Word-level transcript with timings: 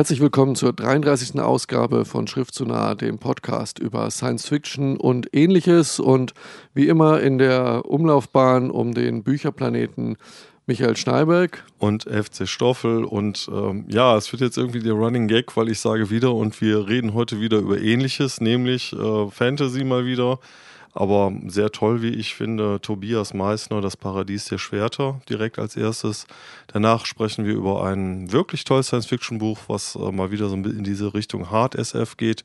Herzlich 0.00 0.22
willkommen 0.22 0.56
zur 0.56 0.72
33. 0.72 1.38
Ausgabe 1.42 2.06
von 2.06 2.26
Schrift 2.26 2.54
zu 2.54 2.64
nah, 2.64 2.94
dem 2.94 3.18
Podcast 3.18 3.78
über 3.78 4.10
Science 4.10 4.48
Fiction 4.48 4.96
und 4.96 5.28
ähnliches. 5.34 6.00
Und 6.00 6.32
wie 6.72 6.88
immer 6.88 7.20
in 7.20 7.36
der 7.36 7.82
Umlaufbahn 7.84 8.70
um 8.70 8.94
den 8.94 9.22
Bücherplaneten 9.22 10.16
Michael 10.64 10.96
Schneiberg. 10.96 11.66
Und 11.76 12.04
FC 12.04 12.48
Stoffel. 12.48 13.04
Und 13.04 13.50
ähm, 13.52 13.84
ja, 13.88 14.16
es 14.16 14.32
wird 14.32 14.40
jetzt 14.40 14.56
irgendwie 14.56 14.80
der 14.80 14.94
Running 14.94 15.28
Gag, 15.28 15.54
weil 15.54 15.68
ich 15.68 15.80
sage 15.80 16.08
wieder 16.08 16.34
und 16.34 16.58
wir 16.62 16.88
reden 16.88 17.12
heute 17.12 17.38
wieder 17.38 17.58
über 17.58 17.78
ähnliches, 17.78 18.40
nämlich 18.40 18.94
äh, 18.94 19.28
Fantasy 19.30 19.84
mal 19.84 20.06
wieder. 20.06 20.38
Aber 20.92 21.32
sehr 21.46 21.70
toll, 21.70 22.02
wie 22.02 22.10
ich 22.10 22.34
finde, 22.34 22.80
Tobias 22.80 23.32
Meissner, 23.32 23.80
Das 23.80 23.96
Paradies 23.96 24.46
der 24.46 24.58
Schwerter, 24.58 25.20
direkt 25.28 25.58
als 25.58 25.76
erstes. 25.76 26.26
Danach 26.66 27.06
sprechen 27.06 27.44
wir 27.44 27.54
über 27.54 27.84
ein 27.84 28.32
wirklich 28.32 28.64
tolles 28.64 28.88
Science-Fiction-Buch, 28.88 29.58
was 29.68 29.94
äh, 29.96 30.10
mal 30.10 30.30
wieder 30.30 30.48
so 30.48 30.56
in 30.56 30.84
diese 30.84 31.14
Richtung 31.14 31.50
Hard 31.50 31.76
SF 31.76 32.16
geht. 32.16 32.42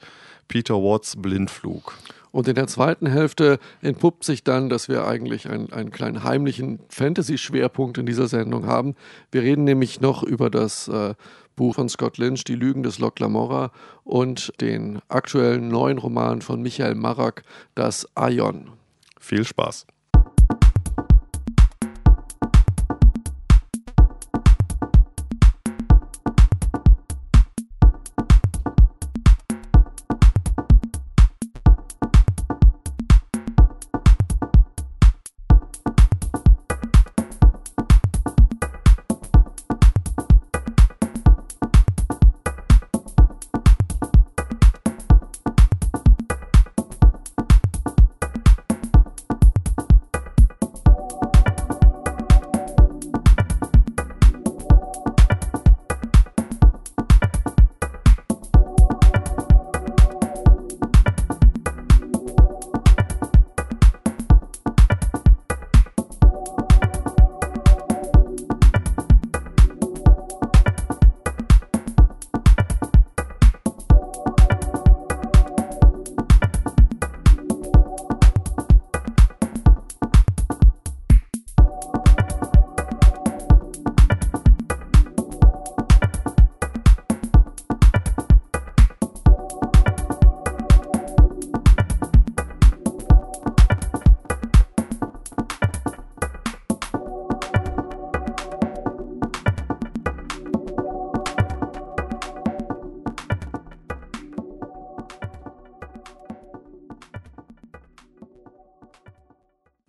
Peter 0.48 0.76
Watts 0.76 1.16
Blindflug. 1.20 1.98
Und 2.36 2.50
in 2.50 2.56
der 2.56 2.68
zweiten 2.68 3.08
Hälfte 3.08 3.60
entpuppt 3.82 4.26
sich 4.26 4.44
dann, 4.44 4.68
dass 4.68 4.90
wir 4.90 5.08
eigentlich 5.08 5.50
einen, 5.50 5.72
einen 5.72 5.90
kleinen 5.90 6.26
heimlichen 6.26 6.82
Fantasy-Schwerpunkt 6.90 7.98
in 7.98 8.06
dieser 8.06 8.28
Sendung 8.28 8.66
haben. 8.68 8.96
Wir 9.32 9.42
reden 9.42 9.64
nämlich 9.64 10.02
noch 10.02 10.22
über 10.22 10.50
das 10.50 10.90
äh, 10.90 11.14
Buch 11.56 11.76
von 11.76 11.90
Scott 11.90 12.18
Lynch, 12.18 12.44
Die 12.44 12.56
Lügen 12.56 12.84
des 12.84 13.00
Locke 13.00 13.24
Lamora 13.24 13.72
und 14.04 14.54
den 14.62 15.00
aktuellen 15.08 15.68
neuen 15.68 15.98
Roman 15.98 16.42
von 16.42 16.62
Michael 16.62 16.96
Marak, 16.96 17.44
Das 17.76 18.08
Aion. 18.16 18.72
Viel 19.20 19.46
Spaß. 19.46 19.88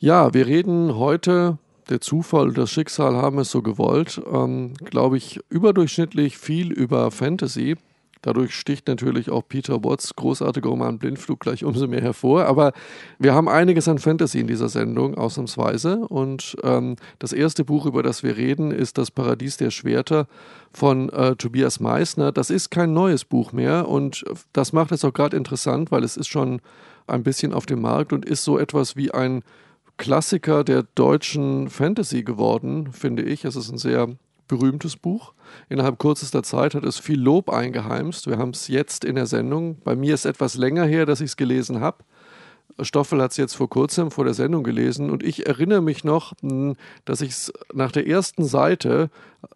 Ja, 0.06 0.32
wir 0.32 0.46
reden 0.46 0.98
heute, 0.98 1.58
der 1.90 2.00
Zufall 2.00 2.50
und 2.50 2.56
das 2.56 2.70
Schicksal 2.70 3.16
haben 3.16 3.40
es 3.40 3.50
so 3.50 3.60
gewollt, 3.60 4.22
ähm, 4.32 4.74
glaube 4.74 5.16
ich, 5.16 5.40
überdurchschnittlich 5.48 6.38
viel 6.38 6.70
über 6.70 7.10
Fantasy. 7.10 7.74
Dadurch 8.22 8.54
sticht 8.54 8.86
natürlich 8.86 9.30
auch 9.30 9.42
Peter 9.48 9.82
Watts 9.82 10.14
großartiger 10.14 10.68
Roman 10.68 11.00
Blindflug 11.00 11.40
gleich 11.40 11.64
umso 11.64 11.88
mehr 11.88 12.02
hervor. 12.02 12.44
Aber 12.44 12.72
wir 13.18 13.34
haben 13.34 13.48
einiges 13.48 13.88
an 13.88 13.98
Fantasy 13.98 14.38
in 14.38 14.46
dieser 14.46 14.68
Sendung, 14.68 15.16
ausnahmsweise. 15.16 16.06
Und 16.06 16.56
ähm, 16.62 16.94
das 17.18 17.32
erste 17.32 17.64
Buch, 17.64 17.84
über 17.84 18.04
das 18.04 18.22
wir 18.22 18.36
reden, 18.36 18.70
ist 18.70 18.98
Das 18.98 19.10
Paradies 19.10 19.56
der 19.56 19.72
Schwerter 19.72 20.28
von 20.72 21.08
äh, 21.08 21.34
Tobias 21.34 21.80
Meissner. 21.80 22.30
Das 22.30 22.50
ist 22.50 22.70
kein 22.70 22.92
neues 22.92 23.24
Buch 23.24 23.50
mehr 23.50 23.88
und 23.88 24.24
das 24.52 24.72
macht 24.72 24.92
es 24.92 25.04
auch 25.04 25.12
gerade 25.12 25.36
interessant, 25.36 25.90
weil 25.90 26.04
es 26.04 26.16
ist 26.16 26.28
schon 26.28 26.60
ein 27.08 27.24
bisschen 27.24 27.52
auf 27.52 27.66
dem 27.66 27.80
Markt 27.80 28.12
und 28.12 28.24
ist 28.24 28.44
so 28.44 28.56
etwas 28.56 28.94
wie 28.94 29.10
ein 29.10 29.42
Klassiker 29.98 30.64
der 30.64 30.84
deutschen 30.94 31.68
Fantasy 31.68 32.22
geworden, 32.22 32.92
finde 32.92 33.22
ich. 33.22 33.44
Es 33.44 33.56
ist 33.56 33.70
ein 33.70 33.78
sehr 33.78 34.08
berühmtes 34.48 34.96
Buch. 34.96 35.32
Innerhalb 35.68 35.98
kürzester 35.98 36.42
Zeit 36.42 36.74
hat 36.74 36.84
es 36.84 36.98
viel 36.98 37.20
Lob 37.20 37.50
eingeheimst. 37.50 38.26
Wir 38.26 38.38
haben 38.38 38.50
es 38.50 38.68
jetzt 38.68 39.04
in 39.04 39.14
der 39.16 39.26
Sendung. 39.26 39.78
Bei 39.82 39.96
mir 39.96 40.14
ist 40.14 40.24
etwas 40.24 40.56
länger 40.56 40.84
her, 40.84 41.06
dass 41.06 41.20
ich 41.20 41.30
es 41.30 41.36
gelesen 41.36 41.80
habe. 41.80 42.04
Stoffel 42.80 43.22
hat 43.22 43.30
es 43.30 43.36
jetzt 43.38 43.54
vor 43.54 43.70
kurzem 43.70 44.10
vor 44.10 44.24
der 44.24 44.34
Sendung 44.34 44.62
gelesen 44.62 45.10
und 45.10 45.22
ich 45.22 45.46
erinnere 45.46 45.80
mich 45.80 46.04
noch, 46.04 46.34
hm, 46.42 46.76
dass 47.04 47.22
ich 47.22 47.30
es 47.30 47.52
nach 47.72 47.90
der 47.90 48.06
ersten 48.06 48.44
Seite 48.44 49.08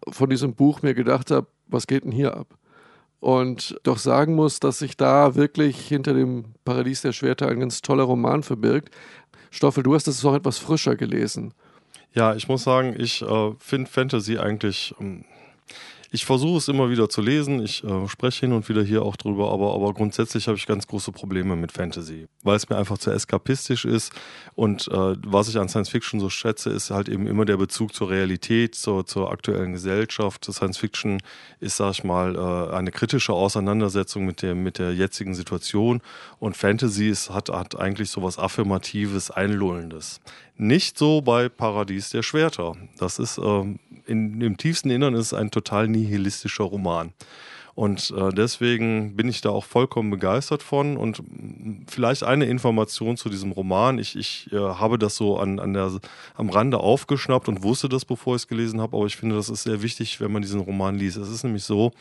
von 0.09 0.29
diesem 0.29 0.55
Buch 0.55 0.81
mir 0.81 0.95
gedacht 0.95 1.29
habe, 1.29 1.47
was 1.67 1.87
geht 1.87 2.03
denn 2.03 2.11
hier 2.11 2.35
ab? 2.35 2.47
Und 3.19 3.79
doch 3.83 3.99
sagen 3.99 4.33
muss, 4.33 4.59
dass 4.59 4.79
sich 4.79 4.97
da 4.97 5.35
wirklich 5.35 5.87
hinter 5.87 6.15
dem 6.15 6.45
Paradies 6.65 7.03
der 7.03 7.11
Schwerter 7.11 7.47
ein 7.49 7.59
ganz 7.59 7.83
toller 7.83 8.03
Roman 8.03 8.41
verbirgt. 8.41 8.89
Stoffel, 9.51 9.83
du 9.83 9.93
hast 9.93 10.07
es 10.07 10.25
auch 10.25 10.33
etwas 10.33 10.57
frischer 10.57 10.95
gelesen. 10.95 11.53
Ja, 12.13 12.35
ich 12.35 12.47
muss 12.47 12.63
sagen, 12.63 12.95
ich 12.97 13.21
äh, 13.21 13.51
finde 13.59 13.89
Fantasy 13.89 14.37
eigentlich 14.37 14.95
ähm, 14.99 15.23
ich 16.13 16.25
versuche 16.25 16.57
es 16.57 16.67
immer 16.67 16.89
wieder 16.89 17.07
zu 17.07 17.21
lesen. 17.21 17.63
Ich 17.63 17.85
äh, 17.85 18.07
spreche 18.09 18.41
hin 18.41 18.51
und 18.51 18.67
wieder 18.67 18.83
hier 18.83 19.03
auch 19.03 19.15
drüber, 19.15 19.49
aber, 19.49 19.73
aber 19.73 19.93
grundsätzlich 19.93 20.47
habe 20.47 20.57
ich 20.57 20.67
ganz 20.67 20.85
große 20.85 21.13
Probleme 21.13 21.55
mit 21.55 21.71
Fantasy, 21.71 22.27
weil 22.43 22.57
es 22.57 22.67
mir 22.67 22.75
einfach 22.75 22.97
zu 22.97 23.11
eskapistisch 23.11 23.85
ist. 23.85 24.11
Und 24.53 24.89
äh, 24.89 25.15
was 25.25 25.47
ich 25.47 25.57
an 25.57 25.69
Science 25.69 25.87
Fiction 25.87 26.19
so 26.19 26.29
schätze, 26.29 26.69
ist 26.69 26.91
halt 26.91 27.07
eben 27.07 27.27
immer 27.27 27.45
der 27.45 27.55
Bezug 27.55 27.93
zur 27.93 28.09
Realität, 28.09 28.75
zur, 28.75 29.05
zur 29.05 29.31
aktuellen 29.31 29.71
Gesellschaft. 29.71 30.43
Science 30.43 30.77
Fiction 30.77 31.21
ist, 31.61 31.77
sag 31.77 31.91
ich 31.91 32.03
mal, 32.03 32.35
äh, 32.35 32.75
eine 32.75 32.91
kritische 32.91 33.31
Auseinandersetzung 33.31 34.25
mit 34.25 34.41
der, 34.41 34.53
mit 34.53 34.79
der 34.79 34.93
jetzigen 34.93 35.33
Situation. 35.33 36.01
Und 36.39 36.57
Fantasy 36.57 37.07
ist, 37.07 37.29
hat, 37.29 37.47
hat 37.47 37.79
eigentlich 37.79 38.09
so 38.09 38.21
was 38.21 38.37
Affirmatives, 38.37 39.31
Einlullendes. 39.31 40.19
Nicht 40.61 40.95
so 40.95 41.21
bei 41.21 41.49
Paradies 41.49 42.11
der 42.11 42.21
Schwerter. 42.21 42.75
Das 42.99 43.17
ist 43.17 43.39
ähm, 43.39 43.79
in, 44.05 44.39
im 44.41 44.57
tiefsten 44.57 44.91
Innern 44.91 45.15
ist 45.15 45.33
ein 45.33 45.49
total 45.49 45.87
nihilistischer 45.87 46.65
Roman. 46.65 47.13
Und 47.73 48.13
äh, 48.15 48.29
deswegen 48.29 49.15
bin 49.15 49.27
ich 49.27 49.41
da 49.41 49.49
auch 49.49 49.65
vollkommen 49.65 50.11
begeistert 50.11 50.61
von. 50.61 50.97
Und 50.97 51.23
vielleicht 51.87 52.23
eine 52.23 52.45
Information 52.45 53.17
zu 53.17 53.29
diesem 53.29 53.53
Roman. 53.53 53.97
Ich, 53.97 54.15
ich 54.15 54.53
äh, 54.53 54.57
habe 54.57 54.99
das 54.99 55.15
so 55.15 55.39
an, 55.39 55.59
an 55.59 55.73
der, 55.73 55.93
am 56.35 56.51
Rande 56.51 56.79
aufgeschnappt 56.79 57.47
und 57.47 57.63
wusste 57.63 57.89
das, 57.89 58.05
bevor 58.05 58.35
ich 58.35 58.43
es 58.43 58.47
gelesen 58.47 58.81
habe. 58.81 58.95
Aber 58.95 59.07
ich 59.07 59.17
finde, 59.17 59.37
das 59.37 59.49
ist 59.49 59.63
sehr 59.63 59.81
wichtig, 59.81 60.21
wenn 60.21 60.31
man 60.31 60.43
diesen 60.43 60.61
Roman 60.61 60.93
liest. 60.93 61.17
Es 61.17 61.29
ist 61.29 61.43
nämlich 61.43 61.63
so, 61.63 61.91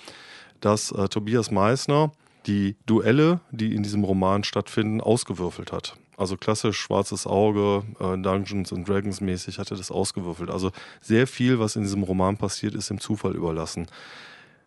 dass 0.60 0.92
äh, 0.92 1.08
Tobias 1.08 1.50
Meissner 1.50 2.12
die 2.46 2.76
Duelle, 2.84 3.40
die 3.52 3.74
in 3.74 3.82
diesem 3.82 4.04
Roman 4.04 4.44
stattfinden, 4.44 5.00
ausgewürfelt 5.00 5.72
hat. 5.72 5.96
Also 6.20 6.37
klassisch 6.37 6.78
schwarzes 6.78 7.26
Auge, 7.26 7.82
äh, 7.99 8.19
Dungeons 8.19 8.75
and 8.75 8.87
Dragons 8.87 9.22
mäßig 9.22 9.58
hat 9.58 9.70
er 9.70 9.78
das 9.78 9.90
ausgewürfelt. 9.90 10.50
Also 10.50 10.70
sehr 11.00 11.26
viel, 11.26 11.58
was 11.58 11.76
in 11.76 11.82
diesem 11.82 12.02
Roman 12.02 12.37
passiert, 12.37 12.75
ist 12.75 12.90
dem 12.90 13.00
Zufall 13.00 13.34
überlassen. 13.34 13.87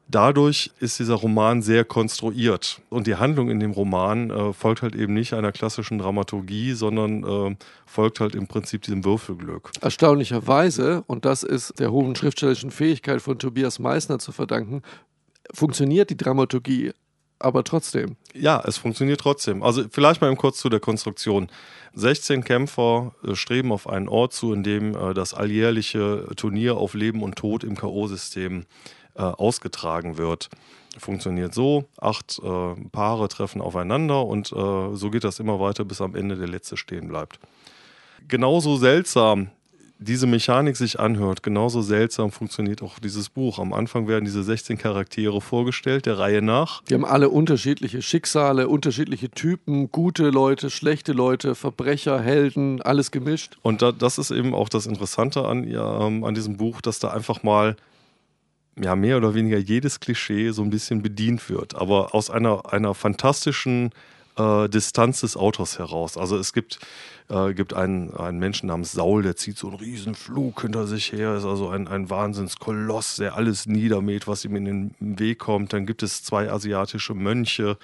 Dadurch 0.07 0.71
ist 0.79 0.97
dieser 0.97 1.13
Roman 1.13 1.61
sehr 1.61 1.85
konstruiert 1.85 2.81
und 2.89 3.05
die 3.05 3.17
Handlung 3.17 3.51
in 3.51 3.59
dem 3.59 3.69
Roman 3.69 4.31
äh, 4.31 4.51
folgt 4.51 4.81
halt 4.81 4.95
eben 4.95 5.13
nicht 5.13 5.33
einer 5.33 5.51
klassischen 5.51 5.99
Dramaturgie, 5.99 6.73
sondern 6.73 7.23
äh, 7.23 7.55
folgt 7.85 8.19
halt 8.19 8.33
im 8.33 8.47
Prinzip 8.47 8.81
diesem 8.81 9.05
Würfelglück. 9.05 9.69
Erstaunlicherweise, 9.79 11.03
und 11.05 11.23
das 11.23 11.43
ist 11.43 11.79
der 11.79 11.91
hohen 11.91 12.15
schriftstellerischen 12.15 12.71
Fähigkeit 12.71 13.21
von 13.21 13.37
Tobias 13.37 13.77
Meissner 13.77 14.17
zu 14.17 14.31
verdanken, 14.31 14.81
funktioniert 15.53 16.09
die 16.09 16.17
Dramaturgie 16.17 16.93
aber 17.43 17.63
trotzdem. 17.63 18.15
Ja, 18.33 18.63
es 18.65 18.77
funktioniert 18.77 19.19
trotzdem. 19.19 19.63
Also 19.63 19.83
vielleicht 19.89 20.21
mal 20.21 20.35
kurz 20.35 20.59
zu 20.59 20.69
der 20.69 20.79
Konstruktion. 20.79 21.49
16 21.95 22.43
Kämpfer 22.43 23.13
äh, 23.23 23.35
streben 23.35 23.71
auf 23.71 23.87
einen 23.87 24.07
Ort 24.07 24.33
zu, 24.33 24.53
in 24.53 24.63
dem 24.63 24.95
äh, 24.95 25.13
das 25.13 25.33
alljährliche 25.33 26.27
Turnier 26.35 26.77
auf 26.77 26.93
Leben 26.93 27.21
und 27.21 27.35
Tod 27.35 27.63
im 27.63 27.75
K.O.-System 27.75 28.63
äh, 29.15 29.21
ausgetragen 29.21 30.17
wird. 30.17 30.49
Funktioniert 30.97 31.55
so, 31.55 31.85
acht 31.99 32.39
Paare 32.91 33.27
treffen 33.27 33.61
aufeinander 33.61 34.27
und 34.27 34.49
so 34.49 35.09
geht 35.09 35.23
das 35.23 35.39
immer 35.39 35.59
weiter, 35.59 35.85
bis 35.85 36.01
am 36.01 36.13
Ende 36.13 36.35
der 36.35 36.47
letzte 36.47 36.77
stehen 36.77 37.07
bleibt. 37.07 37.39
Genauso 38.27 38.77
seltsam 38.77 39.49
diese 39.99 40.27
Mechanik 40.27 40.75
sich 40.75 40.99
anhört, 40.99 41.43
genauso 41.43 41.81
seltsam 41.81 42.31
funktioniert 42.31 42.81
auch 42.81 42.99
dieses 42.99 43.29
Buch. 43.29 43.59
Am 43.59 43.73
Anfang 43.73 44.07
werden 44.07 44.25
diese 44.25 44.43
16 44.43 44.77
Charaktere 44.77 45.39
vorgestellt, 45.39 46.05
der 46.05 46.19
Reihe 46.19 46.41
nach. 46.41 46.83
Die 46.83 46.93
haben 46.93 47.05
alle 47.05 47.29
unterschiedliche 47.29 48.01
Schicksale, 48.01 48.67
unterschiedliche 48.67 49.29
Typen, 49.29 49.91
gute 49.91 50.29
Leute, 50.29 50.69
schlechte 50.69 51.13
Leute, 51.13 51.55
Verbrecher, 51.55 52.19
Helden, 52.19 52.81
alles 52.81 53.11
gemischt. 53.11 53.57
Und 53.61 53.81
da, 53.81 53.91
das 53.91 54.17
ist 54.17 54.31
eben 54.31 54.53
auch 54.53 54.69
das 54.69 54.85
Interessante 54.85 55.45
an, 55.45 55.67
ja, 55.67 56.07
ähm, 56.07 56.23
an 56.23 56.35
diesem 56.35 56.57
Buch, 56.57 56.81
dass 56.81 56.99
da 56.99 57.09
einfach 57.09 57.43
mal 57.43 57.75
ja, 58.81 58.95
mehr 58.95 59.17
oder 59.17 59.35
weniger 59.35 59.57
jedes 59.57 59.99
Klischee 59.99 60.49
so 60.51 60.63
ein 60.63 60.69
bisschen 60.69 61.01
bedient 61.01 61.49
wird, 61.49 61.75
aber 61.75 62.15
aus 62.15 62.29
einer, 62.29 62.73
einer 62.73 62.93
fantastischen 62.93 63.91
äh, 64.37 64.69
Distanz 64.69 65.21
des 65.21 65.37
Autors 65.37 65.79
heraus. 65.79 66.17
Also 66.17 66.37
es 66.37 66.53
gibt 66.53 66.79
äh, 67.29 67.53
gibt 67.53 67.73
einen, 67.73 68.13
einen 68.13 68.37
Menschen 68.37 68.67
namens 68.67 68.91
Saul, 68.91 69.23
der 69.23 69.35
zieht 69.35 69.57
so 69.57 69.67
einen 69.67 69.77
riesen 69.77 70.13
Flug 70.13 70.61
hinter 70.61 70.87
sich 70.87 71.11
her, 71.11 71.35
ist 71.35 71.45
also 71.45 71.69
ein, 71.69 71.87
ein 71.87 72.09
Wahnsinnskoloss, 72.09 73.15
der 73.15 73.35
alles 73.35 73.65
niedermäht, 73.65 74.27
was 74.27 74.43
ihm 74.45 74.55
in 74.55 74.65
den 74.65 74.95
Weg 74.99 75.39
kommt. 75.39 75.73
Dann 75.73 75.85
gibt 75.85 76.03
es 76.03 76.23
zwei 76.23 76.51
asiatische 76.51 77.13
Mönche, 77.13 77.77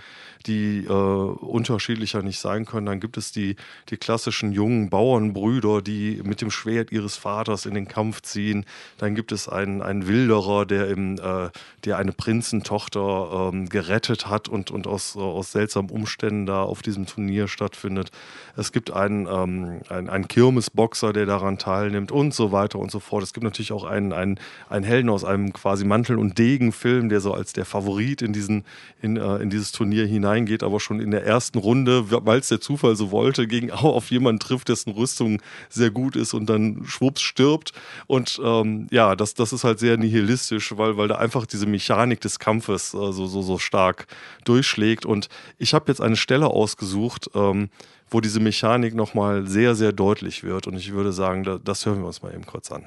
die 0.45 0.85
äh, 0.85 0.91
unterschiedlicher 0.91 2.21
nicht 2.21 2.39
sein 2.39 2.65
können. 2.65 2.85
Dann 2.85 2.99
gibt 2.99 3.17
es 3.17 3.31
die, 3.31 3.55
die 3.89 3.97
klassischen 3.97 4.51
jungen 4.51 4.89
Bauernbrüder, 4.89 5.81
die 5.81 6.21
mit 6.23 6.41
dem 6.41 6.51
Schwert 6.51 6.91
ihres 6.91 7.15
Vaters 7.15 7.65
in 7.65 7.73
den 7.73 7.87
Kampf 7.87 8.21
ziehen. 8.21 8.65
Dann 8.97 9.15
gibt 9.15 9.31
es 9.31 9.47
einen, 9.47 9.81
einen 9.81 10.07
Wilderer, 10.07 10.65
der, 10.65 10.89
im, 10.89 11.17
äh, 11.17 11.49
der 11.85 11.97
eine 11.97 12.11
Prinzentochter 12.11 13.51
ähm, 13.53 13.69
gerettet 13.69 14.27
hat 14.27 14.49
und, 14.49 14.69
und 14.69 14.85
aus, 14.85 15.15
aus 15.15 15.51
seltsamen 15.53 15.89
Umständen 15.89 16.38
da 16.45 16.63
auf 16.63 16.81
diesem 16.81 17.05
Turnier 17.05 17.47
stattfindet. 17.47 18.11
Es 18.55 18.71
gibt 18.71 18.91
einen 18.91 19.27
ähm, 19.27 19.81
ein, 19.89 20.09
ein 20.09 20.27
Kirmesboxer, 20.27 21.13
der 21.13 21.25
daran 21.25 21.57
teilnimmt 21.57 22.11
und 22.11 22.33
so 22.33 22.51
weiter 22.51 22.79
und 22.79 22.91
so 22.91 22.99
fort. 22.99 23.23
Es 23.23 23.33
gibt 23.33 23.43
natürlich 23.43 23.71
auch 23.71 23.83
einen, 23.83 24.13
einen, 24.13 24.39
einen 24.69 24.85
Helden 24.85 25.09
aus 25.09 25.23
einem 25.23 25.53
quasi 25.53 25.85
Mantel- 25.85 26.17
und 26.17 26.37
Degen-Film, 26.37 27.09
der 27.09 27.21
so 27.21 27.33
als 27.33 27.53
der 27.53 27.65
Favorit 27.65 28.21
in, 28.21 28.33
diesen, 28.33 28.65
in, 29.01 29.17
äh, 29.17 29.37
in 29.37 29.49
dieses 29.49 29.71
Turnier 29.71 30.05
hineingeht, 30.05 30.63
aber 30.63 30.79
schon 30.79 30.99
in 30.99 31.11
der 31.11 31.25
ersten 31.25 31.57
Runde, 31.57 32.11
weil 32.11 32.39
es 32.39 32.49
der 32.49 32.61
Zufall 32.61 32.95
so 32.95 33.11
wollte, 33.11 33.47
gegen 33.47 33.71
auf 33.71 34.11
jemanden 34.11 34.39
trifft, 34.39 34.69
dessen 34.69 34.91
Rüstung 34.91 35.41
sehr 35.69 35.91
gut 35.91 36.15
ist 36.15 36.33
und 36.33 36.49
dann 36.49 36.83
schwupps 36.85 37.21
stirbt. 37.21 37.73
Und 38.07 38.39
ähm, 38.43 38.87
ja, 38.91 39.15
das, 39.15 39.33
das 39.33 39.53
ist 39.53 39.63
halt 39.63 39.79
sehr 39.79 39.97
nihilistisch, 39.97 40.77
weil, 40.77 40.97
weil 40.97 41.07
da 41.07 41.15
einfach 41.15 41.45
diese 41.45 41.65
Mechanik 41.65 42.21
des 42.21 42.39
Kampfes 42.39 42.93
äh, 42.93 43.11
so, 43.11 43.27
so, 43.27 43.41
so 43.41 43.57
stark 43.57 44.07
durchschlägt. 44.43 45.05
Und 45.05 45.29
ich 45.57 45.73
habe 45.73 45.85
jetzt 45.87 46.01
eine 46.01 46.15
Stelle 46.29 46.45
ausgesucht, 46.45 47.31
ähm, 47.33 47.69
wo 48.07 48.21
diese 48.21 48.39
Mechanik 48.39 48.93
nochmal 48.93 49.47
sehr, 49.47 49.73
sehr 49.73 49.91
deutlich 49.91 50.43
wird. 50.43 50.67
Und 50.67 50.75
ich 50.75 50.93
würde 50.93 51.11
sagen, 51.11 51.59
das 51.63 51.87
hören 51.87 52.01
wir 52.01 52.05
uns 52.05 52.21
mal 52.21 52.31
eben 52.31 52.45
kurz 52.45 52.71
an. 52.71 52.85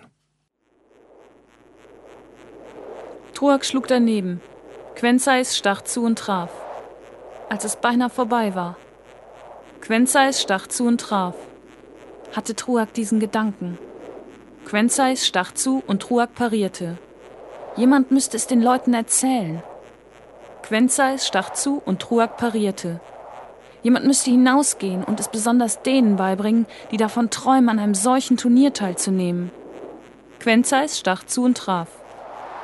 Truak 3.34 3.64
schlug 3.64 3.88
daneben. 3.88 4.40
Quenzeis 4.94 5.56
stach 5.56 5.82
zu 5.82 6.04
und 6.04 6.20
traf. 6.20 6.52
Als 7.48 7.64
es 7.64 7.74
beinahe 7.74 8.10
vorbei 8.10 8.54
war. 8.54 8.76
Quenzeis 9.80 10.40
stach 10.40 10.68
zu 10.68 10.84
und 10.84 11.00
traf. 11.00 11.34
Hatte 12.36 12.54
Truak 12.54 12.94
diesen 12.94 13.18
Gedanken. 13.18 13.76
Quenzeis 14.66 15.26
stach 15.26 15.50
zu 15.52 15.82
und 15.84 16.00
Truak 16.00 16.36
parierte. 16.36 16.96
Jemand 17.76 18.12
müsste 18.12 18.36
es 18.36 18.46
den 18.46 18.62
Leuten 18.62 18.94
erzählen. 18.94 19.64
Quenzeis 20.62 21.26
stach 21.26 21.52
zu 21.54 21.82
und 21.84 22.00
Truak 22.00 22.36
parierte. 22.36 23.00
Jemand 23.82 24.06
müsste 24.06 24.30
hinausgehen 24.30 25.02
und 25.02 25.18
es 25.18 25.28
besonders 25.28 25.82
denen 25.82 26.16
beibringen, 26.16 26.66
die 26.90 26.96
davon 26.96 27.30
träumen, 27.30 27.68
an 27.68 27.78
einem 27.78 27.94
solchen 27.94 28.36
Turnier 28.36 28.72
teilzunehmen. 28.72 29.50
Quenzeis 30.38 30.98
stach 30.98 31.24
zu 31.24 31.42
und 31.42 31.56
traf. 31.56 31.88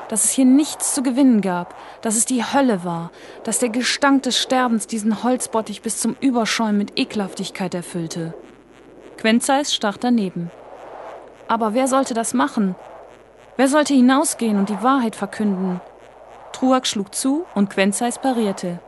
Dass 0.09 0.25
es 0.25 0.31
hier 0.31 0.45
nichts 0.45 0.95
zu 0.95 1.03
gewinnen 1.03 1.43
gab, 1.43 1.75
dass 2.01 2.17
es 2.17 2.25
die 2.25 2.43
Hölle 2.43 2.85
war, 2.85 3.11
dass 3.45 3.59
der 3.59 3.69
Gestank 3.69 4.23
des 4.23 4.39
Sterbens 4.39 4.87
diesen 4.87 5.23
Holzbottich 5.23 5.83
bis 5.83 5.99
zum 5.99 6.17
Überschäumen 6.21 6.79
mit 6.79 6.99
Ekelhaftigkeit 6.99 7.75
erfüllte. 7.75 8.33
Quenzeis 9.19 9.75
stach 9.75 9.97
daneben. 9.97 10.51
Aber 11.47 11.75
wer 11.75 11.89
sollte 11.89 12.15
das 12.15 12.33
machen? 12.33 12.75
Wer 13.57 13.69
sollte 13.69 13.93
hinausgehen 13.93 14.59
und 14.59 14.69
die 14.69 14.83
Wahrheit 14.83 15.17
verkünden? 15.17 15.81
Truak 16.53 16.87
schlug 16.87 17.15
zu 17.15 17.45
und 17.55 17.71
Quenzeis 17.71 18.19
parierte. 18.19 18.79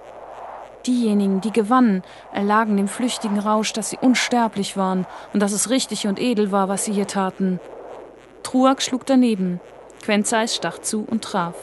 Diejenigen, 0.86 1.40
die 1.40 1.52
gewannen, 1.52 2.02
erlagen 2.32 2.76
dem 2.76 2.88
flüchtigen 2.88 3.38
Rausch, 3.38 3.72
dass 3.72 3.90
sie 3.90 3.98
unsterblich 4.00 4.76
waren 4.76 5.06
und 5.32 5.40
dass 5.40 5.52
es 5.52 5.68
richtig 5.68 6.06
und 6.06 6.18
edel 6.18 6.52
war, 6.52 6.68
was 6.68 6.84
sie 6.84 6.92
hier 6.92 7.06
taten. 7.06 7.60
Truak 8.42 8.80
schlug 8.80 9.04
daneben, 9.04 9.60
Quenzeis 10.02 10.56
stach 10.56 10.78
zu 10.78 11.04
und 11.08 11.22
traf. 11.22 11.54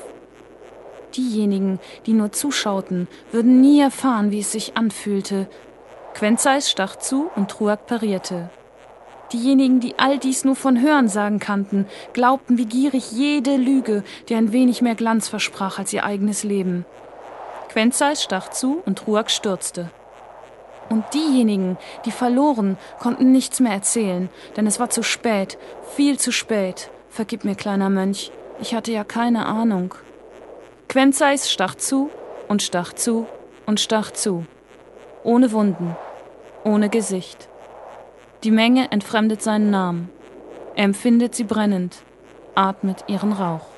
Diejenigen, 1.16 1.80
die 2.06 2.14
nur 2.14 2.32
zuschauten, 2.32 3.08
würden 3.32 3.60
nie 3.60 3.82
erfahren, 3.82 4.30
wie 4.30 4.40
es 4.40 4.52
sich 4.52 4.78
anfühlte. 4.78 5.48
Quenzeis 6.14 6.70
stach 6.70 6.96
zu 6.96 7.30
und 7.36 7.50
Truak 7.50 7.88
parierte. 7.88 8.52
Diejenigen, 9.34 9.80
die 9.80 9.98
all 9.98 10.20
dies 10.20 10.46
nur 10.46 10.56
von 10.56 10.80
Hörensagen 10.80 11.40
kannten, 11.40 11.88
glaubten 12.14 12.58
wie 12.58 12.66
gierig 12.66 13.12
jede 13.12 13.58
Lüge, 13.58 14.04
die 14.30 14.36
ein 14.36 14.54
wenig 14.54 14.82
mehr 14.82 14.96
Glanz 14.96 15.28
versprach 15.28 15.80
als 15.80 15.92
ihr 15.92 16.06
eigenes 16.06 16.44
Leben. 16.44 16.86
Quenzeis 17.78 18.24
stach 18.24 18.50
zu 18.50 18.82
und 18.88 19.06
Ruak 19.06 19.30
stürzte. 19.30 19.92
Und 20.90 21.06
diejenigen, 21.14 21.78
die 22.06 22.12
verloren, 22.12 22.76
konnten 22.98 23.32
nichts 23.32 23.60
mehr 23.60 23.72
erzählen, 23.72 24.30
denn 24.56 24.66
es 24.66 24.80
war 24.80 24.90
zu 24.90 25.04
spät, 25.04 25.60
viel 25.96 26.18
zu 26.18 26.32
spät. 26.32 26.90
Vergib 27.08 27.46
mir, 27.46 27.54
kleiner 27.54 27.92
Mönch, 27.92 28.32
ich 28.60 28.74
hatte 28.74 28.92
ja 28.92 29.04
keine 29.04 29.46
Ahnung. 29.46 29.94
Quenzeis 30.90 31.52
stach 31.52 31.76
zu 31.76 32.10
und 32.48 32.64
stach 32.64 32.94
zu 32.94 33.28
und 33.68 33.80
stach 33.80 34.10
zu. 34.10 34.48
Ohne 35.24 35.52
Wunden, 35.52 35.96
ohne 36.64 36.90
Gesicht. 36.90 37.48
Die 38.44 38.50
Menge 38.50 38.90
entfremdet 38.90 39.44
seinen 39.44 39.70
Namen. 39.70 40.10
Er 40.74 40.86
empfindet 40.86 41.36
sie 41.36 41.44
brennend, 41.44 41.98
atmet 42.56 43.04
ihren 43.06 43.34
Rauch. 43.34 43.77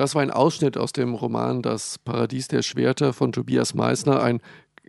Das 0.00 0.14
war 0.14 0.22
ein 0.22 0.30
Ausschnitt 0.30 0.78
aus 0.78 0.92
dem 0.92 1.12
Roman 1.12 1.60
Das 1.60 1.98
Paradies 1.98 2.48
der 2.48 2.62
Schwerter 2.62 3.12
von 3.12 3.32
Tobias 3.32 3.74
Meissner, 3.74 4.22
ein 4.22 4.40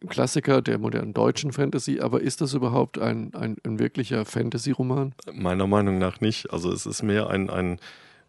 Klassiker 0.07 0.61
der 0.61 0.77
modernen 0.77 1.13
deutschen 1.13 1.51
Fantasy, 1.51 1.99
aber 1.99 2.21
ist 2.21 2.39
das 2.39 2.53
überhaupt 2.53 2.97
ein, 2.97 3.33
ein, 3.35 3.57
ein 3.65 3.77
wirklicher 3.77 4.23
Fantasy-Roman? 4.23 5.13
Meiner 5.33 5.67
Meinung 5.67 5.97
nach 5.97 6.21
nicht. 6.21 6.53
Also 6.53 6.71
es 6.71 6.85
ist 6.85 7.03
mehr 7.03 7.29
ein, 7.29 7.49
ein 7.49 7.77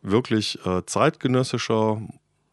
wirklich 0.03 0.59
äh, 0.67 0.85
zeitgenössischer 0.85 2.03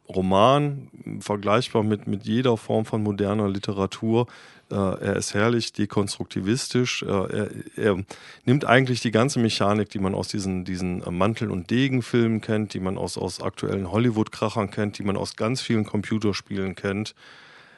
Roman, 0.08 0.92
vergleichbar 1.22 1.82
mit, 1.82 2.06
mit 2.06 2.28
jeder 2.28 2.56
Form 2.56 2.86
von 2.86 3.02
moderner 3.02 3.50
Literatur. 3.50 4.28
Äh, 4.72 4.76
er 4.76 5.16
ist 5.16 5.34
herrlich 5.34 5.74
dekonstruktivistisch. 5.74 7.04
Äh, 7.04 7.08
er, 7.08 7.50
er, 7.76 8.04
nimmt 8.46 8.66
eigentlich 8.66 9.02
die 9.02 9.12
ganze 9.12 9.40
Mechanik, 9.40 9.90
die 9.90 10.00
man 10.00 10.14
aus 10.14 10.28
diesen, 10.28 10.66
diesen 10.66 11.04
Mantel- 11.10 11.52
und 11.52 11.70
Degenfilmen 11.72 12.42
kennt, 12.42 12.74
die 12.74 12.80
man 12.80 12.98
aus, 12.98 13.18
aus 13.18 13.42
aktuellen 13.42 13.92
Hollywood-Krachern 13.92 14.70
kennt, 14.70 14.98
die 15.00 15.04
man 15.04 15.18
aus 15.18 15.36
ganz 15.36 15.62
vielen 15.62 15.86
Computerspielen 15.86 16.76
kennt, 16.76 17.16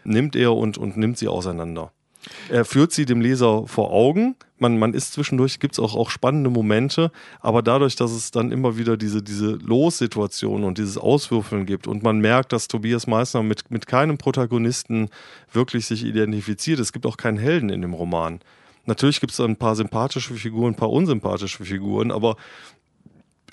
nimmt 0.03 0.35
er 0.35 0.53
und, 0.53 0.77
und 0.77 0.97
nimmt 0.97 1.17
sie 1.17 1.27
auseinander. 1.27 1.91
Er 2.49 2.65
führt 2.65 2.91
sie 2.91 3.05
dem 3.05 3.21
Leser 3.21 3.65
vor 3.67 3.91
Augen. 3.91 4.35
Man, 4.59 4.77
man 4.77 4.93
ist 4.93 5.13
zwischendurch, 5.13 5.59
gibt 5.59 5.73
es 5.73 5.79
auch, 5.79 5.95
auch 5.95 6.11
spannende 6.11 6.49
Momente, 6.49 7.11
aber 7.39 7.63
dadurch, 7.63 7.95
dass 7.95 8.11
es 8.11 8.29
dann 8.29 8.51
immer 8.51 8.77
wieder 8.77 8.95
diese, 8.95 9.23
diese 9.23 9.53
Lossituation 9.53 10.63
und 10.63 10.77
dieses 10.77 10.97
Auswürfeln 10.97 11.65
gibt 11.65 11.87
und 11.87 12.03
man 12.03 12.19
merkt, 12.19 12.53
dass 12.53 12.67
Tobias 12.67 13.07
Meissner 13.07 13.41
mit, 13.41 13.71
mit 13.71 13.87
keinem 13.87 14.19
Protagonisten 14.19 15.09
wirklich 15.51 15.87
sich 15.87 16.05
identifiziert. 16.05 16.79
Es 16.79 16.93
gibt 16.93 17.07
auch 17.07 17.17
keinen 17.17 17.39
Helden 17.39 17.69
in 17.69 17.81
dem 17.81 17.93
Roman. 17.93 18.39
Natürlich 18.85 19.19
gibt 19.19 19.33
es 19.33 19.39
ein 19.39 19.55
paar 19.55 19.75
sympathische 19.75 20.33
Figuren, 20.33 20.73
ein 20.73 20.77
paar 20.77 20.91
unsympathische 20.91 21.63
Figuren, 21.65 22.11
aber 22.11 22.35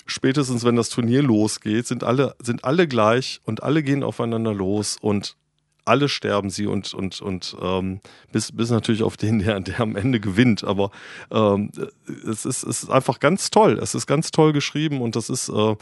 spätestens 0.05 0.63
wenn 0.63 0.75
das 0.75 0.89
Turnier 0.89 1.23
losgeht, 1.23 1.87
sind 1.87 2.03
alle, 2.03 2.35
sind 2.41 2.65
alle 2.65 2.87
gleich 2.87 3.41
und 3.45 3.63
alle 3.63 3.83
gehen 3.83 4.03
aufeinander 4.03 4.53
los 4.53 4.97
und 5.01 5.35
alle 5.89 6.07
sterben 6.07 6.49
sie 6.49 6.67
und, 6.67 6.93
und, 6.93 7.21
und 7.21 7.55
ähm, 7.61 7.99
bis, 8.31 8.51
bis 8.51 8.69
natürlich 8.69 9.03
auf 9.03 9.17
den, 9.17 9.39
der, 9.39 9.59
der 9.59 9.79
am 9.79 9.95
Ende 9.95 10.19
gewinnt. 10.19 10.63
Aber 10.63 10.91
ähm, 11.31 11.71
es, 12.07 12.45
ist, 12.45 12.63
es 12.63 12.83
ist 12.83 12.89
einfach 12.89 13.19
ganz 13.19 13.49
toll. 13.49 13.79
Es 13.81 13.95
ist 13.95 14.07
ganz 14.07 14.31
toll 14.31 14.53
geschrieben 14.53 15.01
und 15.01 15.15
das 15.15 15.29
ist 15.29 15.49
äh, 15.49 15.75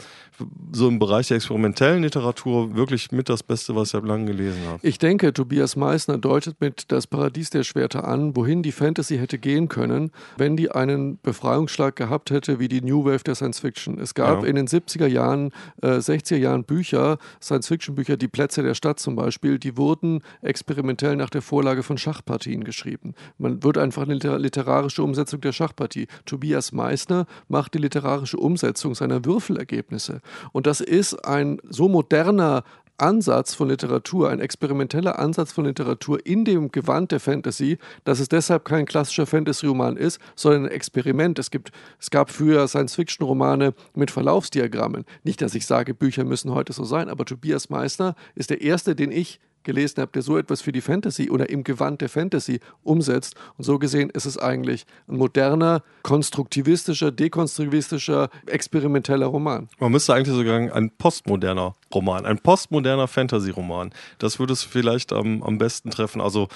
so 0.72 0.88
im 0.88 0.98
Bereich 0.98 1.28
der 1.28 1.36
experimentellen 1.36 2.02
Literatur 2.02 2.74
wirklich 2.74 3.12
mit 3.12 3.28
das 3.28 3.42
Beste, 3.42 3.74
was 3.76 3.92
ich 3.92 4.02
lange 4.02 4.26
gelesen 4.26 4.62
habe. 4.66 4.78
Ich 4.82 4.98
denke, 4.98 5.32
Tobias 5.32 5.76
Meissner 5.76 6.18
deutet 6.18 6.60
mit 6.60 6.90
Das 6.90 7.06
Paradies 7.06 7.50
der 7.50 7.64
Schwerter 7.64 8.06
an, 8.06 8.36
wohin 8.36 8.62
die 8.62 8.72
Fantasy 8.72 9.18
hätte 9.18 9.38
gehen 9.38 9.68
können, 9.68 10.10
wenn 10.36 10.56
die 10.56 10.70
einen 10.70 11.18
Befreiungsschlag 11.20 11.96
gehabt 11.96 12.30
hätte 12.30 12.58
wie 12.58 12.68
die 12.68 12.80
New 12.80 13.04
Wave 13.04 13.24
der 13.24 13.34
Science 13.34 13.58
Fiction. 13.60 13.98
Es 13.98 14.14
gab 14.14 14.42
ja. 14.42 14.48
in 14.48 14.56
den 14.56 14.68
70er 14.68 15.06
Jahren, 15.06 15.52
äh, 15.82 15.98
60er 15.98 16.36
Jahren 16.36 16.64
Bücher, 16.64 17.18
Science-Fiction-Bücher, 17.42 18.16
Die 18.16 18.28
Plätze 18.28 18.62
der 18.62 18.74
Stadt 18.74 19.00
zum 19.00 19.16
Beispiel, 19.16 19.58
die 19.58 19.76
wurden 19.76 19.97
wurden 20.02 20.22
experimentell 20.42 21.16
nach 21.16 21.30
der 21.30 21.42
Vorlage 21.42 21.82
von 21.82 21.98
Schachpartien 21.98 22.64
geschrieben. 22.64 23.14
Man 23.36 23.62
wird 23.62 23.78
einfach 23.78 24.02
eine 24.02 24.14
literarische 24.14 25.02
Umsetzung 25.02 25.40
der 25.40 25.52
Schachpartie. 25.52 26.06
Tobias 26.24 26.72
Meissner 26.72 27.26
macht 27.48 27.74
die 27.74 27.78
literarische 27.78 28.36
Umsetzung 28.36 28.94
seiner 28.94 29.24
Würfelergebnisse. 29.24 30.20
Und 30.52 30.66
das 30.66 30.80
ist 30.80 31.14
ein 31.26 31.58
so 31.68 31.88
moderner 31.88 32.64
Ansatz 32.98 33.54
von 33.54 33.68
Literatur, 33.68 34.28
ein 34.28 34.40
experimenteller 34.40 35.20
Ansatz 35.20 35.52
von 35.52 35.64
Literatur 35.64 36.26
in 36.26 36.44
dem 36.44 36.72
Gewand 36.72 37.12
der 37.12 37.20
Fantasy, 37.20 37.78
dass 38.02 38.18
es 38.18 38.28
deshalb 38.28 38.64
kein 38.64 38.86
klassischer 38.86 39.26
Fantasy-Roman 39.26 39.96
ist, 39.96 40.20
sondern 40.34 40.64
ein 40.64 40.72
Experiment. 40.72 41.38
Es, 41.38 41.52
gibt, 41.52 41.70
es 42.00 42.10
gab 42.10 42.30
früher 42.30 42.66
Science-Fiction-Romane 42.66 43.72
mit 43.94 44.10
Verlaufsdiagrammen. 44.10 45.04
Nicht, 45.22 45.40
dass 45.42 45.54
ich 45.54 45.64
sage, 45.64 45.94
Bücher 45.94 46.24
müssen 46.24 46.52
heute 46.52 46.72
so 46.72 46.82
sein, 46.82 47.08
aber 47.08 47.24
Tobias 47.24 47.70
Meissner 47.70 48.16
ist 48.34 48.50
der 48.50 48.62
erste, 48.62 48.96
den 48.96 49.12
ich 49.12 49.38
gelesen 49.68 50.00
habe, 50.00 50.10
der 50.12 50.22
so 50.22 50.38
etwas 50.38 50.62
für 50.62 50.72
die 50.72 50.80
Fantasy 50.80 51.28
oder 51.30 51.50
im 51.50 51.62
Gewand 51.62 52.00
der 52.00 52.08
Fantasy 52.08 52.60
umsetzt. 52.82 53.34
Und 53.58 53.64
so 53.64 53.78
gesehen 53.78 54.08
ist 54.08 54.24
es 54.24 54.38
eigentlich 54.38 54.86
ein 55.08 55.18
moderner, 55.18 55.82
konstruktivistischer, 56.02 57.12
dekonstruktivistischer, 57.12 58.30
experimenteller 58.46 59.26
Roman. 59.26 59.68
Man 59.78 59.92
müsste 59.92 60.14
eigentlich 60.14 60.34
sogar 60.34 60.74
ein 60.74 60.90
postmoderner 60.96 61.74
Roman, 61.94 62.24
ein 62.24 62.38
postmoderner 62.38 63.08
Fantasy-Roman. 63.08 63.92
Das 64.18 64.38
würde 64.38 64.54
es 64.54 64.62
vielleicht 64.62 65.12
am, 65.12 65.42
am 65.42 65.58
besten 65.58 65.90
treffen. 65.90 66.22
Also 66.22 66.48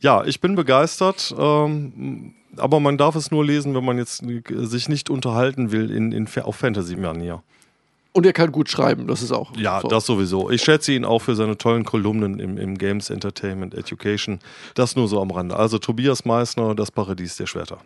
ja, 0.00 0.24
ich 0.24 0.42
bin 0.42 0.54
begeistert. 0.54 1.34
Ähm, 1.38 2.34
aber 2.56 2.80
man 2.80 2.98
darf 2.98 3.14
es 3.14 3.30
nur 3.30 3.44
lesen, 3.44 3.74
wenn 3.74 3.84
man 3.84 3.96
jetzt 3.96 4.22
sich 4.48 4.88
nicht 4.88 5.08
unterhalten 5.08 5.72
will 5.72 5.90
in, 5.90 6.12
in, 6.12 6.28
auf 6.42 6.56
Fantasy-Manier. 6.56 7.42
Und 8.18 8.26
er 8.26 8.32
kann 8.32 8.50
gut 8.50 8.68
schreiben, 8.68 9.06
das 9.06 9.22
ist 9.22 9.30
auch. 9.30 9.56
Ja, 9.56 9.80
so. 9.80 9.86
das 9.86 10.04
sowieso. 10.04 10.50
Ich 10.50 10.62
schätze 10.62 10.92
ihn 10.92 11.04
auch 11.04 11.20
für 11.20 11.36
seine 11.36 11.56
tollen 11.56 11.84
Kolumnen 11.84 12.40
im, 12.40 12.58
im 12.58 12.76
Games 12.76 13.10
Entertainment 13.10 13.74
Education. 13.74 14.40
Das 14.74 14.96
nur 14.96 15.06
so 15.06 15.22
am 15.22 15.30
Rande. 15.30 15.54
Also 15.54 15.78
Tobias 15.78 16.24
Meissner, 16.24 16.74
das 16.74 16.90
Paradies 16.90 17.36
der 17.36 17.46
Schwerter. 17.46 17.78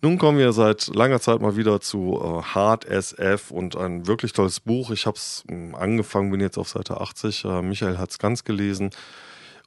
Nun 0.00 0.16
kommen 0.16 0.38
wir 0.38 0.52
seit 0.52 0.94
langer 0.94 1.20
Zeit 1.20 1.40
mal 1.40 1.56
wieder 1.56 1.80
zu 1.80 2.20
äh, 2.22 2.42
Hard 2.42 2.84
SF 2.84 3.50
und 3.50 3.74
ein 3.74 4.06
wirklich 4.06 4.32
tolles 4.32 4.60
Buch. 4.60 4.92
Ich 4.92 5.06
habe 5.06 5.16
es 5.16 5.42
hm, 5.48 5.74
angefangen, 5.74 6.30
bin 6.30 6.40
jetzt 6.40 6.56
auf 6.56 6.68
Seite 6.68 7.00
80. 7.00 7.44
Äh, 7.44 7.62
Michael 7.62 7.98
hat 7.98 8.10
es 8.10 8.18
ganz 8.20 8.44
gelesen. 8.44 8.90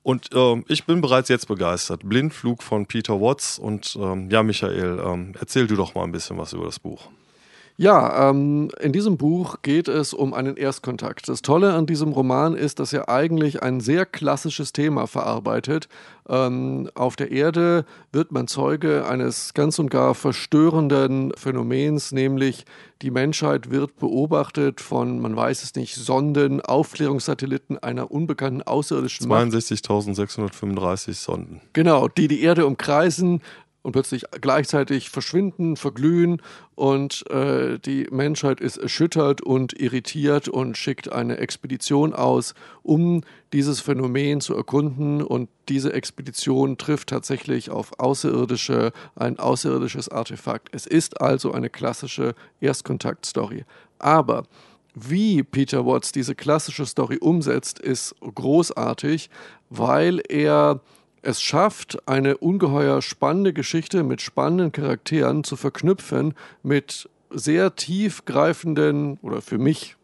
Und 0.03 0.33
äh, 0.33 0.63
ich 0.69 0.85
bin 0.85 1.01
bereits 1.01 1.27
jetzt 1.27 1.49
begeistert. 1.49 2.07
Blindflug 2.07 2.63
von 2.63 2.85
Peter 2.85 3.19
Watts. 3.19 3.59
Und 3.59 3.97
ähm, 3.99 4.29
ja, 4.29 4.41
Michael, 4.41 5.01
ähm, 5.05 5.33
erzähl 5.37 5.67
du 5.67 5.75
doch 5.75 5.95
mal 5.95 6.03
ein 6.03 6.13
bisschen 6.13 6.37
was 6.37 6.53
über 6.53 6.63
das 6.65 6.79
Buch. 6.79 7.09
Ja, 7.81 8.29
ähm, 8.29 8.69
in 8.79 8.93
diesem 8.93 9.17
Buch 9.17 9.63
geht 9.63 9.87
es 9.87 10.13
um 10.13 10.35
einen 10.35 10.55
Erstkontakt. 10.55 11.27
Das 11.27 11.41
Tolle 11.41 11.73
an 11.73 11.87
diesem 11.87 12.11
Roman 12.11 12.53
ist, 12.53 12.79
dass 12.79 12.93
er 12.93 13.09
eigentlich 13.09 13.63
ein 13.63 13.79
sehr 13.79 14.05
klassisches 14.05 14.71
Thema 14.71 15.07
verarbeitet. 15.07 15.89
Ähm, 16.29 16.91
auf 16.93 17.15
der 17.15 17.31
Erde 17.31 17.85
wird 18.11 18.31
man 18.31 18.47
Zeuge 18.47 19.07
eines 19.07 19.55
ganz 19.55 19.79
und 19.79 19.89
gar 19.89 20.13
verstörenden 20.13 21.33
Phänomens, 21.35 22.11
nämlich 22.11 22.65
die 23.01 23.09
Menschheit 23.09 23.71
wird 23.71 23.97
beobachtet 23.97 24.79
von, 24.79 25.19
man 25.19 25.35
weiß 25.35 25.63
es 25.63 25.73
nicht, 25.73 25.95
Sonden, 25.95 26.61
Aufklärungssatelliten 26.61 27.79
einer 27.79 28.11
unbekannten 28.11 28.61
außerirdischen 28.61 29.27
Macht. 29.27 29.47
62.635 29.47 31.13
Sonden. 31.13 31.61
Genau, 31.73 32.07
die 32.07 32.27
die 32.27 32.43
Erde 32.43 32.67
umkreisen, 32.67 33.41
und 33.83 33.93
plötzlich 33.93 34.25
gleichzeitig 34.41 35.09
verschwinden, 35.09 35.75
verglühen 35.75 36.41
und 36.75 37.29
äh, 37.29 37.79
die 37.79 38.07
Menschheit 38.11 38.59
ist 38.59 38.77
erschüttert 38.77 39.41
und 39.41 39.79
irritiert 39.79 40.47
und 40.47 40.77
schickt 40.77 41.11
eine 41.11 41.37
Expedition 41.37 42.13
aus, 42.13 42.53
um 42.83 43.21
dieses 43.53 43.79
Phänomen 43.81 44.41
zu 44.41 44.55
erkunden 44.55 45.21
und 45.21 45.49
diese 45.69 45.93
Expedition 45.93 46.77
trifft 46.77 47.09
tatsächlich 47.09 47.69
auf 47.69 47.99
außerirdische, 47.99 48.91
ein 49.15 49.39
außerirdisches 49.39 50.09
Artefakt. 50.09 50.69
Es 50.73 50.85
ist 50.85 51.19
also 51.19 51.51
eine 51.51 51.69
klassische 51.69 52.35
Erstkontakt-Story. 52.59 53.65
Aber 53.99 54.43
wie 54.93 55.43
Peter 55.43 55.85
Watts 55.85 56.11
diese 56.11 56.35
klassische 56.35 56.85
Story 56.85 57.17
umsetzt, 57.17 57.79
ist 57.79 58.15
großartig, 58.21 59.29
weil 59.69 60.21
er 60.27 60.81
es 61.21 61.41
schafft, 61.41 62.07
eine 62.07 62.37
ungeheuer 62.37 63.01
spannende 63.01 63.53
Geschichte 63.53 64.03
mit 64.03 64.21
spannenden 64.21 64.71
Charakteren 64.71 65.43
zu 65.43 65.55
verknüpfen 65.55 66.33
mit 66.63 67.09
sehr 67.29 67.75
tiefgreifenden 67.75 69.17
oder 69.21 69.41
für 69.41 69.57
mich 69.57 69.95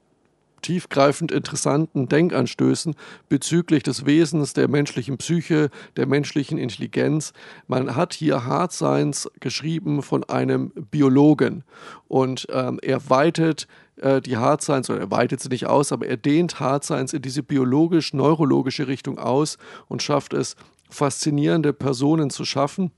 tiefgreifend 0.61 1.31
interessanten 1.31 2.09
Denkanstößen 2.09 2.95
bezüglich 3.29 3.83
des 3.83 4.05
Wesens 4.05 4.53
der 4.53 4.67
menschlichen 4.67 5.17
Psyche, 5.17 5.69
der 5.95 6.07
menschlichen 6.07 6.57
Intelligenz. 6.57 7.33
Man 7.67 7.95
hat 7.95 8.13
hier 8.13 8.43
Hard 8.45 8.73
Science 8.73 9.29
geschrieben 9.39 10.01
von 10.01 10.23
einem 10.23 10.71
Biologen 10.71 11.63
und 12.07 12.47
ähm, 12.51 12.79
er 12.81 13.09
weitet 13.09 13.67
äh, 13.97 14.21
die 14.21 14.37
Hard 14.37 14.61
Science, 14.61 14.89
oder 14.89 14.99
er 14.99 15.11
weitet 15.11 15.39
sie 15.41 15.49
nicht 15.49 15.67
aus, 15.67 15.91
aber 15.91 16.07
er 16.07 16.17
dehnt 16.17 16.59
Hard 16.59 16.83
Science 16.83 17.13
in 17.13 17.21
diese 17.21 17.43
biologisch-neurologische 17.43 18.87
Richtung 18.87 19.19
aus 19.19 19.57
und 19.87 20.01
schafft 20.01 20.33
es, 20.33 20.55
faszinierende 20.89 21.73
Personen 21.73 22.29
zu 22.29 22.45
schaffen. 22.45 22.91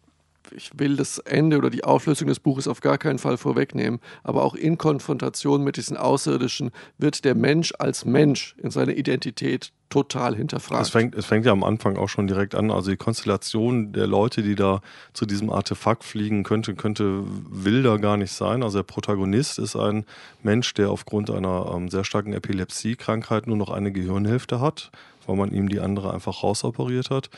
ich 0.51 0.71
will 0.79 0.95
das 0.95 1.19
Ende 1.19 1.57
oder 1.57 1.69
die 1.69 1.83
Auflösung 1.83 2.27
des 2.27 2.39
Buches 2.39 2.67
auf 2.67 2.81
gar 2.81 2.97
keinen 2.97 3.19
Fall 3.19 3.37
vorwegnehmen, 3.37 3.99
aber 4.23 4.43
auch 4.43 4.55
in 4.55 4.77
Konfrontation 4.77 5.63
mit 5.63 5.77
diesen 5.77 5.97
Außerirdischen 5.97 6.71
wird 6.97 7.23
der 7.23 7.35
Mensch 7.35 7.73
als 7.77 8.05
Mensch 8.05 8.55
in 8.57 8.71
seiner 8.71 8.93
Identität 8.93 9.71
total 9.89 10.35
hinterfragt. 10.35 10.83
Es 10.83 10.89
fängt, 10.89 11.15
es 11.15 11.25
fängt 11.25 11.45
ja 11.45 11.51
am 11.51 11.63
Anfang 11.63 11.97
auch 11.97 12.09
schon 12.09 12.27
direkt 12.27 12.55
an. 12.55 12.71
Also 12.71 12.91
die 12.91 12.97
Konstellation 12.97 13.91
der 13.91 14.07
Leute, 14.07 14.43
die 14.43 14.55
da 14.55 14.81
zu 15.13 15.25
diesem 15.25 15.49
Artefakt 15.49 16.03
fliegen, 16.03 16.43
könnte, 16.43 16.75
könnte 16.75 17.23
wilder 17.49 17.97
gar 17.97 18.17
nicht 18.17 18.31
sein. 18.31 18.63
Also 18.63 18.79
der 18.79 18.83
Protagonist 18.83 19.59
ist 19.59 19.75
ein 19.75 20.05
Mensch, 20.41 20.73
der 20.75 20.89
aufgrund 20.89 21.29
einer 21.29 21.71
ähm, 21.75 21.89
sehr 21.89 22.03
starken 22.03 22.33
Epilepsie-Krankheit 22.33 23.47
nur 23.47 23.57
noch 23.57 23.69
eine 23.69 23.91
Gehirnhälfte 23.91 24.61
hat 24.61 24.91
weil 25.29 25.35
man 25.35 25.51
ihm 25.51 25.69
die 25.69 25.79
andere 25.79 26.11
einfach 26.11 26.43
rausoperiert 26.43 27.11
hat. 27.11 27.29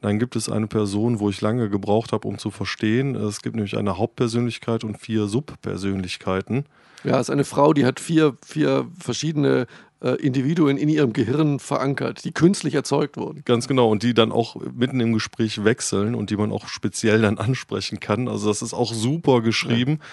Dann 0.00 0.20
gibt 0.20 0.36
es 0.36 0.48
eine 0.48 0.68
Person, 0.68 1.18
wo 1.18 1.28
ich 1.30 1.40
lange 1.40 1.68
gebraucht 1.68 2.12
habe, 2.12 2.26
um 2.28 2.38
zu 2.38 2.50
verstehen. 2.50 3.16
Es 3.16 3.42
gibt 3.42 3.56
nämlich 3.56 3.76
eine 3.76 3.98
Hauptpersönlichkeit 3.98 4.84
und 4.84 4.98
vier 4.98 5.26
Subpersönlichkeiten. 5.26 6.64
Ja, 7.02 7.16
es 7.16 7.28
ist 7.28 7.30
eine 7.30 7.44
Frau, 7.44 7.72
die 7.72 7.84
hat 7.84 7.98
vier, 7.98 8.36
vier 8.44 8.86
verschiedene 8.98 9.66
äh, 10.00 10.10
Individuen 10.10 10.76
in 10.76 10.88
ihrem 10.88 11.12
Gehirn 11.12 11.58
verankert, 11.58 12.24
die 12.24 12.32
künstlich 12.32 12.74
erzeugt 12.74 13.16
wurden. 13.16 13.42
Ganz 13.44 13.66
genau, 13.66 13.90
und 13.90 14.04
die 14.04 14.14
dann 14.14 14.30
auch 14.30 14.56
mitten 14.72 15.00
im 15.00 15.12
Gespräch 15.12 15.64
wechseln 15.64 16.14
und 16.14 16.30
die 16.30 16.36
man 16.36 16.52
auch 16.52 16.68
speziell 16.68 17.22
dann 17.22 17.38
ansprechen 17.38 17.98
kann. 17.98 18.28
Also 18.28 18.48
das 18.48 18.62
ist 18.62 18.74
auch 18.74 18.94
super 18.94 19.40
geschrieben. 19.40 19.98
Ja. 20.00 20.06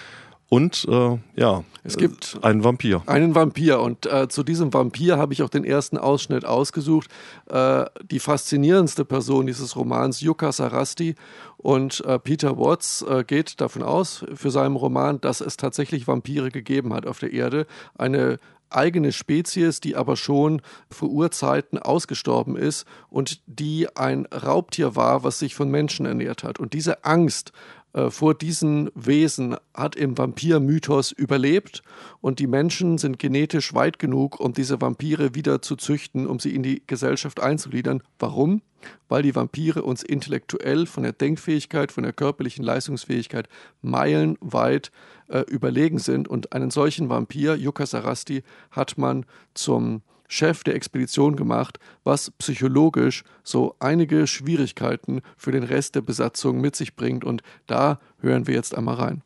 Und 0.50 0.86
äh, 0.88 1.18
ja, 1.36 1.64
es 1.84 1.98
gibt 1.98 2.38
einen 2.42 2.64
Vampir. 2.64 3.02
Einen 3.06 3.34
Vampir. 3.34 3.80
Und 3.80 4.06
äh, 4.06 4.28
zu 4.28 4.42
diesem 4.42 4.72
Vampir 4.72 5.18
habe 5.18 5.34
ich 5.34 5.42
auch 5.42 5.50
den 5.50 5.64
ersten 5.64 5.98
Ausschnitt 5.98 6.46
ausgesucht. 6.46 7.08
Äh, 7.50 7.84
die 8.10 8.18
faszinierendste 8.18 9.04
Person 9.04 9.46
dieses 9.46 9.76
Romans, 9.76 10.22
Yuka 10.22 10.52
Sarasti. 10.52 11.16
Und 11.58 12.02
äh, 12.06 12.18
Peter 12.18 12.56
Watts 12.56 13.02
äh, 13.02 13.24
geht 13.24 13.60
davon 13.60 13.82
aus, 13.82 14.24
für 14.34 14.50
seinen 14.50 14.76
Roman, 14.76 15.20
dass 15.20 15.42
es 15.42 15.58
tatsächlich 15.58 16.06
Vampire 16.06 16.50
gegeben 16.50 16.94
hat 16.94 17.06
auf 17.06 17.18
der 17.18 17.32
Erde. 17.32 17.66
Eine 17.98 18.38
eigene 18.70 19.12
Spezies, 19.12 19.80
die 19.80 19.96
aber 19.96 20.16
schon 20.16 20.60
vor 20.90 21.08
Urzeiten 21.08 21.78
ausgestorben 21.78 22.56
ist 22.56 22.86
und 23.08 23.40
die 23.46 23.88
ein 23.96 24.26
Raubtier 24.26 24.96
war, 24.96 25.24
was 25.24 25.38
sich 25.38 25.54
von 25.54 25.70
Menschen 25.70 26.06
ernährt 26.06 26.44
hat. 26.44 26.58
Und 26.58 26.72
diese 26.72 27.04
Angst 27.04 27.52
äh, 27.98 28.10
vor 28.10 28.34
diesen 28.34 28.90
Wesen 28.94 29.56
hat 29.74 29.96
im 29.96 30.16
Vampir-Mythos 30.16 31.10
überlebt 31.10 31.82
und 32.20 32.38
die 32.38 32.46
Menschen 32.46 32.98
sind 32.98 33.18
genetisch 33.18 33.74
weit 33.74 33.98
genug, 33.98 34.38
um 34.38 34.52
diese 34.52 34.80
Vampire 34.80 35.34
wieder 35.34 35.62
zu 35.62 35.74
züchten, 35.74 36.26
um 36.26 36.38
sie 36.38 36.54
in 36.54 36.62
die 36.62 36.82
Gesellschaft 36.86 37.40
einzugliedern. 37.40 38.02
Warum? 38.18 38.62
Weil 39.08 39.22
die 39.22 39.34
Vampire 39.34 39.82
uns 39.82 40.04
intellektuell 40.04 40.86
von 40.86 41.02
der 41.02 41.12
Denkfähigkeit, 41.12 41.90
von 41.90 42.04
der 42.04 42.12
körperlichen 42.12 42.64
Leistungsfähigkeit 42.64 43.48
meilenweit 43.82 44.92
äh, 45.28 45.40
überlegen 45.40 45.98
sind 45.98 46.28
und 46.28 46.52
einen 46.52 46.70
solchen 46.70 47.08
Vampir, 47.08 47.56
Yuka 47.56 47.86
Sarasti, 47.86 48.44
hat 48.70 48.96
man 48.96 49.26
zum 49.54 50.02
Chef 50.28 50.62
der 50.62 50.74
Expedition 50.74 51.34
gemacht, 51.34 51.78
was 52.04 52.30
psychologisch 52.32 53.24
so 53.42 53.74
einige 53.80 54.26
Schwierigkeiten 54.26 55.22
für 55.36 55.52
den 55.52 55.64
Rest 55.64 55.94
der 55.94 56.02
Besatzung 56.02 56.60
mit 56.60 56.76
sich 56.76 56.94
bringt. 56.94 57.24
Und 57.24 57.42
da 57.66 57.98
hören 58.20 58.46
wir 58.46 58.54
jetzt 58.54 58.76
einmal 58.76 58.96
rein. 58.96 59.22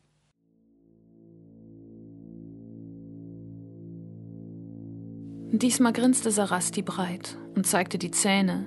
Diesmal 5.51 5.93
grinste 5.93 6.31
Sarasti 6.31 6.81
breit 6.81 7.37
und 7.53 7.67
zeigte 7.67 7.99
die 7.99 8.09
Zähne. 8.09 8.65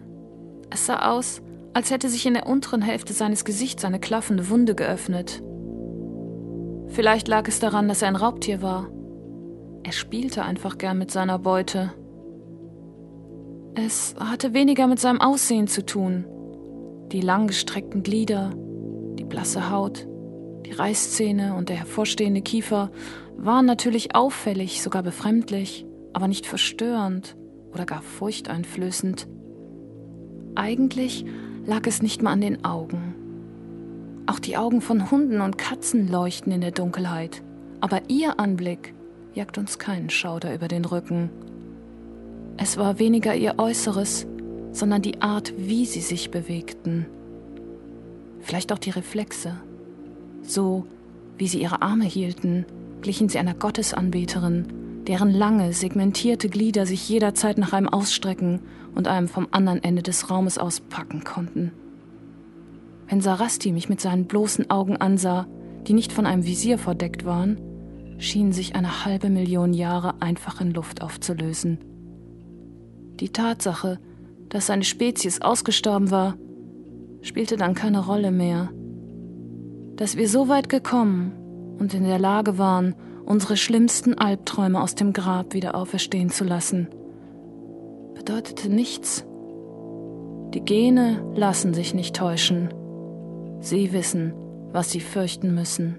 Es 0.70 0.86
sah 0.86 1.10
aus, 1.10 1.42
als 1.74 1.90
hätte 1.90 2.08
sich 2.08 2.26
in 2.26 2.34
der 2.34 2.46
unteren 2.46 2.80
Hälfte 2.80 3.12
seines 3.12 3.44
Gesichts 3.44 3.84
eine 3.84 3.98
klaffende 3.98 4.48
Wunde 4.50 4.76
geöffnet. 4.76 5.42
Vielleicht 6.88 7.26
lag 7.26 7.48
es 7.48 7.58
daran, 7.58 7.88
dass 7.88 8.02
er 8.02 8.08
ein 8.08 8.16
Raubtier 8.16 8.62
war. 8.62 8.88
Er 9.82 9.92
spielte 9.92 10.44
einfach 10.44 10.78
gern 10.78 10.96
mit 10.98 11.10
seiner 11.10 11.38
Beute. 11.38 11.92
Es 13.78 14.14
hatte 14.18 14.54
weniger 14.54 14.86
mit 14.86 14.98
seinem 14.98 15.20
Aussehen 15.20 15.68
zu 15.68 15.84
tun. 15.84 16.24
Die 17.12 17.20
langgestreckten 17.20 18.02
Glieder, 18.02 18.54
die 19.18 19.24
blasse 19.24 19.70
Haut, 19.70 20.08
die 20.64 20.72
Reißzähne 20.72 21.54
und 21.54 21.68
der 21.68 21.76
hervorstehende 21.76 22.40
Kiefer 22.40 22.90
waren 23.36 23.66
natürlich 23.66 24.14
auffällig, 24.14 24.82
sogar 24.82 25.02
befremdlich, 25.02 25.84
aber 26.14 26.26
nicht 26.26 26.46
verstörend 26.46 27.36
oder 27.70 27.84
gar 27.84 28.00
furchteinflößend. 28.00 29.28
Eigentlich 30.54 31.26
lag 31.66 31.86
es 31.86 32.00
nicht 32.00 32.22
mal 32.22 32.32
an 32.32 32.40
den 32.40 32.64
Augen. 32.64 33.14
Auch 34.26 34.38
die 34.38 34.56
Augen 34.56 34.80
von 34.80 35.10
Hunden 35.10 35.42
und 35.42 35.58
Katzen 35.58 36.08
leuchten 36.08 36.50
in 36.50 36.62
der 36.62 36.70
Dunkelheit, 36.70 37.42
aber 37.82 38.08
ihr 38.08 38.40
Anblick 38.40 38.94
jagt 39.34 39.58
uns 39.58 39.78
keinen 39.78 40.08
Schauder 40.08 40.54
über 40.54 40.66
den 40.66 40.86
Rücken. 40.86 41.28
Es 42.58 42.76
war 42.76 42.98
weniger 42.98 43.34
ihr 43.34 43.58
Äußeres, 43.58 44.26
sondern 44.72 45.02
die 45.02 45.20
Art, 45.20 45.52
wie 45.56 45.84
sie 45.84 46.00
sich 46.00 46.30
bewegten. 46.30 47.06
Vielleicht 48.40 48.72
auch 48.72 48.78
die 48.78 48.90
Reflexe. 48.90 49.60
So 50.42 50.86
wie 51.38 51.48
sie 51.48 51.60
ihre 51.60 51.82
Arme 51.82 52.04
hielten, 52.04 52.64
glichen 53.02 53.28
sie 53.28 53.38
einer 53.38 53.54
Gottesanbeterin, 53.54 55.02
deren 55.06 55.30
lange, 55.30 55.72
segmentierte 55.72 56.48
Glieder 56.48 56.86
sich 56.86 57.08
jederzeit 57.08 57.58
nach 57.58 57.72
einem 57.72 57.88
ausstrecken 57.88 58.60
und 58.94 59.06
einem 59.06 59.28
vom 59.28 59.48
anderen 59.50 59.82
Ende 59.82 60.02
des 60.02 60.30
Raumes 60.30 60.58
auspacken 60.58 61.24
konnten. 61.24 61.72
Wenn 63.08 63.20
Sarasti 63.20 63.70
mich 63.72 63.88
mit 63.88 64.00
seinen 64.00 64.26
bloßen 64.26 64.70
Augen 64.70 64.96
ansah, 64.96 65.46
die 65.86 65.92
nicht 65.92 66.12
von 66.12 66.26
einem 66.26 66.44
Visier 66.44 66.78
verdeckt 66.78 67.24
waren, 67.24 67.60
schienen 68.18 68.52
sich 68.52 68.74
eine 68.74 69.04
halbe 69.04 69.28
Million 69.28 69.74
Jahre 69.74 70.20
einfach 70.20 70.60
in 70.60 70.72
Luft 70.72 71.02
aufzulösen. 71.02 71.78
Die 73.20 73.30
Tatsache, 73.30 73.98
dass 74.48 74.66
seine 74.66 74.84
Spezies 74.84 75.40
ausgestorben 75.40 76.10
war, 76.10 76.36
spielte 77.22 77.56
dann 77.56 77.74
keine 77.74 78.04
Rolle 78.04 78.30
mehr. 78.30 78.70
Dass 79.96 80.16
wir 80.16 80.28
so 80.28 80.48
weit 80.48 80.68
gekommen 80.68 81.32
und 81.78 81.94
in 81.94 82.04
der 82.04 82.18
Lage 82.18 82.58
waren, 82.58 82.94
unsere 83.24 83.56
schlimmsten 83.56 84.14
Albträume 84.14 84.80
aus 84.80 84.94
dem 84.94 85.12
Grab 85.12 85.54
wieder 85.54 85.74
auferstehen 85.74 86.30
zu 86.30 86.44
lassen, 86.44 86.88
bedeutete 88.14 88.68
nichts. 88.68 89.24
Die 90.54 90.60
Gene 90.60 91.24
lassen 91.34 91.74
sich 91.74 91.94
nicht 91.94 92.14
täuschen. 92.16 92.72
Sie 93.60 93.92
wissen, 93.92 94.32
was 94.72 94.90
sie 94.90 95.00
fürchten 95.00 95.54
müssen. 95.54 95.96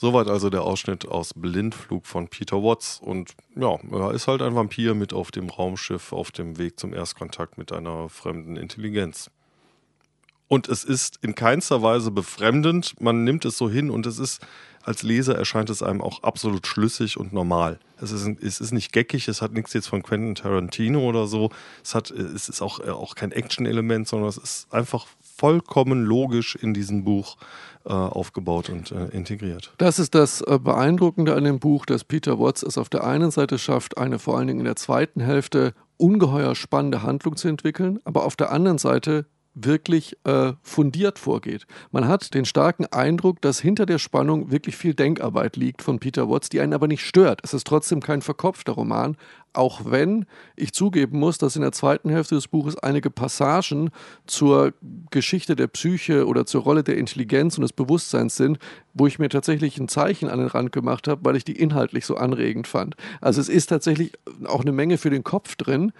Soweit 0.00 0.28
also 0.28 0.48
der 0.48 0.62
Ausschnitt 0.62 1.06
aus 1.06 1.34
Blindflug 1.34 2.06
von 2.06 2.28
Peter 2.28 2.62
Watts. 2.62 3.00
Und 3.02 3.32
ja, 3.54 3.76
er 3.92 4.12
ist 4.12 4.28
halt 4.28 4.40
ein 4.40 4.54
Vampir 4.54 4.94
mit 4.94 5.12
auf 5.12 5.30
dem 5.30 5.50
Raumschiff 5.50 6.14
auf 6.14 6.30
dem 6.30 6.56
Weg 6.56 6.80
zum 6.80 6.94
Erstkontakt 6.94 7.58
mit 7.58 7.70
einer 7.70 8.08
fremden 8.08 8.56
Intelligenz. 8.56 9.30
Und 10.48 10.70
es 10.70 10.84
ist 10.84 11.18
in 11.20 11.34
keinster 11.34 11.82
Weise 11.82 12.10
befremdend, 12.10 12.98
man 12.98 13.24
nimmt 13.24 13.44
es 13.44 13.58
so 13.58 13.68
hin 13.68 13.90
und 13.90 14.06
es 14.06 14.18
ist, 14.18 14.40
als 14.82 15.02
Leser 15.02 15.36
erscheint 15.36 15.68
es 15.68 15.82
einem 15.82 16.00
auch 16.00 16.22
absolut 16.22 16.66
schlüssig 16.66 17.18
und 17.18 17.34
normal. 17.34 17.78
Es 18.00 18.10
ist, 18.10 18.26
es 18.42 18.58
ist 18.58 18.72
nicht 18.72 18.94
geckig, 18.94 19.28
es 19.28 19.42
hat 19.42 19.52
nichts 19.52 19.74
jetzt 19.74 19.88
von 19.88 20.02
Quentin 20.02 20.34
Tarantino 20.34 21.06
oder 21.06 21.26
so. 21.26 21.50
Es, 21.84 21.94
hat, 21.94 22.10
es 22.10 22.48
ist 22.48 22.62
auch, 22.62 22.80
auch 22.80 23.16
kein 23.16 23.32
Action-Element, 23.32 24.08
sondern 24.08 24.30
es 24.30 24.38
ist 24.38 24.72
einfach 24.72 25.06
vollkommen 25.40 26.04
logisch 26.04 26.54
in 26.54 26.74
diesem 26.74 27.02
Buch 27.02 27.38
äh, 27.86 27.92
aufgebaut 27.92 28.68
und 28.68 28.92
äh, 28.92 29.06
integriert. 29.06 29.72
Das 29.78 29.98
ist 29.98 30.14
das 30.14 30.42
äh, 30.42 30.58
Beeindruckende 30.62 31.34
an 31.34 31.44
dem 31.44 31.58
Buch, 31.58 31.86
dass 31.86 32.04
Peter 32.04 32.38
Watts 32.38 32.62
es 32.62 32.76
auf 32.76 32.90
der 32.90 33.04
einen 33.04 33.30
Seite 33.30 33.58
schafft, 33.58 33.96
eine 33.96 34.18
vor 34.18 34.36
allen 34.36 34.48
Dingen 34.48 34.60
in 34.60 34.66
der 34.66 34.76
zweiten 34.76 35.22
Hälfte 35.22 35.72
ungeheuer 35.96 36.54
spannende 36.54 37.02
Handlung 37.02 37.36
zu 37.36 37.48
entwickeln, 37.48 38.00
aber 38.04 38.26
auf 38.26 38.36
der 38.36 38.52
anderen 38.52 38.76
Seite 38.76 39.24
wirklich 39.54 40.16
äh, 40.24 40.52
fundiert 40.62 41.18
vorgeht. 41.18 41.66
Man 41.90 42.06
hat 42.06 42.34
den 42.34 42.44
starken 42.44 42.86
Eindruck, 42.86 43.40
dass 43.40 43.60
hinter 43.60 43.86
der 43.86 43.98
Spannung 43.98 44.50
wirklich 44.50 44.76
viel 44.76 44.94
Denkarbeit 44.94 45.56
liegt 45.56 45.82
von 45.82 45.98
Peter 45.98 46.28
Watts, 46.28 46.50
die 46.50 46.60
einen 46.60 46.74
aber 46.74 46.86
nicht 46.86 47.04
stört. 47.04 47.40
Es 47.42 47.54
ist 47.54 47.66
trotzdem 47.66 48.00
kein 48.00 48.22
verkopfter 48.22 48.72
Roman, 48.72 49.16
auch 49.52 49.82
wenn 49.84 50.26
ich 50.56 50.72
zugeben 50.72 51.18
muss, 51.18 51.38
dass 51.38 51.56
in 51.56 51.62
der 51.62 51.72
zweiten 51.72 52.10
Hälfte 52.10 52.34
des 52.34 52.48
Buches 52.48 52.76
einige 52.76 53.10
Passagen 53.10 53.90
zur 54.26 54.72
Geschichte 55.10 55.56
der 55.56 55.66
Psyche 55.66 56.26
oder 56.26 56.46
zur 56.46 56.62
Rolle 56.62 56.84
der 56.84 56.96
Intelligenz 56.96 57.58
und 57.58 57.62
des 57.62 57.72
Bewusstseins 57.72 58.36
sind, 58.36 58.58
wo 58.94 59.06
ich 59.06 59.18
mir 59.18 59.28
tatsächlich 59.28 59.78
ein 59.78 59.88
Zeichen 59.88 60.28
an 60.28 60.38
den 60.38 60.48
Rand 60.48 60.72
gemacht 60.72 61.08
habe, 61.08 61.24
weil 61.24 61.36
ich 61.36 61.44
die 61.44 61.58
inhaltlich 61.58 62.06
so 62.06 62.16
anregend 62.16 62.66
fand. 62.66 62.96
Also 63.20 63.40
es 63.40 63.48
ist 63.48 63.66
tatsächlich 63.66 64.12
auch 64.46 64.60
eine 64.60 64.72
Menge 64.72 64.98
für 64.98 65.10
den 65.10 65.24
Kopf 65.24 65.56
drin, 65.56 65.92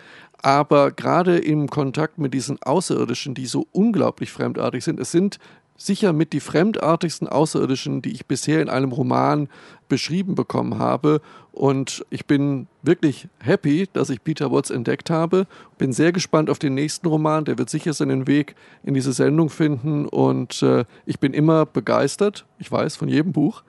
aber 0.43 0.91
gerade 0.91 1.39
im 1.39 1.69
Kontakt 1.69 2.19
mit 2.19 2.33
diesen 2.33 2.63
Außerirdischen, 2.63 3.35
die 3.35 3.47
so 3.47 3.67
unglaublich 3.73 4.31
fremdartig 4.31 4.85
sind, 4.85 4.99
es 5.01 5.11
sind 5.11 5.39
sicher 5.81 6.13
mit 6.13 6.35
die 6.35 6.41
fremdartigsten 6.41 7.27
Außerirdischen, 7.27 8.03
die 8.03 8.13
ich 8.13 8.27
bisher 8.27 8.61
in 8.61 8.69
einem 8.69 8.93
Roman 8.93 9.49
beschrieben 9.89 10.35
bekommen 10.35 10.79
habe. 10.79 11.23
Und 11.53 12.05
ich 12.11 12.27
bin 12.27 12.69
wirklich 12.83 13.29
happy, 13.41 13.89
dass 13.93 14.11
ich 14.11 14.23
Peter 14.23 14.53
Watts 14.53 14.71
entdeckt 14.71 15.09
habe. 15.09 15.47
Bin 15.79 15.93
sehr 15.93 16.13
gespannt 16.13 16.51
auf 16.51 16.59
den 16.59 16.75
nächsten 16.75 17.09
Roman. 17.09 17.47
Der 17.47 17.57
wird 17.57 17.71
sicher 17.71 17.95
seinen 17.95 18.27
Weg 18.27 18.55
in 18.85 18.93
diese 18.93 19.13
Sendung 19.13 19.49
finden. 19.49 20.07
Und 20.07 20.63
äh, 20.63 20.85
ich 21.07 21.19
bin 21.19 21.33
immer 21.33 21.65
begeistert. 21.65 22.45
Ich 22.59 22.71
weiß 22.71 22.97
von 22.97 23.09
jedem 23.09 23.33
Buch. 23.33 23.63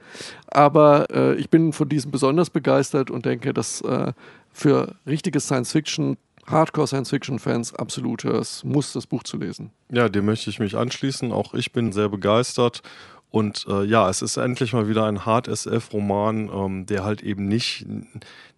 Aber 0.48 1.10
äh, 1.12 1.36
ich 1.36 1.50
bin 1.50 1.72
von 1.72 1.88
diesem 1.88 2.12
besonders 2.12 2.50
begeistert 2.50 3.10
und 3.10 3.26
denke, 3.26 3.54
dass 3.54 3.82
äh, 3.82 4.12
für 4.52 4.96
richtige 5.08 5.40
Science 5.40 5.72
Fiction 5.72 6.18
Hardcore-Science-Fiction-Fans 6.48 7.76
absolutes 7.76 8.64
Muss, 8.64 8.94
das 8.94 9.08
Buch 9.08 9.24
zu 9.24 9.38
lesen. 9.38 9.72
Ja, 9.90 10.10
dem 10.10 10.26
möchte 10.26 10.50
ich 10.50 10.60
mich 10.60 10.76
anschließen. 10.76 11.32
Auch 11.32 11.54
ich 11.54 11.72
bin 11.72 11.92
sehr 11.92 12.10
begeistert. 12.10 12.82
Und 13.32 13.66
äh, 13.70 13.86
ja, 13.86 14.10
es 14.10 14.22
ist 14.22 14.36
endlich 14.36 14.74
mal 14.74 14.90
wieder 14.90 15.06
ein 15.06 15.26
Hard-SF-Roman, 15.26 16.50
ähm, 16.54 16.86
der 16.86 17.06
halt 17.06 17.22
eben 17.22 17.48
nicht, 17.48 17.86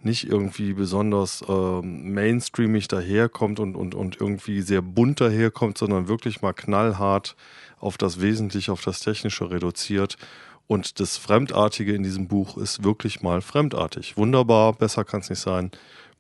nicht 0.02 0.28
irgendwie 0.28 0.74
besonders 0.74 1.44
ähm, 1.48 2.12
mainstreamig 2.12 2.88
daherkommt 2.88 3.60
und, 3.60 3.76
und, 3.76 3.94
und 3.94 4.20
irgendwie 4.20 4.62
sehr 4.62 4.82
bunt 4.82 5.22
daherkommt, 5.22 5.78
sondern 5.78 6.08
wirklich 6.08 6.42
mal 6.42 6.54
knallhart 6.54 7.36
auf 7.80 8.00
das 8.00 8.20
Wesentliche, 8.20 8.72
auf 8.72 8.82
das 8.82 9.00
Technische 9.02 9.52
reduziert. 9.52 10.18
Und 10.66 11.00
das 11.00 11.18
Fremdartige 11.18 11.94
in 11.94 12.02
diesem 12.02 12.28
Buch 12.28 12.58
ist 12.58 12.84
wirklich 12.84 13.22
mal 13.22 13.42
fremdartig. 13.42 14.18
Wunderbar, 14.18 14.74
besser 14.74 15.04
kann 15.04 15.20
es 15.20 15.30
nicht 15.30 15.40
sein. 15.40 15.70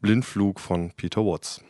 Blindflug 0.03 0.59
von 0.59 0.91
Peter 0.97 1.21
Watts. 1.25 1.61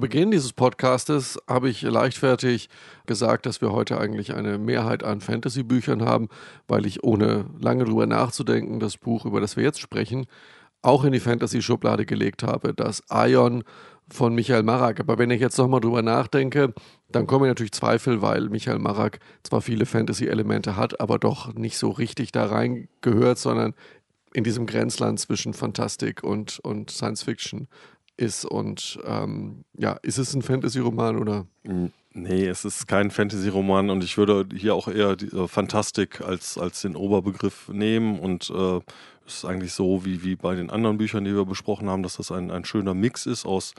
Beginn 0.00 0.30
dieses 0.30 0.52
Podcastes 0.52 1.38
habe 1.48 1.68
ich 1.68 1.82
leichtfertig 1.82 2.68
gesagt, 3.06 3.46
dass 3.46 3.60
wir 3.60 3.72
heute 3.72 3.98
eigentlich 3.98 4.34
eine 4.34 4.58
Mehrheit 4.58 5.02
an 5.02 5.20
Fantasy-Büchern 5.20 6.04
haben, 6.04 6.28
weil 6.68 6.86
ich 6.86 7.04
ohne 7.04 7.46
lange 7.60 7.84
drüber 7.84 8.06
nachzudenken 8.06 8.80
das 8.80 8.96
Buch, 8.96 9.24
über 9.24 9.40
das 9.40 9.56
wir 9.56 9.64
jetzt 9.64 9.80
sprechen, 9.80 10.26
auch 10.82 11.04
in 11.04 11.12
die 11.12 11.20
Fantasy-Schublade 11.20 12.06
gelegt 12.06 12.42
habe, 12.42 12.74
das 12.74 13.02
Ion 13.10 13.64
von 14.08 14.34
Michael 14.34 14.62
Marak. 14.62 15.00
Aber 15.00 15.18
wenn 15.18 15.30
ich 15.30 15.40
jetzt 15.40 15.58
nochmal 15.58 15.80
drüber 15.80 16.02
nachdenke, 16.02 16.74
dann 17.10 17.26
kommen 17.26 17.48
natürlich 17.48 17.72
Zweifel, 17.72 18.22
weil 18.22 18.48
Michael 18.48 18.78
Marak 18.78 19.18
zwar 19.42 19.60
viele 19.60 19.86
Fantasy-Elemente 19.86 20.76
hat, 20.76 21.00
aber 21.00 21.18
doch 21.18 21.54
nicht 21.54 21.78
so 21.78 21.90
richtig 21.90 22.32
da 22.32 22.46
reingehört, 22.46 23.38
sondern 23.38 23.74
in 24.34 24.44
diesem 24.44 24.66
Grenzland 24.66 25.20
zwischen 25.20 25.54
Fantastik 25.54 26.22
und, 26.22 26.58
und 26.58 26.90
Science 26.90 27.22
Fiction 27.22 27.68
ist. 28.16 28.44
Und 28.44 28.98
ähm, 29.04 29.64
ja, 29.76 29.92
ist 30.02 30.18
es 30.18 30.34
ein 30.34 30.42
Fantasy-Roman 30.42 31.18
oder? 31.18 31.46
Nee, 32.16 32.46
es 32.46 32.64
ist 32.64 32.86
kein 32.86 33.10
Fantasy-Roman 33.10 33.90
und 33.90 34.04
ich 34.04 34.16
würde 34.16 34.46
hier 34.54 34.76
auch 34.76 34.86
eher 34.86 35.16
die 35.16 35.34
äh, 35.36 35.48
Fantastik 35.48 36.20
als, 36.20 36.56
als 36.56 36.82
den 36.82 36.94
Oberbegriff 36.94 37.68
nehmen 37.68 38.20
und 38.20 38.50
äh, 38.50 38.80
es 39.26 39.38
ist 39.38 39.44
eigentlich 39.44 39.72
so 39.72 40.04
wie, 40.04 40.22
wie 40.22 40.36
bei 40.36 40.54
den 40.54 40.70
anderen 40.70 40.98
Büchern, 40.98 41.24
die 41.24 41.34
wir 41.34 41.44
besprochen 41.44 41.88
haben, 41.88 42.02
dass 42.02 42.18
das 42.18 42.30
ein, 42.30 42.50
ein 42.50 42.64
schöner 42.64 42.94
Mix 42.94 43.26
ist 43.26 43.46
aus 43.46 43.74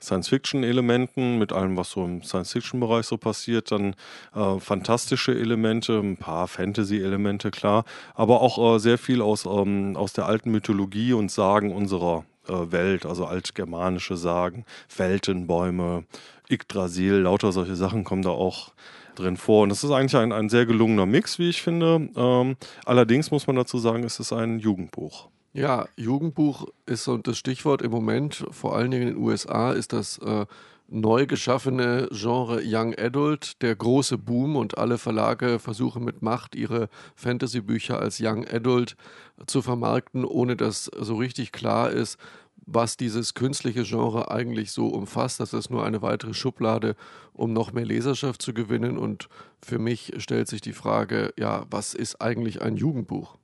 Science-Fiction-Elementen 0.00 1.38
mit 1.38 1.52
allem, 1.52 1.76
was 1.76 1.90
so 1.90 2.04
im 2.04 2.22
Science-Fiction-Bereich 2.22 3.06
so 3.06 3.18
passiert, 3.18 3.70
dann 3.70 3.94
äh, 4.34 4.58
fantastische 4.58 5.32
Elemente, 5.32 5.98
ein 5.98 6.16
paar 6.16 6.48
Fantasy-Elemente, 6.48 7.50
klar, 7.50 7.84
aber 8.14 8.40
auch 8.40 8.76
äh, 8.76 8.78
sehr 8.80 8.98
viel 8.98 9.22
aus, 9.22 9.46
ähm, 9.46 9.96
aus 9.96 10.12
der 10.12 10.26
alten 10.26 10.50
Mythologie 10.50 11.12
und 11.12 11.30
Sagen 11.30 11.72
unserer 11.72 12.24
Welt, 12.48 13.06
also 13.06 13.26
altgermanische 13.26 14.16
Sagen, 14.16 14.64
Weltenbäume, 14.96 16.04
Yggdrasil, 16.48 17.14
lauter 17.14 17.52
solche 17.52 17.76
Sachen 17.76 18.04
kommen 18.04 18.22
da 18.22 18.30
auch 18.30 18.72
drin 19.16 19.36
vor. 19.36 19.62
Und 19.62 19.70
das 19.70 19.82
ist 19.82 19.90
eigentlich 19.90 20.16
ein, 20.16 20.32
ein 20.32 20.48
sehr 20.48 20.66
gelungener 20.66 21.06
Mix, 21.06 21.38
wie 21.38 21.48
ich 21.48 21.62
finde. 21.62 22.08
Ähm, 22.16 22.56
allerdings 22.84 23.30
muss 23.30 23.46
man 23.46 23.56
dazu 23.56 23.78
sagen, 23.78 24.04
es 24.04 24.20
ist 24.20 24.32
ein 24.32 24.58
Jugendbuch. 24.58 25.28
Ja, 25.52 25.88
Jugendbuch 25.96 26.68
ist 26.84 27.04
so 27.04 27.16
das 27.16 27.38
Stichwort 27.38 27.80
im 27.80 27.90
Moment, 27.90 28.44
vor 28.50 28.76
allen 28.76 28.90
Dingen 28.90 29.08
in 29.08 29.14
den 29.14 29.22
USA, 29.24 29.72
ist 29.72 29.94
das 29.94 30.18
äh, 30.18 30.44
neu 30.88 31.26
geschaffene 31.26 32.08
Genre 32.12 32.60
Young 32.64 32.94
Adult 32.98 33.60
der 33.62 33.74
große 33.74 34.18
Boom 34.18 34.56
und 34.56 34.78
alle 34.78 34.98
Verlage 34.98 35.58
versuchen 35.58 36.04
mit 36.04 36.22
Macht 36.22 36.54
ihre 36.54 36.88
Fantasy-Bücher 37.16 37.98
als 37.98 38.20
Young 38.20 38.46
Adult 38.46 38.96
zu 39.46 39.62
vermarkten, 39.62 40.24
ohne 40.24 40.56
dass 40.56 40.84
so 40.84 41.16
richtig 41.16 41.52
klar 41.52 41.90
ist, 41.90 42.18
was 42.66 42.96
dieses 42.96 43.34
künstliche 43.34 43.84
Genre 43.84 44.30
eigentlich 44.30 44.72
so 44.72 44.88
umfasst. 44.88 45.40
Das 45.40 45.52
ist 45.52 45.70
nur 45.70 45.84
eine 45.84 46.02
weitere 46.02 46.34
Schublade, 46.34 46.96
um 47.32 47.52
noch 47.52 47.72
mehr 47.72 47.84
Leserschaft 47.84 48.42
zu 48.42 48.52
gewinnen. 48.52 48.98
Und 48.98 49.28
für 49.62 49.78
mich 49.78 50.12
stellt 50.18 50.48
sich 50.48 50.60
die 50.60 50.72
Frage, 50.72 51.32
ja, 51.38 51.64
was 51.70 51.94
ist 51.94 52.20
eigentlich 52.20 52.62
ein 52.62 52.76
Jugendbuch? 52.76 53.36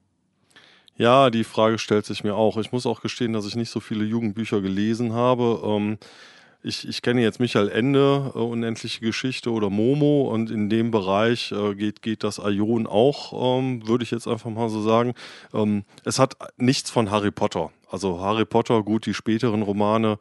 Ja, 0.96 1.31
die 1.31 1.44
Frage 1.44 1.78
stellt 1.78 2.05
sich 2.05 2.24
mir 2.24 2.35
auch. 2.35 2.59
Ich 2.59 2.72
muss 2.72 2.85
auch 2.85 3.00
gestehen, 3.00 3.33
dass 3.33 3.46
ich 3.46 3.57
nicht 3.57 3.70
so 3.70 3.81
viele 3.81 4.05
Jugendbücher 4.05 4.61
gelesen 4.61 5.12
habe. 5.12 5.62
Ähm, 5.64 5.98
ich, 6.62 6.88
ich 6.88 7.03
kenne 7.03 7.22
jetzt 7.22 7.40
Michael 7.40 7.68
Ende, 7.68 8.33
äh, 8.35 8.38
Unendliche 8.38 9.01
Geschichte 9.01 9.51
oder 9.51 9.70
Momo 9.70 10.22
und 10.33 10.51
in 10.51 10.68
dem 10.68 10.90
Bereich 10.90 11.53
äh, 11.53 11.75
geht, 11.75 12.03
geht 12.03 12.25
das 12.25 12.38
Ion 12.38 12.87
auch, 12.87 13.59
ähm, 13.59 13.87
würde 13.87 14.05
ich 14.05 14.11
jetzt 14.11 14.29
einfach 14.29 14.51
mal 14.51 14.68
so 14.68 14.83
sagen. 14.83 15.14
Ähm, 15.53 15.85
es 16.05 16.18
hat 16.18 16.37
nichts 16.57 16.90
von 16.90 17.11
Harry 17.11 17.31
Potter. 17.31 17.70
Also 17.90 18.20
Harry 18.20 18.44
Potter, 18.44 18.83
gut, 18.83 19.07
die 19.07 19.14
späteren 19.14 19.62
Romane 19.62 20.18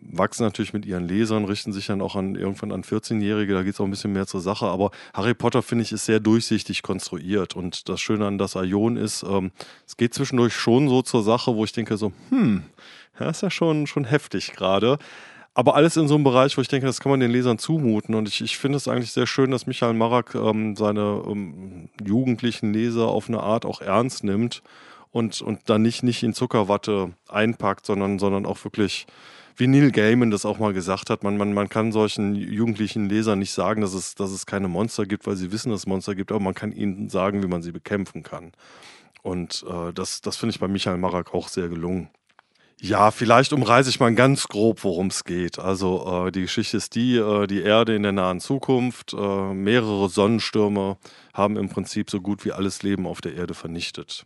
wachsen 0.00 0.44
natürlich 0.44 0.72
mit 0.72 0.86
ihren 0.86 1.06
Lesern, 1.06 1.44
richten 1.44 1.72
sich 1.72 1.86
dann 1.86 2.00
auch 2.00 2.14
an 2.14 2.36
irgendwann 2.36 2.72
an 2.72 2.82
14-Jährige, 2.82 3.52
da 3.52 3.62
geht 3.62 3.74
es 3.74 3.80
auch 3.80 3.84
ein 3.84 3.90
bisschen 3.90 4.12
mehr 4.12 4.26
zur 4.26 4.40
Sache. 4.40 4.66
Aber 4.66 4.90
Harry 5.12 5.34
Potter, 5.34 5.60
finde 5.60 5.82
ich, 5.82 5.92
ist 5.92 6.04
sehr 6.04 6.20
durchsichtig 6.20 6.82
konstruiert. 6.82 7.56
Und 7.56 7.88
das 7.88 8.00
Schöne 8.00 8.26
an 8.26 8.38
das 8.38 8.54
Ion 8.54 8.96
ist, 8.96 9.24
ähm, 9.24 9.50
es 9.86 9.96
geht 9.96 10.14
zwischendurch 10.14 10.54
schon 10.54 10.88
so 10.88 11.02
zur 11.02 11.22
Sache, 11.22 11.54
wo 11.56 11.64
ich 11.64 11.72
denke 11.72 11.96
so, 11.96 12.12
hm, 12.30 12.62
das 13.18 13.38
ist 13.38 13.42
ja 13.42 13.50
schon, 13.50 13.86
schon 13.86 14.04
heftig 14.04 14.52
gerade. 14.52 14.98
Aber 15.54 15.74
alles 15.74 15.96
in 15.96 16.06
so 16.06 16.14
einem 16.14 16.24
Bereich, 16.24 16.56
wo 16.56 16.60
ich 16.60 16.68
denke, 16.68 16.86
das 16.86 17.00
kann 17.00 17.10
man 17.10 17.20
den 17.20 17.32
Lesern 17.32 17.58
zumuten. 17.58 18.14
Und 18.14 18.28
ich, 18.28 18.40
ich 18.40 18.58
finde 18.58 18.76
es 18.76 18.86
eigentlich 18.86 19.12
sehr 19.12 19.26
schön, 19.26 19.50
dass 19.50 19.66
Michael 19.66 19.94
Marak 19.94 20.34
ähm, 20.34 20.76
seine 20.76 21.22
ähm, 21.26 21.88
jugendlichen 22.04 22.72
Leser 22.72 23.08
auf 23.08 23.28
eine 23.28 23.40
Art 23.40 23.66
auch 23.66 23.80
ernst 23.80 24.22
nimmt 24.22 24.62
und, 25.10 25.40
und 25.42 25.68
dann 25.68 25.82
nicht, 25.82 26.02
nicht 26.02 26.22
in 26.22 26.34
Zuckerwatte 26.34 27.12
einpackt, 27.28 27.86
sondern, 27.86 28.18
sondern 28.18 28.46
auch 28.46 28.62
wirklich, 28.64 29.06
wie 29.56 29.66
Neil 29.66 29.90
Gaiman 29.90 30.30
das 30.30 30.46
auch 30.46 30.58
mal 30.58 30.72
gesagt 30.72 31.10
hat, 31.10 31.24
man, 31.24 31.36
man, 31.36 31.52
man 31.52 31.68
kann 31.68 31.90
solchen 31.90 32.34
jugendlichen 32.36 33.08
Lesern 33.08 33.40
nicht 33.40 33.52
sagen, 33.52 33.80
dass 33.80 33.94
es, 33.94 34.14
dass 34.14 34.30
es 34.30 34.46
keine 34.46 34.68
Monster 34.68 35.06
gibt, 35.06 35.26
weil 35.26 35.36
sie 35.36 35.50
wissen, 35.50 35.70
dass 35.70 35.80
es 35.80 35.86
Monster 35.86 36.14
gibt, 36.14 36.30
aber 36.30 36.40
man 36.40 36.54
kann 36.54 36.72
ihnen 36.72 37.08
sagen, 37.08 37.42
wie 37.42 37.48
man 37.48 37.62
sie 37.62 37.72
bekämpfen 37.72 38.22
kann. 38.22 38.52
Und 39.22 39.64
äh, 39.68 39.92
das, 39.92 40.20
das 40.20 40.36
finde 40.36 40.54
ich 40.54 40.60
bei 40.60 40.68
Michael 40.68 40.98
Marak 40.98 41.34
auch 41.34 41.48
sehr 41.48 41.68
gelungen. 41.68 42.08
Ja, 42.80 43.10
vielleicht 43.10 43.52
umreiße 43.52 43.90
ich 43.90 43.98
mal 43.98 44.14
ganz 44.14 44.46
grob, 44.46 44.84
worum 44.84 45.08
es 45.08 45.24
geht. 45.24 45.58
Also 45.58 46.26
äh, 46.26 46.30
die 46.30 46.42
Geschichte 46.42 46.76
ist 46.76 46.94
die, 46.94 47.16
äh, 47.16 47.48
die 47.48 47.62
Erde 47.62 47.96
in 47.96 48.04
der 48.04 48.12
nahen 48.12 48.38
Zukunft, 48.38 49.14
äh, 49.14 49.52
mehrere 49.52 50.08
Sonnenstürme 50.08 50.96
haben 51.34 51.56
im 51.56 51.68
Prinzip 51.68 52.08
so 52.08 52.20
gut 52.20 52.44
wie 52.44 52.52
alles 52.52 52.84
Leben 52.84 53.08
auf 53.08 53.20
der 53.20 53.34
Erde 53.34 53.54
vernichtet. 53.54 54.24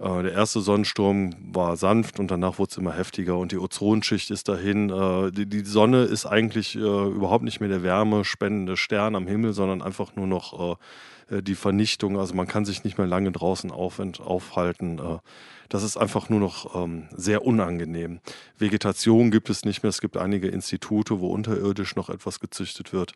Äh, 0.00 0.24
der 0.24 0.32
erste 0.32 0.60
Sonnensturm 0.60 1.34
war 1.54 1.76
sanft 1.76 2.18
und 2.18 2.32
danach 2.32 2.58
wurde 2.58 2.70
es 2.72 2.78
immer 2.78 2.96
heftiger 2.96 3.38
und 3.38 3.52
die 3.52 3.58
Ozonschicht 3.58 4.32
ist 4.32 4.48
dahin. 4.48 4.90
Äh, 4.90 5.30
die, 5.30 5.46
die, 5.46 5.60
Sonne 5.60 6.02
ist 6.02 6.26
eigentlich 6.26 6.74
äh, 6.74 6.80
überhaupt 6.80 7.44
nicht 7.44 7.60
mehr 7.60 7.68
der 7.68 7.84
wärmespendende 7.84 8.76
Stern 8.76 9.14
am 9.14 9.28
Himmel, 9.28 9.52
sondern 9.52 9.82
einfach 9.82 10.16
nur 10.16 10.26
noch 10.26 10.78
die 11.40 11.54
Vernichtung. 11.54 12.18
Also 12.18 12.34
man 12.34 12.46
kann 12.46 12.64
sich 12.64 12.84
nicht 12.84 12.98
mehr 12.98 13.06
lange 13.06 13.32
draußen 13.32 13.70
auf, 13.70 14.00
aufhalten. 14.20 14.98
Äh, 14.98 15.18
das 15.68 15.82
ist 15.82 15.96
einfach 15.96 16.28
nur 16.28 16.40
noch 16.40 16.74
ähm, 16.74 17.08
sehr 17.16 17.46
unangenehm. 17.46 18.20
Vegetation 18.58 19.30
gibt 19.30 19.48
es 19.48 19.64
nicht 19.64 19.82
mehr. 19.82 19.90
Es 19.90 20.00
gibt 20.00 20.16
einige 20.16 20.48
Institute, 20.48 21.20
wo 21.20 21.28
unterirdisch 21.28 21.96
noch 21.96 22.10
etwas 22.10 22.40
gezüchtet 22.40 22.92
wird. 22.92 23.14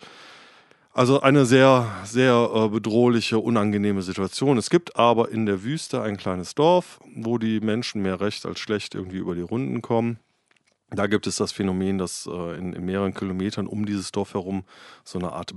Also 0.97 1.21
eine 1.21 1.45
sehr, 1.45 1.93
sehr 2.05 2.51
äh, 2.55 2.69
bedrohliche, 2.69 3.39
unangenehme 3.39 4.01
Situation. 4.01 4.57
Es 4.57 4.71
gibt 4.71 4.97
aber 4.97 5.31
in 5.31 5.45
der 5.45 5.63
Wüste 5.63 6.01
ein 6.01 6.17
kleines 6.17 6.55
Dorf, 6.55 7.01
wo 7.15 7.37
die 7.37 7.61
Menschen 7.61 8.01
mehr 8.01 8.19
recht 8.19 8.47
als 8.47 8.61
schlecht 8.61 8.95
irgendwie 8.95 9.19
über 9.19 9.35
die 9.35 9.43
Runden 9.43 9.83
kommen. 9.83 10.19
Da 10.89 11.07
gibt 11.07 11.27
es 11.27 11.37
das 11.37 11.53
Phänomen, 11.53 11.99
dass 11.99 12.27
äh, 12.27 12.57
in, 12.57 12.73
in, 12.73 12.87
mehreren 12.87 13.13
Kilometern 13.13 13.67
um 13.67 13.85
dieses 13.85 14.11
Dorf 14.11 14.33
herum 14.33 14.65
so 15.05 15.19
eine 15.19 15.33
Art 15.33 15.53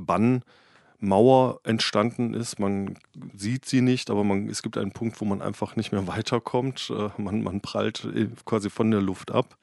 Bannmauer 1.00 1.60
entstanden 1.64 2.34
ist. 2.34 2.60
Man 2.60 2.98
sieht 3.36 3.66
sie 3.66 3.82
nicht, 3.82 4.10
aber 4.10 4.24
man, 4.24 4.48
es 4.50 4.62
gibt 4.62 4.78
einen 4.78 4.92
Punkt, 4.92 5.20
wo 5.22 5.26
man 5.26 5.42
einfach 5.42 5.76
nicht 5.76 5.92
mehr 5.92 6.08
weiterkommt. 6.08 6.92
Äh, 6.96 7.22
man, 7.22 7.44
man 7.44 7.62
prallt 7.62 8.06
äh, 8.06 8.28
quasi 8.46 8.70
von 8.70 8.92
der 8.92 9.02
Luft 9.02 9.32
ab. 9.32 9.58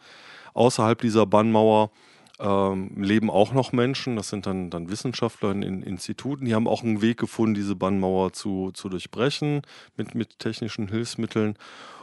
Außerhalb 0.54 1.00
dieser 1.00 1.26
Bannmauer 1.26 1.90
ähm, 2.38 2.90
leben 2.96 3.30
auch 3.30 3.52
noch 3.52 3.72
Menschen, 3.72 4.16
das 4.16 4.28
sind 4.28 4.46
dann, 4.46 4.70
dann 4.70 4.90
Wissenschaftler 4.90 5.52
in, 5.52 5.62
in, 5.62 5.82
Instituten, 5.82 6.44
die 6.44 6.54
haben 6.54 6.68
auch 6.68 6.82
einen 6.82 7.00
Weg 7.00 7.18
gefunden, 7.18 7.54
diese 7.54 7.76
Bannmauer 7.76 8.32
zu, 8.34 8.72
zu 8.72 8.88
durchbrechen 8.88 9.62
mit, 9.96 10.14
mit 10.14 10.38
technischen 10.38 10.88
Hilfsmitteln. 10.88 11.56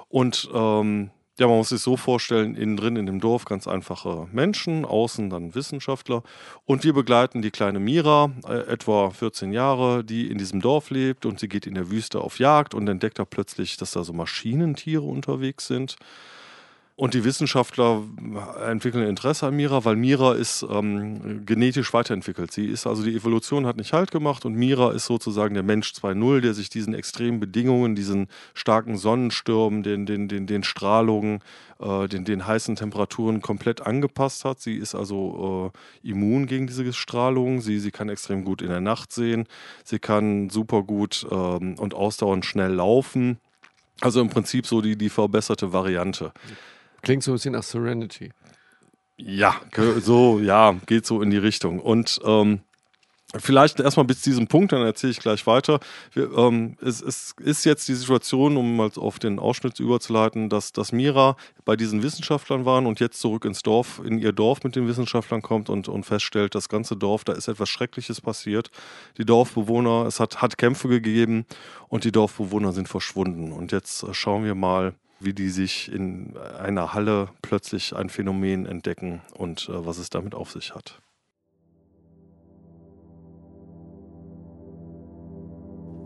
Und 0.09 0.49
ähm, 0.53 1.11
ja, 1.39 1.47
man 1.47 1.57
muss 1.57 1.69
sich 1.69 1.81
so 1.81 1.97
vorstellen, 1.97 2.55
innen 2.55 2.77
drin 2.77 2.95
in 2.95 3.07
dem 3.07 3.19
Dorf 3.19 3.45
ganz 3.45 3.67
einfache 3.67 4.27
Menschen, 4.31 4.85
außen 4.85 5.31
dann 5.31 5.55
Wissenschaftler. 5.55 6.21
Und 6.65 6.83
wir 6.83 6.93
begleiten 6.93 7.41
die 7.41 7.49
kleine 7.49 7.79
Mira, 7.79 8.31
äh, 8.47 8.71
etwa 8.71 9.09
14 9.09 9.51
Jahre, 9.51 10.03
die 10.03 10.29
in 10.29 10.37
diesem 10.37 10.61
Dorf 10.61 10.91
lebt 10.91 11.25
und 11.25 11.39
sie 11.39 11.47
geht 11.47 11.65
in 11.65 11.73
der 11.73 11.89
Wüste 11.89 12.21
auf 12.21 12.37
Jagd 12.37 12.75
und 12.75 12.87
entdeckt 12.87 13.17
da 13.17 13.25
plötzlich, 13.25 13.77
dass 13.77 13.91
da 13.91 14.03
so 14.03 14.13
Maschinentiere 14.13 15.01
unterwegs 15.01 15.65
sind. 15.65 15.95
Und 16.95 17.15
die 17.15 17.23
Wissenschaftler 17.23 18.03
entwickeln 18.67 19.07
Interesse 19.07 19.47
an 19.47 19.55
Mira, 19.55 19.83
weil 19.83 19.95
Mira 19.95 20.33
ist 20.33 20.63
ähm, 20.69 21.43
genetisch 21.43 21.91
weiterentwickelt. 21.91 22.51
Sie 22.51 22.67
ist 22.67 22.85
also 22.85 23.03
die 23.03 23.15
Evolution 23.15 23.65
hat 23.65 23.77
nicht 23.77 23.93
Halt 23.93 24.11
gemacht 24.11 24.45
und 24.45 24.53
Mira 24.53 24.91
ist 24.91 25.07
sozusagen 25.07 25.55
der 25.55 25.63
Mensch 25.63 25.91
2.0, 25.93 26.41
der 26.41 26.53
sich 26.53 26.69
diesen 26.69 26.93
extremen 26.93 27.39
Bedingungen, 27.39 27.95
diesen 27.95 28.27
starken 28.53 28.97
Sonnenstürmen, 28.97 29.81
den, 29.81 30.05
den, 30.05 30.27
den, 30.27 30.45
den 30.45 30.63
Strahlungen, 30.63 31.39
äh, 31.79 32.07
den, 32.07 32.25
den 32.25 32.45
heißen 32.45 32.75
Temperaturen 32.75 33.41
komplett 33.41 33.81
angepasst 33.81 34.45
hat. 34.45 34.59
Sie 34.59 34.75
ist 34.75 34.93
also 34.93 35.73
äh, 36.03 36.07
immun 36.07 36.45
gegen 36.45 36.67
diese 36.67 36.93
Strahlung. 36.93 37.61
Sie, 37.61 37.79
sie 37.79 37.91
kann 37.91 38.07
extrem 38.07 38.43
gut 38.43 38.61
in 38.61 38.69
der 38.69 38.81
Nacht 38.81 39.11
sehen. 39.11 39.47
Sie 39.83 39.97
kann 39.97 40.51
super 40.51 40.83
gut 40.83 41.25
ähm, 41.31 41.73
und 41.79 41.95
ausdauernd 41.95 42.45
schnell 42.45 42.73
laufen. 42.73 43.39
Also 43.99 44.21
im 44.21 44.29
Prinzip 44.29 44.67
so 44.67 44.81
die, 44.81 44.95
die 44.95 45.09
verbesserte 45.09 45.73
Variante. 45.73 46.33
Klingt 47.03 47.21
so 47.21 47.31
ein 47.31 47.35
bisschen 47.35 47.53
nach 47.53 47.63
Serenity. 47.63 48.31
Ja, 49.17 49.61
so, 50.01 50.39
ja, 50.39 50.75
geht 50.87 51.05
so 51.05 51.21
in 51.21 51.29
die 51.29 51.37
Richtung. 51.37 51.79
Und 51.79 52.19
ähm, 52.25 52.61
Vielleicht 53.35 53.79
erstmal 53.79 54.05
bis 54.05 54.21
zu 54.21 54.29
diesem 54.29 54.45
Punkt, 54.45 54.73
dann 54.73 54.83
erzähle 54.83 55.09
ich 55.09 55.19
gleich 55.19 55.47
weiter. 55.47 55.79
Wir, 56.11 56.31
ähm, 56.37 56.77
es, 56.81 57.01
es, 57.01 57.33
ist 57.39 57.65
jetzt 57.65 57.87
die 57.87 57.95
Situation, 57.95 58.57
um 58.57 58.75
mal 58.77 58.91
auf 58.95 59.17
den 59.17 59.39
Ausschnitt 59.39 59.79
überzuleiten, 59.79 60.49
dass, 60.49 60.71
dass 60.71 60.91
Mira 60.91 61.35
bei 61.65 61.75
diesen 61.75 62.03
Wissenschaftlern 62.03 62.65
waren 62.65 62.85
und 62.85 62.99
jetzt 62.99 63.19
zurück 63.19 63.45
ins 63.45 63.63
Dorf, 63.63 63.99
in 64.05 64.19
ihr 64.19 64.33
Dorf 64.33 64.63
mit 64.63 64.75
den 64.75 64.87
Wissenschaftlern 64.87 65.41
kommt 65.41 65.71
und, 65.71 65.87
und 65.87 66.05
feststellt, 66.05 66.53
das 66.53 66.69
ganze 66.69 66.95
Dorf, 66.95 67.23
da 67.23 67.33
ist 67.33 67.47
etwas 67.47 67.69
Schreckliches 67.69 68.21
passiert. 68.21 68.69
Die 69.17 69.25
Dorfbewohner, 69.25 70.05
es 70.05 70.19
hat, 70.19 70.43
hat 70.43 70.59
Kämpfe 70.59 70.87
gegeben 70.87 71.47
und 71.87 72.03
die 72.03 72.11
Dorfbewohner 72.11 72.71
sind 72.71 72.87
verschwunden. 72.87 73.51
Und 73.51 73.71
jetzt 73.71 74.03
äh, 74.03 74.13
schauen 74.13 74.43
wir 74.43 74.53
mal, 74.53 74.93
wie 75.19 75.33
die 75.33 75.49
sich 75.49 75.91
in 75.91 76.35
einer 76.37 76.93
Halle 76.93 77.29
plötzlich 77.41 77.95
ein 77.95 78.09
Phänomen 78.09 78.65
entdecken 78.65 79.21
und 79.37 79.69
äh, 79.69 79.85
was 79.85 79.97
es 79.97 80.09
damit 80.09 80.35
auf 80.35 80.51
sich 80.51 80.75
hat. 80.75 81.01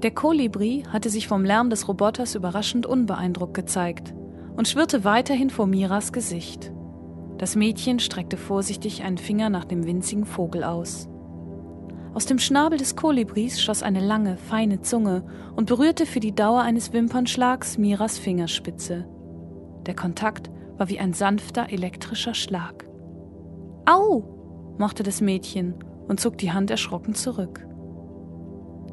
Der 0.04 0.12
Kolibri 0.12 0.84
hatte 0.89 1.10
sich 1.10 1.28
vom 1.28 1.43
Lärm 1.43 1.72
des 1.72 1.88
Roboters 1.88 2.36
überraschend 2.36 2.86
unbeeindruckt 2.86 3.56
gezeigt 3.56 4.13
und 4.56 4.67
schwirrte 4.67 5.04
weiterhin 5.04 5.50
vor 5.50 5.65
Miras 5.65 6.13
Gesicht. 6.13 6.72
Das 7.39 7.56
Mädchen 7.56 8.00
streckte 8.00 8.38
vorsichtig 8.38 9.04
einen 9.04 9.17
Finger 9.17 9.50
nach 9.50 9.65
dem 9.65 9.86
winzigen 9.86 10.26
Vogel 10.26 10.63
aus. 10.63 11.10
Aus 12.17 12.25
dem 12.25 12.39
Schnabel 12.39 12.80
des 12.80 12.95
Kolibris 12.95 13.62
schoss 13.62 13.84
eine 13.84 13.99
lange, 13.99 14.38
feine 14.38 14.82
Zunge 14.82 15.23
und 15.56 15.67
berührte 15.67 16.08
für 16.08 16.19
die 16.19 16.34
Dauer 16.34 16.62
eines 16.62 16.91
Wimpernschlags 16.91 17.77
Miras 17.77 18.17
Fingerspitze. 18.17 19.08
Der 19.86 19.95
Kontakt 19.95 20.49
war 20.77 20.89
wie 20.89 20.97
ein 20.97 21.13
sanfter 21.13 21.71
elektrischer 21.71 22.34
Schlag. 22.34 22.89
Au! 23.86 24.73
machte 24.80 25.03
das 25.03 25.21
Mädchen 25.21 25.75
und 26.08 26.19
zog 26.19 26.39
die 26.39 26.51
Hand 26.51 26.71
erschrocken 26.71 27.13
zurück. 27.13 27.67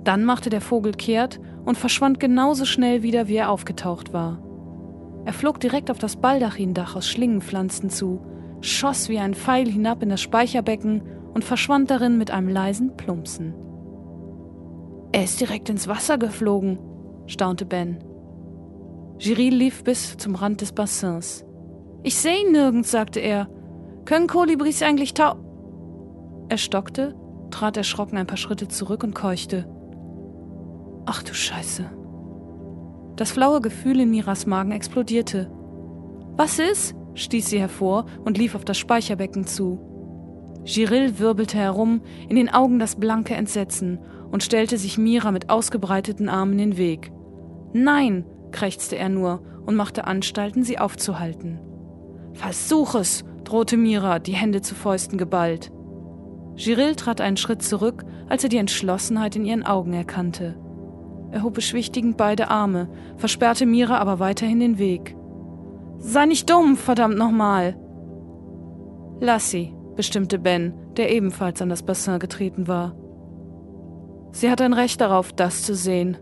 Dann 0.04 0.26
machte 0.26 0.50
der 0.50 0.60
Vogel 0.60 0.92
kehrt 0.92 1.40
und 1.64 1.78
verschwand 1.78 2.20
genauso 2.20 2.66
schnell 2.66 3.02
wieder, 3.02 3.26
wie 3.26 3.36
er 3.36 3.48
aufgetaucht 3.50 4.12
war. 4.12 4.42
Er 5.24 5.32
flog 5.32 5.60
direkt 5.60 5.90
auf 5.90 5.98
das 5.98 6.16
Baldachindach 6.16 6.94
aus 6.94 7.08
Schlingenpflanzen 7.08 7.88
zu, 7.88 8.20
schoss 8.60 9.08
wie 9.08 9.18
ein 9.18 9.32
Pfeil 9.32 9.66
hinab 9.66 10.02
in 10.02 10.10
das 10.10 10.20
Speicherbecken 10.20 11.00
und 11.34 11.44
verschwand 11.44 11.90
darin 11.90 12.16
mit 12.16 12.30
einem 12.30 12.48
leisen 12.48 12.96
Plumpsen. 12.96 13.54
Er 15.12 15.24
ist 15.24 15.40
direkt 15.40 15.68
ins 15.68 15.86
Wasser 15.86 16.18
geflogen, 16.18 16.78
staunte 17.26 17.66
Ben. 17.66 17.98
Giril 19.18 19.54
lief 19.54 19.84
bis 19.84 20.16
zum 20.16 20.34
Rand 20.34 20.60
des 20.60 20.72
Bassins. 20.72 21.44
Ich 22.02 22.16
sehe 22.16 22.44
ihn 22.44 22.52
nirgends, 22.52 22.90
sagte 22.90 23.20
er. 23.20 23.48
Können 24.04 24.26
Kolibris 24.26 24.82
eigentlich 24.82 25.14
tau. 25.14 25.36
Er 26.48 26.58
stockte, 26.58 27.14
trat 27.50 27.76
erschrocken 27.76 28.18
ein 28.18 28.26
paar 28.26 28.36
Schritte 28.36 28.68
zurück 28.68 29.04
und 29.04 29.14
keuchte. 29.14 29.66
Ach 31.06 31.22
du 31.22 31.32
Scheiße. 31.32 31.84
Das 33.16 33.30
flaue 33.30 33.60
Gefühl 33.60 34.00
in 34.00 34.10
Miras 34.10 34.46
Magen 34.46 34.72
explodierte. 34.72 35.50
Was 36.36 36.58
ist? 36.58 36.94
stieß 37.14 37.50
sie 37.50 37.60
hervor 37.60 38.06
und 38.24 38.36
lief 38.36 38.56
auf 38.56 38.64
das 38.64 38.76
Speicherbecken 38.76 39.46
zu. 39.46 39.93
Giril 40.64 41.18
wirbelte 41.18 41.58
herum, 41.58 42.00
in 42.28 42.36
den 42.36 42.48
Augen 42.48 42.78
das 42.78 42.96
blanke 42.96 43.34
Entsetzen, 43.34 43.98
und 44.30 44.42
stellte 44.42 44.78
sich 44.78 44.98
Mira 44.98 45.30
mit 45.30 45.50
ausgebreiteten 45.50 46.28
Armen 46.28 46.54
in 46.54 46.70
den 46.70 46.76
Weg. 46.76 47.12
Nein, 47.72 48.24
krächzte 48.50 48.96
er 48.96 49.08
nur 49.08 49.42
und 49.66 49.76
machte 49.76 50.06
Anstalten, 50.06 50.64
sie 50.64 50.78
aufzuhalten. 50.78 51.60
Versuch 52.32 52.94
es, 52.94 53.24
drohte 53.44 53.76
Mira, 53.76 54.18
die 54.18 54.32
Hände 54.32 54.60
zu 54.60 54.74
Fäusten 54.74 55.18
geballt. 55.18 55.70
Giril 56.56 56.94
trat 56.94 57.20
einen 57.20 57.36
Schritt 57.36 57.62
zurück, 57.62 58.04
als 58.28 58.42
er 58.42 58.48
die 58.48 58.56
Entschlossenheit 58.56 59.36
in 59.36 59.44
ihren 59.44 59.64
Augen 59.64 59.92
erkannte. 59.92 60.56
Er 61.30 61.42
hob 61.42 61.54
beschwichtigend 61.54 62.16
beide 62.16 62.48
Arme, 62.48 62.88
versperrte 63.16 63.66
Mira 63.66 63.98
aber 63.98 64.18
weiterhin 64.18 64.60
den 64.60 64.78
Weg. 64.78 65.16
Sei 65.98 66.26
nicht 66.26 66.48
dumm, 66.48 66.76
verdammt 66.76 67.18
nochmal! 67.18 67.76
Lass 69.20 69.50
sie, 69.50 69.73
bestimmte 69.96 70.38
Ben, 70.38 70.74
der 70.96 71.12
ebenfalls 71.12 71.62
an 71.62 71.68
das 71.68 71.82
Bassin 71.82 72.18
getreten 72.18 72.68
war. 72.68 72.94
Sie 74.32 74.50
hat 74.50 74.60
ein 74.60 74.72
Recht 74.72 75.00
darauf, 75.00 75.32
das 75.32 75.62
zu 75.62 75.74
sehen. 75.74 76.16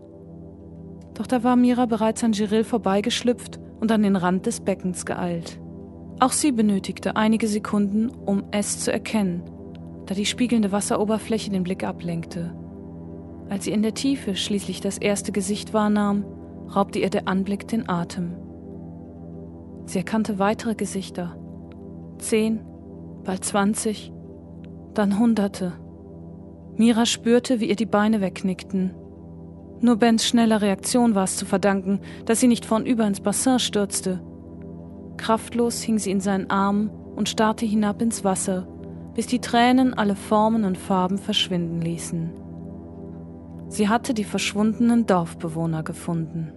Doch 1.15 1.27
da 1.27 1.43
war 1.43 1.55
Mira 1.55 1.85
bereits 1.85 2.23
an 2.23 2.31
Giril 2.31 2.63
vorbeigeschlüpft 2.63 3.59
und 3.79 3.91
an 3.91 4.03
den 4.03 4.15
Rand 4.15 4.45
des 4.45 4.61
Beckens 4.61 5.05
geeilt. 5.05 5.59
Auch 6.19 6.31
sie 6.31 6.51
benötigte 6.51 7.15
einige 7.15 7.47
Sekunden, 7.47 8.09
um 8.09 8.43
es 8.51 8.79
zu 8.79 8.91
erkennen, 8.91 9.43
da 10.05 10.13
die 10.13 10.25
spiegelnde 10.25 10.71
Wasseroberfläche 10.71 11.49
den 11.49 11.63
Blick 11.63 11.83
ablenkte. 11.83 12.55
Als 13.49 13.65
sie 13.65 13.71
in 13.71 13.81
der 13.81 13.93
Tiefe 13.93 14.35
schließlich 14.35 14.79
das 14.79 14.97
erste 14.97 15.31
Gesicht 15.31 15.73
wahrnahm, 15.73 16.25
raubte 16.73 16.99
ihr 16.99 17.09
der 17.09 17.27
Anblick 17.27 17.67
den 17.67 17.89
Atem. 17.89 18.35
Sie 19.85 19.97
erkannte 19.97 20.39
weitere 20.39 20.75
Gesichter. 20.75 21.35
Zehn, 22.19 22.61
bald 23.23 23.43
zwanzig, 23.45 24.11
dann 24.93 25.19
Hunderte. 25.19 25.73
Mira 26.75 27.05
spürte, 27.05 27.59
wie 27.59 27.69
ihr 27.69 27.75
die 27.75 27.85
Beine 27.85 28.21
wegknickten. 28.21 28.95
Nur 29.81 29.97
Bens 29.97 30.25
schneller 30.25 30.61
Reaktion 30.61 31.13
war 31.13 31.25
es 31.25 31.37
zu 31.37 31.45
verdanken, 31.45 31.99
dass 32.25 32.39
sie 32.39 32.47
nicht 32.47 32.65
vornüber 32.65 33.05
ins 33.05 33.19
Bassin 33.19 33.59
stürzte. 33.59 34.21
Kraftlos 35.17 35.81
hing 35.81 35.99
sie 35.99 36.11
in 36.11 36.19
seinen 36.19 36.49
Armen 36.49 36.89
und 36.89 37.29
starrte 37.29 37.65
hinab 37.65 38.01
ins 38.01 38.23
Wasser, 38.23 38.67
bis 39.13 39.27
die 39.27 39.39
Tränen 39.39 39.93
alle 39.93 40.15
Formen 40.15 40.63
und 40.63 40.77
Farben 40.77 41.17
verschwinden 41.17 41.81
ließen. 41.81 42.31
Sie 43.67 43.89
hatte 43.89 44.13
die 44.13 44.23
verschwundenen 44.23 45.05
Dorfbewohner 45.05 45.83
gefunden. 45.83 46.53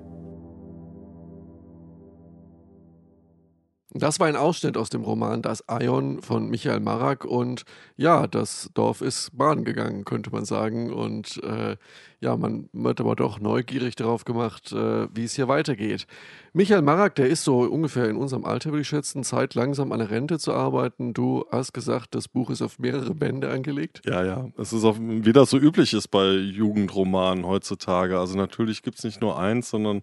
Das 3.98 4.20
war 4.20 4.26
ein 4.26 4.36
Ausschnitt 4.36 4.76
aus 4.76 4.90
dem 4.90 5.02
Roman 5.02 5.42
Das 5.42 5.64
Ion 5.70 6.20
von 6.20 6.48
Michael 6.48 6.80
Marak 6.80 7.24
und 7.24 7.64
ja, 7.96 8.26
das 8.26 8.70
Dorf 8.74 9.00
ist 9.00 9.36
Bahn 9.36 9.64
gegangen, 9.64 10.04
könnte 10.04 10.30
man 10.30 10.44
sagen. 10.44 10.92
Und 10.92 11.42
äh, 11.42 11.76
ja, 12.20 12.36
man 12.36 12.68
wird 12.72 13.00
aber 13.00 13.14
doch 13.14 13.40
neugierig 13.40 13.94
darauf 13.96 14.24
gemacht, 14.24 14.72
äh, 14.72 15.08
wie 15.14 15.24
es 15.24 15.34
hier 15.34 15.48
weitergeht. 15.48 16.06
Michael 16.54 16.80
Marak, 16.80 17.16
der 17.16 17.28
ist 17.28 17.44
so 17.44 17.60
ungefähr 17.60 18.08
in 18.08 18.16
unserem 18.16 18.46
Alter, 18.46 18.70
würde 18.70 18.80
ich 18.80 18.88
schätzen, 18.88 19.24
Zeit 19.24 19.54
langsam 19.54 19.92
an 19.92 19.98
der 19.98 20.10
Rente 20.10 20.38
zu 20.38 20.54
arbeiten. 20.54 21.12
Du 21.12 21.44
hast 21.50 21.74
gesagt, 21.74 22.14
das 22.14 22.28
Buch 22.28 22.48
ist 22.48 22.62
auf 22.62 22.78
mehrere 22.78 23.14
Bände 23.14 23.50
angelegt. 23.50 24.00
Ja, 24.06 24.24
ja. 24.24 24.48
Es 24.56 24.72
ist 24.72 24.84
auch, 24.84 24.96
wie 24.98 25.34
das 25.34 25.50
so 25.50 25.58
üblich 25.58 25.92
ist 25.92 26.08
bei 26.08 26.30
Jugendromanen 26.30 27.44
heutzutage. 27.44 28.18
Also 28.18 28.38
natürlich 28.38 28.82
gibt 28.82 28.96
es 28.98 29.04
nicht 29.04 29.20
nur 29.20 29.38
eins, 29.38 29.68
sondern 29.68 30.00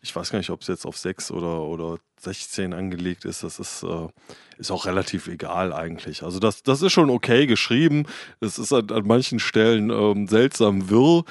ich 0.00 0.14
weiß 0.14 0.32
gar 0.32 0.38
nicht, 0.38 0.50
ob 0.50 0.62
es 0.62 0.66
jetzt 0.66 0.84
auf 0.84 0.98
sechs 0.98 1.30
oder, 1.30 1.62
oder 1.62 1.98
16 2.18 2.72
angelegt 2.72 3.24
ist. 3.24 3.44
Das 3.44 3.60
ist, 3.60 3.84
äh, 3.84 4.08
ist 4.58 4.72
auch 4.72 4.86
relativ 4.86 5.28
egal 5.28 5.72
eigentlich. 5.72 6.24
Also 6.24 6.40
das, 6.40 6.64
das 6.64 6.82
ist 6.82 6.92
schon 6.92 7.10
okay 7.10 7.46
geschrieben. 7.46 8.06
Es 8.40 8.58
ist 8.58 8.72
an, 8.72 8.90
an 8.90 9.06
manchen 9.06 9.38
Stellen 9.38 9.90
ähm, 9.90 10.26
seltsam 10.26 10.90
wirr, 10.90 11.24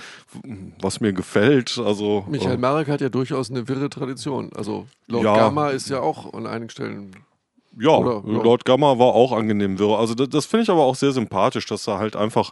was 0.79 1.01
mir 1.01 1.13
gefällt. 1.13 1.77
Also, 1.77 2.25
Michael 2.29 2.55
äh, 2.55 2.57
Marek 2.57 2.87
hat 2.87 3.01
ja 3.01 3.09
durchaus 3.09 3.49
eine 3.49 3.67
wirre 3.67 3.89
Tradition. 3.89 4.49
Also 4.55 4.85
Lord 5.07 5.23
Ja. 5.25 5.35
Gamma 5.35 5.69
ist 5.69 5.89
ja 5.89 5.99
auch 5.99 6.33
an 6.33 6.47
einigen 6.47 6.69
Stellen. 6.69 7.11
Ja, 7.79 7.91
Oder-. 7.97 8.21
Lord 8.25 8.65
Gamma 8.65 8.99
war 8.99 9.07
auch 9.07 9.31
angenehm 9.31 9.79
wirr. 9.79 9.97
Also 9.97 10.13
das, 10.13 10.29
das 10.29 10.45
finde 10.45 10.63
ich 10.63 10.69
aber 10.69 10.83
auch 10.83 10.95
sehr 10.95 11.11
sympathisch, 11.11 11.65
dass 11.67 11.85
da 11.85 11.97
halt 11.99 12.15
einfach 12.15 12.51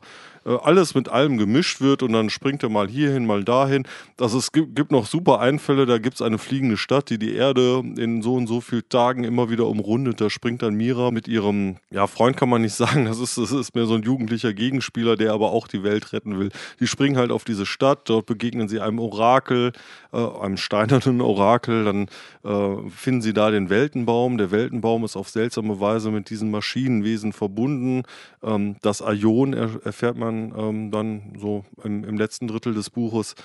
alles 0.57 0.95
mit 0.95 1.09
allem 1.09 1.37
gemischt 1.37 1.81
wird 1.81 2.03
und 2.03 2.13
dann 2.13 2.29
springt 2.29 2.63
er 2.63 2.69
mal 2.69 2.87
hierhin, 2.87 3.25
mal 3.25 3.43
dahin. 3.43 3.85
Also 4.19 4.37
es 4.37 4.51
gibt, 4.51 4.75
gibt 4.75 4.91
noch 4.91 5.05
super 5.05 5.39
Einfälle, 5.39 5.85
da 5.85 5.97
gibt 5.97 6.15
es 6.15 6.21
eine 6.21 6.37
fliegende 6.37 6.77
Stadt, 6.77 7.09
die 7.09 7.19
die 7.19 7.35
Erde 7.35 7.83
in 7.97 8.21
so 8.21 8.35
und 8.35 8.47
so 8.47 8.61
vielen 8.61 8.87
Tagen 8.89 9.23
immer 9.23 9.49
wieder 9.49 9.67
umrundet. 9.67 10.21
Da 10.21 10.29
springt 10.29 10.61
dann 10.61 10.73
Mira 10.73 11.11
mit 11.11 11.27
ihrem, 11.27 11.77
ja 11.91 12.07
Freund 12.07 12.37
kann 12.37 12.49
man 12.49 12.61
nicht 12.61 12.73
sagen, 12.75 13.05
das 13.05 13.19
ist, 13.19 13.37
das 13.37 13.51
ist 13.51 13.75
mehr 13.75 13.85
so 13.85 13.95
ein 13.95 14.03
jugendlicher 14.03 14.53
Gegenspieler, 14.53 15.15
der 15.15 15.33
aber 15.33 15.51
auch 15.51 15.67
die 15.67 15.83
Welt 15.83 16.13
retten 16.13 16.39
will. 16.39 16.49
Die 16.79 16.87
springen 16.87 17.17
halt 17.17 17.31
auf 17.31 17.43
diese 17.43 17.65
Stadt, 17.65 18.09
dort 18.09 18.25
begegnen 18.25 18.67
sie 18.67 18.79
einem 18.79 18.99
Orakel, 18.99 19.71
äh, 20.11 20.17
einem 20.17 20.57
steinernen 20.57 21.21
Orakel, 21.21 21.85
dann 21.85 22.07
äh, 22.43 22.89
finden 22.89 23.21
sie 23.21 23.33
da 23.33 23.51
den 23.51 23.69
Weltenbaum. 23.69 24.37
Der 24.37 24.51
Weltenbaum 24.51 25.03
ist 25.05 25.15
auf 25.15 25.29
seltsame 25.29 25.79
Weise 25.79 26.11
mit 26.11 26.29
diesen 26.29 26.49
Maschinenwesen 26.49 27.33
verbunden. 27.33 28.03
Ähm, 28.41 28.77
das 28.81 29.01
Aion 29.01 29.53
er, 29.53 29.69
erfährt 29.83 30.17
man 30.17 30.38
ähm, 30.55 30.91
dann 30.91 31.33
so 31.37 31.65
im, 31.83 32.03
im 32.03 32.17
letzten 32.17 32.47
Drittel 32.47 32.73
des 32.73 32.89
Buches 32.89 33.35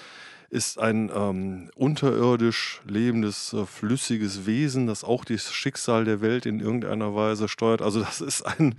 ist 0.54 0.78
ein 0.78 1.10
ähm, 1.12 1.68
unterirdisch 1.74 2.80
lebendes, 2.86 3.52
äh, 3.52 3.66
flüssiges 3.66 4.46
Wesen, 4.46 4.86
das 4.86 5.02
auch 5.02 5.24
das 5.24 5.52
Schicksal 5.52 6.04
der 6.04 6.20
Welt 6.20 6.46
in 6.46 6.60
irgendeiner 6.60 7.12
Weise 7.16 7.48
steuert. 7.48 7.82
Also 7.82 7.98
das 8.00 8.20
ist 8.20 8.42
ein, 8.42 8.72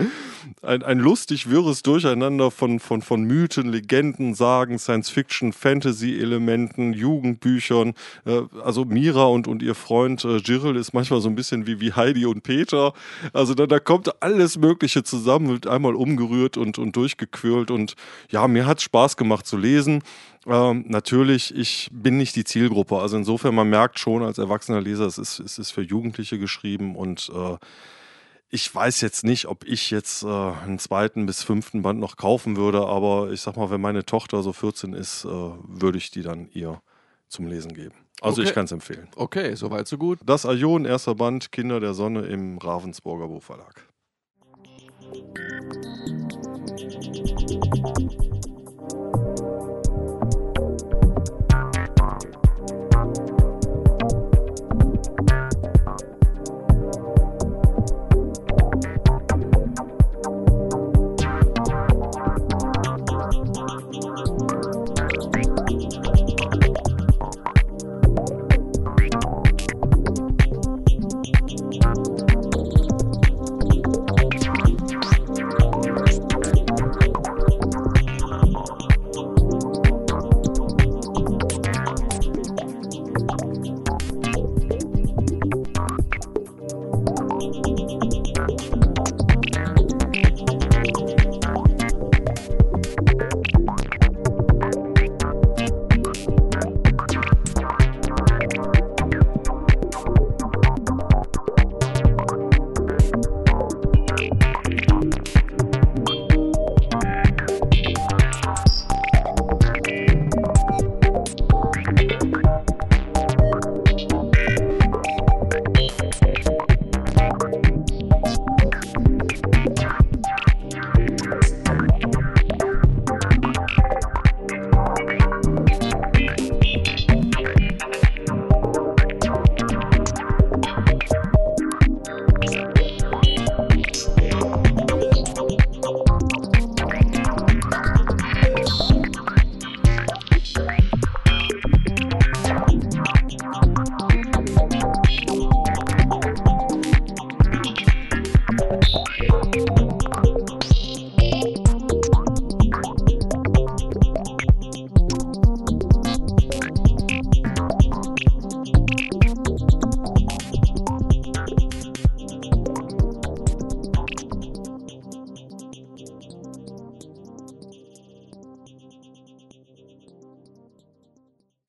ein, 0.62 0.84
ein 0.84 1.00
lustig 1.00 1.50
wirres 1.50 1.84
Durcheinander 1.84 2.50
von, 2.50 2.80
von, 2.80 3.02
von 3.02 3.26
Mythen, 3.26 3.68
Legenden, 3.68 4.36
Sagen, 4.36 4.80
Science-Fiction, 4.80 5.52
Fantasy-Elementen, 5.52 6.94
Jugendbüchern. 6.94 7.94
Äh, 8.24 8.44
also 8.64 8.86
Mira 8.86 9.26
und, 9.26 9.50
und 9.50 9.62
ihr 9.62 9.76
Freund 9.76 10.24
äh, 10.24 10.38
Jirl 10.38 10.78
ist 10.78 10.94
manchmal 10.94 11.20
so 11.20 11.28
ein 11.28 11.36
bisschen 11.36 11.68
wie, 11.68 11.82
wie 11.82 11.92
Heidi 11.92 12.26
und 12.26 12.44
Peter. 12.44 12.94
Also 13.34 13.54
da, 13.54 13.68
da 13.68 13.80
kommt 13.80 14.24
alles 14.24 14.58
Mögliche 14.58 15.04
zusammen, 15.04 15.50
wird 15.50 15.68
einmal 15.68 15.96
umgerührt 15.96 16.56
und, 16.56 16.80
und 16.80 16.96
durchgequirlt. 16.96 17.70
Und 17.70 17.96
ja, 18.30 18.48
mir 18.48 18.66
hat 18.66 18.82
Spaß 18.82 19.18
gemacht 19.18 19.46
zu 19.46 19.58
lesen. 19.58 20.02
Ähm, 20.48 20.86
natürlich, 20.88 21.56
ich 21.56 21.65
bin 21.92 22.18
nicht 22.18 22.36
die 22.36 22.44
Zielgruppe. 22.44 22.98
Also 23.00 23.18
insofern, 23.18 23.56
man 23.56 23.70
merkt 23.70 24.00
schon 24.00 24.24
als 24.24 24.38
erwachsener 24.38 24.82
Leser, 24.82 25.06
es 25.06 25.18
ist, 25.18 25.40
es 25.40 25.58
ist 25.60 25.72
für 25.72 25.82
Jugendliche 25.82 26.38
geschrieben 26.40 26.96
und 26.96 27.32
äh, 27.34 27.58
ich 28.50 28.74
weiß 28.74 29.02
jetzt 29.02 29.24
nicht, 29.24 29.48
ob 29.48 29.66
ich 29.66 29.90
jetzt 29.92 30.24
äh, 30.24 30.28
einen 30.28 30.80
zweiten 30.80 31.26
bis 31.26 31.44
fünften 31.44 31.82
Band 31.82 32.00
noch 32.00 32.16
kaufen 32.16 32.56
würde, 32.56 32.86
aber 32.86 33.32
ich 33.32 33.42
sag 33.42 33.58
mal, 33.58 33.70
wenn 33.70 33.82
meine 33.82 34.06
Tochter 34.06 34.44
so 34.44 34.54
14 34.54 34.94
ist, 34.94 35.26
äh, 35.26 35.28
würde 35.30 35.98
ich 35.98 36.12
die 36.12 36.22
dann 36.22 36.48
ihr 36.54 36.82
zum 37.28 37.48
Lesen 37.48 37.74
geben. 37.74 37.96
Also 38.22 38.42
Okay. 38.42 38.50
ich 38.50 38.56
kann 38.56 38.66
es 38.66 38.72
empfehlen. 38.72 39.10
Okay, 39.16 39.56
soweit 39.56 39.88
so 39.88 39.98
gut. 39.98 40.20
Das 40.26 40.46
Aion, 40.46 40.86
erster 40.86 41.16
Band, 41.16 41.52
Kinder 41.52 41.80
der 41.80 41.94
Sonne 41.94 42.22
im 42.28 42.58
Ravensburger 42.58 43.28
Buchverlag. 43.28 43.84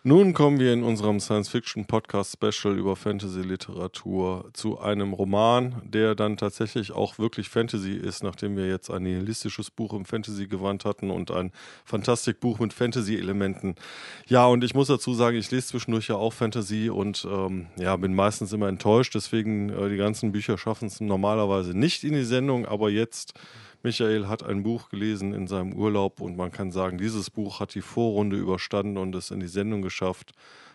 Nun 0.08 0.34
kommen 0.34 0.60
wir 0.60 0.72
in 0.72 0.84
unserem 0.84 1.18
Science-Fiction-Podcast-Special 1.18 2.78
über 2.78 2.94
Fantasy-Literatur 2.94 4.50
zu 4.52 4.78
einem 4.78 5.12
Roman, 5.12 5.82
der 5.82 6.14
dann 6.14 6.36
tatsächlich 6.36 6.92
auch 6.92 7.18
wirklich 7.18 7.48
Fantasy 7.48 7.94
ist, 7.94 8.22
nachdem 8.22 8.56
wir 8.56 8.68
jetzt 8.68 8.88
ein 8.88 9.02
nihilistisches 9.02 9.72
Buch 9.72 9.92
im 9.94 10.04
Fantasy-Gewand 10.04 10.84
hatten 10.84 11.10
und 11.10 11.32
ein 11.32 11.50
Fantastikbuch 11.84 12.60
mit 12.60 12.72
Fantasy-Elementen. 12.72 13.74
Ja, 14.28 14.46
und 14.46 14.62
ich 14.62 14.74
muss 14.74 14.86
dazu 14.86 15.12
sagen, 15.12 15.38
ich 15.38 15.50
lese 15.50 15.66
zwischendurch 15.66 16.06
ja 16.06 16.14
auch 16.14 16.32
Fantasy 16.32 16.88
und 16.88 17.26
ähm, 17.28 17.66
ja, 17.74 17.96
bin 17.96 18.14
meistens 18.14 18.52
immer 18.52 18.68
enttäuscht. 18.68 19.12
Deswegen, 19.16 19.70
äh, 19.70 19.88
die 19.88 19.96
ganzen 19.96 20.30
Bücher 20.30 20.56
schaffen 20.56 20.86
es 20.86 21.00
normalerweise 21.00 21.76
nicht 21.76 22.04
in 22.04 22.12
die 22.12 22.22
Sendung, 22.22 22.64
aber 22.64 22.90
jetzt 22.90 23.34
Michael 23.86 24.26
hat 24.26 24.42
ein 24.42 24.64
Buch 24.64 24.88
gelesen 24.88 25.32
in 25.32 25.46
seinem 25.46 25.72
Urlaub 25.72 26.20
und 26.20 26.36
man 26.36 26.50
kann 26.50 26.72
sagen, 26.72 26.98
dieses 26.98 27.30
Buch 27.30 27.60
hat 27.60 27.72
die 27.76 27.82
Vorrunde 27.82 28.36
überstanden 28.36 28.98
und 28.98 29.14
es 29.14 29.30
in 29.30 29.38
die 29.38 29.46
Sendung 29.46 29.80
geschafft. 29.80 30.32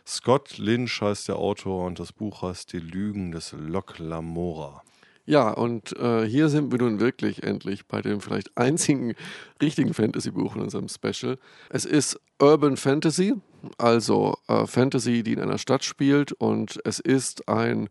Scott 0.07 0.57
Lynch 0.57 1.01
heißt 1.01 1.27
der 1.27 1.35
Autor 1.35 1.87
und 1.87 1.99
das 1.99 2.13
Buch 2.13 2.41
heißt 2.41 2.71
Die 2.71 2.79
Lügen 2.79 3.33
des 3.33 3.51
Locke 3.51 4.01
Lamora. 4.01 4.81
Ja, 5.25 5.51
und 5.51 5.91
äh, 5.99 6.23
hier 6.25 6.47
sind 6.47 6.71
wir 6.71 6.79
nun 6.79 7.01
wirklich 7.01 7.43
endlich 7.43 7.85
bei 7.85 8.01
dem 8.01 8.21
vielleicht 8.21 8.57
einzigen 8.57 9.13
richtigen 9.61 9.93
Fantasy-Buch 9.93 10.55
in 10.55 10.61
unserem 10.61 10.87
Special. 10.87 11.37
Es 11.69 11.83
ist 11.83 12.17
Urban 12.39 12.77
Fantasy, 12.77 13.33
also 13.77 14.37
äh, 14.47 14.65
Fantasy, 14.65 15.21
die 15.21 15.33
in 15.33 15.41
einer 15.41 15.57
Stadt 15.57 15.83
spielt 15.83 16.31
und 16.31 16.79
es 16.85 17.01
ist 17.01 17.49
ein 17.49 17.89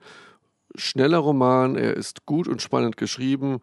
schneller 0.76 1.18
Roman, 1.18 1.76
er 1.76 1.94
ist 1.94 2.24
gut 2.26 2.48
und 2.48 2.62
spannend 2.62 2.96
geschrieben 2.96 3.60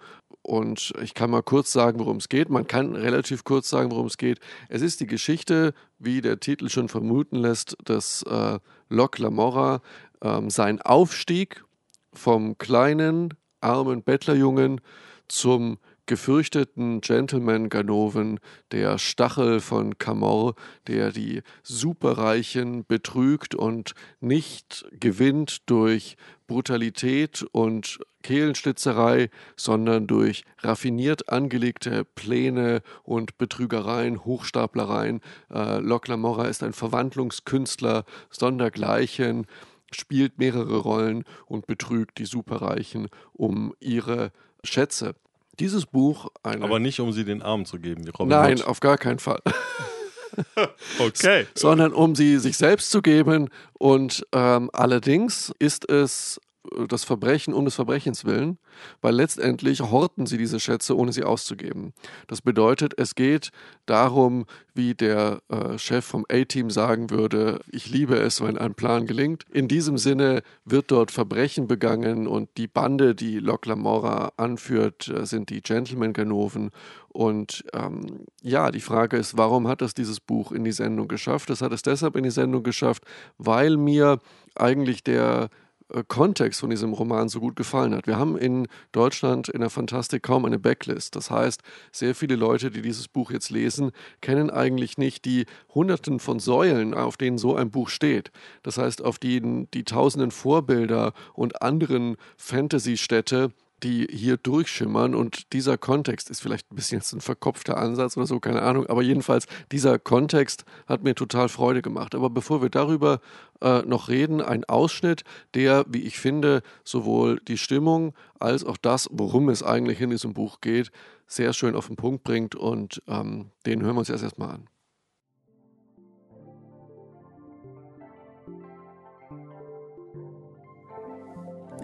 und 0.48 0.94
ich 1.04 1.14
kann 1.14 1.30
mal 1.30 1.44
kurz 1.44 1.74
sagen, 1.74 2.00
worum 2.00 2.18
es 2.18 2.30
geht. 2.30 2.50
Man 2.50 2.68
kann 2.68 2.96
relativ 2.96 3.44
kurz 3.44 3.70
sagen, 3.70 3.92
worum 3.92 4.06
es 4.08 4.18
geht. 4.18 4.40
Es 4.70 4.82
ist 4.82 5.02
die 5.02 5.06
Geschichte, 5.06 5.74
wie 6.00 6.22
der 6.22 6.40
Titel 6.40 6.70
schon 6.70 6.88
vermuten 6.88 7.36
lässt, 7.36 7.76
dass 7.84 8.24
äh, 8.24 8.58
Locke 8.88 9.22
Lamora 9.22 9.82
ähm, 10.22 10.50
sein 10.50 10.82
Aufstieg 10.82 11.66
vom 12.14 12.58
kleinen, 12.58 13.34
armen 13.60 14.04
Bettlerjungen 14.04 14.80
zum 15.28 15.80
gefürchteten 16.06 17.02
Gentleman 17.02 17.68
Ganoven, 17.68 18.40
der 18.72 18.98
Stachel 18.98 19.60
von 19.60 19.98
Camor, 19.98 20.56
der 20.88 21.12
die 21.12 21.42
Superreichen 21.64 22.86
betrügt 22.86 23.54
und 23.54 23.96
nicht 24.22 24.86
gewinnt 24.98 25.70
durch 25.70 26.16
Brutalität 26.48 27.46
und 27.52 28.00
Kehlenschlitzerei, 28.24 29.30
sondern 29.56 30.08
durch 30.08 30.44
raffiniert 30.60 31.30
angelegte 31.30 32.04
Pläne 32.04 32.82
und 33.04 33.38
Betrügereien, 33.38 34.26
Hochstaplereien. 34.26 35.22
Äh, 35.54 35.80
Locke 35.80 36.12
Lamora 36.12 36.46
ist 36.46 36.64
ein 36.64 36.74
Verwandlungskünstler 36.74 38.06
sondergleichen, 38.30 39.46
spielt 39.92 40.40
mehrere 40.40 40.78
Rollen 40.78 41.24
und 41.46 41.68
betrügt 41.68 42.18
die 42.18 42.26
Superreichen 42.26 43.08
um 43.34 43.74
ihre 43.80 44.32
Schätze. 44.64 45.16
Dieses 45.60 45.86
Buch. 45.86 46.30
Aber 46.44 46.80
nicht, 46.80 47.00
um 47.00 47.12
sie 47.12 47.26
den 47.26 47.42
Arm 47.42 47.66
zu 47.66 47.80
geben, 47.80 48.06
wie 48.06 48.12
Robin 48.12 48.30
Nein, 48.30 48.58
Hood. 48.58 48.68
auf 48.68 48.80
gar 48.80 48.98
keinen 48.98 49.20
Fall. 49.20 49.42
okay. 51.00 51.48
Sondern 51.56 51.94
um 51.94 52.16
sie 52.16 52.38
sich 52.38 52.58
selbst 52.58 52.92
zu 52.92 53.02
geben. 53.02 53.50
Und 53.74 54.26
ähm, 54.34 54.70
allerdings 54.74 55.52
ist 55.60 55.90
es 55.90 56.40
das 56.88 57.04
Verbrechen 57.04 57.54
um 57.54 57.66
des 57.66 57.76
Verbrechens 57.76 58.26
willen, 58.26 58.58
weil 59.02 59.16
letztendlich 59.16 59.82
horten 59.82 60.26
sie 60.26 60.38
diese 60.38 60.60
Schätze, 60.60 60.96
ohne 60.96 61.12
sie 61.12 61.24
auszugeben. 61.24 61.94
Das 62.28 62.42
bedeutet, 62.42 62.94
es 62.98 63.16
geht 63.16 63.52
darum, 63.86 64.46
wie 64.74 64.94
der 64.94 65.42
äh, 65.50 65.78
Chef 65.78 66.06
vom 66.06 66.26
A-Team 66.30 66.70
sagen 66.70 67.10
würde, 67.10 67.60
ich 67.72 67.90
liebe 67.90 68.16
es, 68.16 68.42
wenn 68.42 68.58
ein 68.58 68.76
Plan 68.76 69.08
gelingt. 69.08 69.44
In 69.52 69.68
diesem 69.68 69.98
Sinne 69.98 70.44
wird 70.66 70.92
dort 70.92 71.12
Verbrechen 71.12 71.68
begangen 71.68 72.28
und 72.28 72.50
die 72.58 72.68
Bande, 72.68 73.16
die 73.16 73.40
Locke 73.40 73.70
Lamora 73.70 74.32
anführt, 74.38 75.08
äh, 75.08 75.26
sind 75.26 75.50
die 75.50 75.62
Gentleman-Ganoven. 75.62 76.72
Und 77.10 77.66
ähm, 77.74 78.26
ja, 78.44 78.70
die 78.70 78.80
Frage 78.82 79.18
ist, 79.18 79.38
warum 79.38 79.68
hat 79.68 79.82
es 79.82 79.96
dieses 79.96 80.20
Buch 80.20 80.52
in 80.52 80.64
die 80.64 80.72
Sendung 80.72 81.08
geschafft? 81.08 81.50
Es 81.50 81.62
hat 81.62 81.72
es 81.72 81.82
deshalb 81.82 82.16
in 82.16 82.24
die 82.24 82.30
Sendung 82.30 82.62
geschafft, 82.62 83.04
weil 83.40 83.78
mir 83.78 84.20
eigentlich 84.56 85.04
der 85.04 85.50
äh, 85.52 85.67
Kontext 86.08 86.60
von 86.60 86.70
diesem 86.70 86.94
Roman 86.94 87.30
so 87.30 87.40
gut 87.40 87.56
gefallen 87.56 87.96
hat. 87.96 88.08
Wir 88.08 88.18
haben 88.18 88.38
in 88.38 88.68
Deutschland 88.92 89.48
in 89.50 89.62
der 89.62 89.70
Fantastik 89.70 90.24
kaum 90.24 90.46
eine 90.46 90.60
Backlist. 90.60 91.16
Das 91.16 91.32
heißt, 91.32 91.62
sehr 91.92 92.14
viele 92.14 92.36
Leute, 92.36 92.72
die 92.72 92.82
dieses 92.82 93.08
Buch 93.08 93.32
jetzt 93.32 93.50
lesen, 93.50 93.92
kennen 94.22 94.50
eigentlich 94.50 94.98
nicht 94.98 95.26
die 95.26 95.46
Hunderten 95.74 96.20
von 96.20 96.40
Säulen, 96.40 96.94
auf 96.94 97.18
denen 97.18 97.38
so 97.38 97.56
ein 97.56 97.72
Buch 97.72 97.90
steht. 97.90 98.32
Das 98.64 98.78
heißt, 98.78 99.04
auf 99.04 99.18
denen 99.18 99.72
die 99.72 99.84
tausenden 99.84 100.32
Vorbilder 100.32 101.14
und 101.34 101.62
anderen 101.62 102.18
Fantasy-Städte 102.38 103.52
die 103.84 104.08
hier 104.10 104.38
durchschimmern 104.38 105.14
und 105.14 105.54
dieser 105.54 105.78
Kontext 105.78 106.30
ist 106.30 106.42
vielleicht 106.42 106.72
ein 106.72 106.76
bisschen 106.76 107.00
jetzt 107.00 107.14
ein 107.14 107.22
verkopfter 107.22 107.78
Ansatz 107.78 108.18
oder 108.18 108.26
so, 108.26 108.40
keine 108.40 108.62
Ahnung, 108.62 108.88
aber 108.88 109.02
jedenfalls 109.02 109.46
dieser 109.72 110.00
Kontext 110.00 110.66
hat 110.88 111.04
mir 111.04 111.16
total 111.16 111.50
Freude 111.50 111.82
gemacht. 111.82 112.16
Aber 112.16 112.30
bevor 112.30 112.62
wir 112.62 112.70
darüber 112.70 113.20
äh, 113.62 113.82
noch 113.84 114.10
reden, 114.10 114.42
ein 114.42 114.66
Ausschnitt, 114.66 115.24
der, 115.54 115.86
wie 115.88 116.02
ich 116.02 116.18
finde, 116.20 116.62
sowohl 116.84 117.40
die 117.48 117.58
Stimmung 117.58 118.14
als 118.40 118.64
auch 118.64 118.78
das, 118.78 119.10
worum 119.12 119.50
es 119.50 119.64
eigentlich 119.64 120.02
in 120.02 120.10
diesem 120.10 120.34
Buch 120.34 120.62
geht, 120.62 120.92
sehr 121.28 121.54
schön 121.54 121.76
auf 121.76 121.88
den 121.88 121.98
Punkt 121.98 122.24
bringt 122.24 122.56
und 122.56 123.02
ähm, 123.08 123.52
den 123.66 123.84
hören 123.84 123.96
wir 123.96 124.00
uns 124.00 124.10
erst 124.10 124.24
erstmal 124.24 124.52
an. 124.52 124.68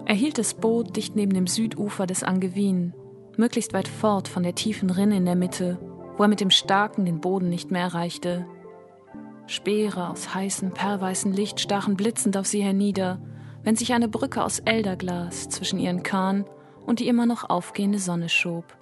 Er 0.06 0.14
hielt 0.14 0.38
das 0.38 0.54
Boot 0.54 0.96
dicht 0.96 1.16
neben 1.16 1.32
dem 1.32 1.46
Südufer 1.46 2.06
des 2.06 2.22
Angevin, 2.22 2.92
möglichst 3.36 3.72
weit 3.72 3.88
fort 3.88 4.28
von 4.28 4.42
der 4.42 4.54
tiefen 4.54 4.90
Rinne 4.90 5.16
in 5.16 5.24
der 5.24 5.36
Mitte, 5.36 5.78
wo 6.16 6.24
er 6.24 6.28
mit 6.28 6.40
dem 6.40 6.50
Starken 6.50 7.04
den 7.04 7.20
Boden 7.20 7.48
nicht 7.48 7.70
mehr 7.70 7.82
erreichte. 7.82 8.46
Speere 9.46 10.10
aus 10.10 10.34
heißem, 10.34 10.72
perlweißen 10.72 11.32
Licht 11.32 11.60
stachen 11.60 11.96
blitzend 11.96 12.36
auf 12.36 12.46
sie 12.46 12.62
hernieder, 12.62 13.20
wenn 13.62 13.76
sich 13.76 13.92
eine 13.92 14.08
Brücke 14.08 14.44
aus 14.44 14.58
Elderglas 14.58 15.48
zwischen 15.48 15.78
ihren 15.78 16.02
Kahn 16.02 16.44
und 16.86 17.00
die 17.00 17.08
immer 17.08 17.26
noch 17.26 17.48
aufgehende 17.48 17.98
Sonne 17.98 18.28
schob. 18.28 18.76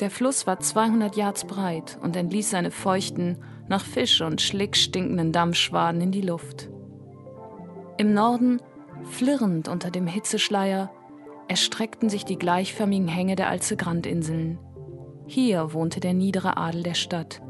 Der 0.00 0.10
Fluss 0.10 0.46
war 0.46 0.60
200 0.60 1.16
Yards 1.16 1.46
breit 1.46 1.98
und 2.02 2.16
entließ 2.16 2.50
seine 2.50 2.70
feuchten, 2.70 3.38
nach 3.68 3.84
Fisch 3.84 4.20
und 4.20 4.40
Schlick 4.40 4.76
stinkenden 4.76 5.32
Dampfschwaden 5.32 6.00
in 6.00 6.12
die 6.12 6.20
Luft. 6.22 6.68
Im 7.96 8.12
Norden 8.12 8.60
Flirrend 9.06 9.68
unter 9.68 9.90
dem 9.90 10.06
Hitzeschleier 10.06 10.90
erstreckten 11.48 12.08
sich 12.10 12.24
die 12.24 12.38
gleichförmigen 12.38 13.08
Hänge 13.08 13.36
der 13.36 13.48
Alze-Grandinseln. 13.48 14.58
Hier 15.26 15.72
wohnte 15.72 16.00
der 16.00 16.12
niedere 16.12 16.56
Adel 16.56 16.82
der 16.82 16.94
Stadt. 16.94 17.40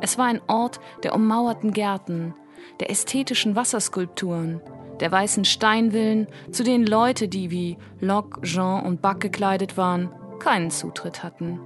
Es 0.00 0.18
war 0.18 0.26
ein 0.26 0.40
Ort 0.46 0.80
der 1.02 1.14
ummauerten 1.14 1.72
Gärten, 1.72 2.34
der 2.80 2.90
ästhetischen 2.90 3.56
Wasserskulpturen, 3.56 4.60
der 5.00 5.10
weißen 5.10 5.44
Steinvillen, 5.44 6.28
zu 6.50 6.62
denen 6.64 6.86
Leute, 6.86 7.28
die 7.28 7.50
wie 7.50 7.76
Locke, 8.00 8.40
Jean 8.42 8.84
und 8.84 9.02
Buck 9.02 9.20
gekleidet 9.20 9.76
waren, 9.76 10.10
keinen 10.38 10.70
Zutritt 10.70 11.22
hatten. 11.22 11.60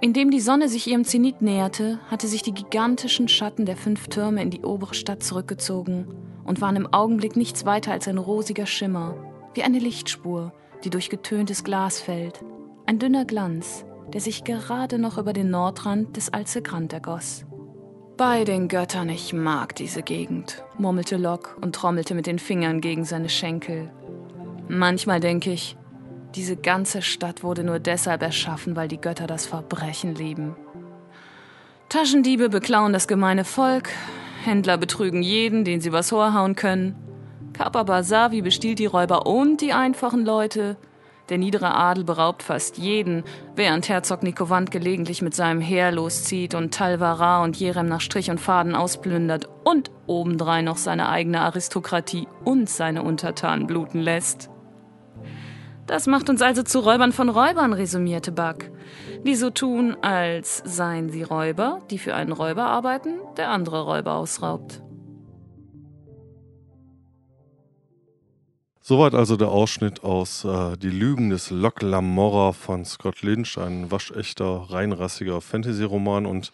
Indem 0.00 0.30
die 0.30 0.40
Sonne 0.40 0.68
sich 0.68 0.86
ihrem 0.86 1.04
Zenit 1.04 1.42
näherte, 1.42 1.98
hatte 2.08 2.28
sich 2.28 2.42
die 2.42 2.54
gigantischen 2.54 3.26
Schatten 3.26 3.66
der 3.66 3.76
fünf 3.76 4.06
Türme 4.06 4.40
in 4.42 4.50
die 4.50 4.62
obere 4.62 4.94
Stadt 4.94 5.24
zurückgezogen 5.24 6.06
und 6.44 6.60
waren 6.60 6.76
im 6.76 6.92
Augenblick 6.92 7.36
nichts 7.36 7.66
weiter 7.66 7.90
als 7.90 8.06
ein 8.06 8.18
rosiger 8.18 8.66
Schimmer, 8.66 9.16
wie 9.54 9.64
eine 9.64 9.80
Lichtspur, 9.80 10.52
die 10.84 10.90
durch 10.90 11.10
getöntes 11.10 11.64
Glas 11.64 12.00
fällt. 12.00 12.44
Ein 12.86 13.00
dünner 13.00 13.24
Glanz, 13.24 13.84
der 14.12 14.20
sich 14.20 14.44
gerade 14.44 14.98
noch 14.98 15.18
über 15.18 15.32
den 15.32 15.50
Nordrand 15.50 16.16
des 16.16 16.32
Alzegrand 16.32 16.92
ergoss. 16.92 17.44
Bei 18.16 18.44
den 18.44 18.68
Göttern, 18.68 19.08
ich 19.08 19.32
mag 19.32 19.74
diese 19.74 20.02
Gegend, 20.02 20.64
murmelte 20.78 21.16
Locke 21.16 21.56
und 21.60 21.74
trommelte 21.74 22.14
mit 22.14 22.26
den 22.26 22.38
Fingern 22.38 22.80
gegen 22.80 23.04
seine 23.04 23.28
Schenkel. 23.28 23.90
Manchmal 24.68 25.18
denke 25.18 25.52
ich, 25.52 25.76
diese 26.34 26.56
ganze 26.56 27.02
Stadt 27.02 27.42
wurde 27.42 27.64
nur 27.64 27.78
deshalb 27.78 28.22
erschaffen, 28.22 28.76
weil 28.76 28.88
die 28.88 29.00
Götter 29.00 29.26
das 29.26 29.46
Verbrechen 29.46 30.14
lieben. 30.14 30.56
Taschendiebe 31.88 32.48
beklauen 32.50 32.92
das 32.92 33.08
gemeine 33.08 33.44
Volk, 33.44 33.88
Händler 34.44 34.76
betrügen 34.76 35.22
jeden, 35.22 35.64
den 35.64 35.80
sie 35.80 35.92
was 35.92 36.10
vorhauen 36.10 36.54
können. 36.54 36.94
Kapa 37.54 37.82
Basavi 37.82 38.42
bestiehlt 38.42 38.78
die 38.78 38.86
Räuber 38.86 39.26
und 39.26 39.60
die 39.60 39.72
einfachen 39.72 40.24
Leute. 40.24 40.76
Der 41.28 41.38
niedere 41.38 41.74
Adel 41.74 42.04
beraubt 42.04 42.42
fast 42.42 42.78
jeden, 42.78 43.24
während 43.54 43.88
Herzog 43.88 44.22
Nikovant 44.22 44.70
gelegentlich 44.70 45.20
mit 45.20 45.34
seinem 45.34 45.60
Heer 45.60 45.92
loszieht 45.92 46.54
und 46.54 46.72
Talvara 46.72 47.42
und 47.42 47.56
Jerem 47.56 47.86
nach 47.86 48.00
Strich 48.00 48.30
und 48.30 48.40
Faden 48.40 48.74
ausplündert 48.74 49.48
und 49.64 49.90
obendrein 50.06 50.64
noch 50.64 50.78
seine 50.78 51.08
eigene 51.08 51.40
Aristokratie 51.40 52.28
und 52.44 52.70
seine 52.70 53.02
Untertanen 53.02 53.66
bluten 53.66 54.00
lässt. 54.00 54.48
Das 55.88 56.06
macht 56.06 56.30
uns 56.30 56.40
also 56.42 56.62
zu 56.62 56.78
Räubern 56.78 57.10
von 57.10 57.28
Räubern, 57.28 57.72
resümierte 57.72 58.30
Buck 58.30 58.70
die 59.24 59.34
so 59.34 59.50
tun, 59.50 59.96
als 60.02 60.62
seien 60.64 61.10
sie 61.10 61.22
Räuber, 61.22 61.80
die 61.90 61.98
für 61.98 62.14
einen 62.14 62.32
Räuber 62.32 62.64
arbeiten, 62.64 63.18
der 63.36 63.50
andere 63.50 63.82
Räuber 63.82 64.14
ausraubt. 64.14 64.82
Soweit 68.80 69.14
also 69.14 69.36
der 69.36 69.48
Ausschnitt 69.48 70.02
aus 70.02 70.44
äh, 70.44 70.76
Die 70.78 70.88
Lügen 70.88 71.28
des 71.28 71.50
Locke 71.50 71.84
Lamora 71.84 72.52
von 72.52 72.86
Scott 72.86 73.20
Lynch, 73.20 73.58
ein 73.58 73.90
waschechter, 73.90 74.66
reinrassiger 74.70 75.42
Fantasy-Roman. 75.42 76.24
Und 76.24 76.52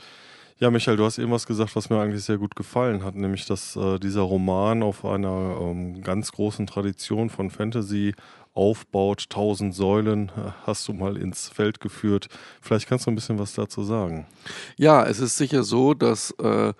ja, 0.58 0.70
Michael, 0.70 0.96
du 0.96 1.04
hast 1.04 1.18
eben 1.18 1.30
was 1.30 1.46
gesagt, 1.46 1.76
was 1.76 1.90
mir 1.90 2.00
eigentlich 2.00 2.24
sehr 2.24 2.38
gut 2.38 2.56
gefallen 2.56 3.04
hat, 3.04 3.14
nämlich 3.14 3.46
dass 3.46 3.76
äh, 3.76 4.00
dieser 4.00 4.22
Roman 4.22 4.82
auf 4.82 5.04
einer 5.04 5.58
ähm, 5.60 6.02
ganz 6.02 6.32
großen 6.32 6.66
Tradition 6.66 7.30
von 7.30 7.50
Fantasy 7.50 8.14
aufbaut. 8.54 9.28
Tausend 9.30 9.74
Säulen 9.74 10.30
äh, 10.30 10.50
hast 10.64 10.88
du 10.88 10.92
mal 10.92 11.16
ins 11.16 11.48
Feld 11.48 11.80
geführt. 11.80 12.28
Vielleicht 12.60 12.88
kannst 12.88 13.06
du 13.06 13.10
ein 13.10 13.14
bisschen 13.16 13.38
was 13.38 13.54
dazu 13.54 13.82
sagen. 13.82 14.26
Ja, 14.76 15.04
es 15.04 15.20
ist 15.20 15.36
sicher 15.36 15.64
so, 15.64 15.94
dass 15.94 16.30
äh, 16.32 16.72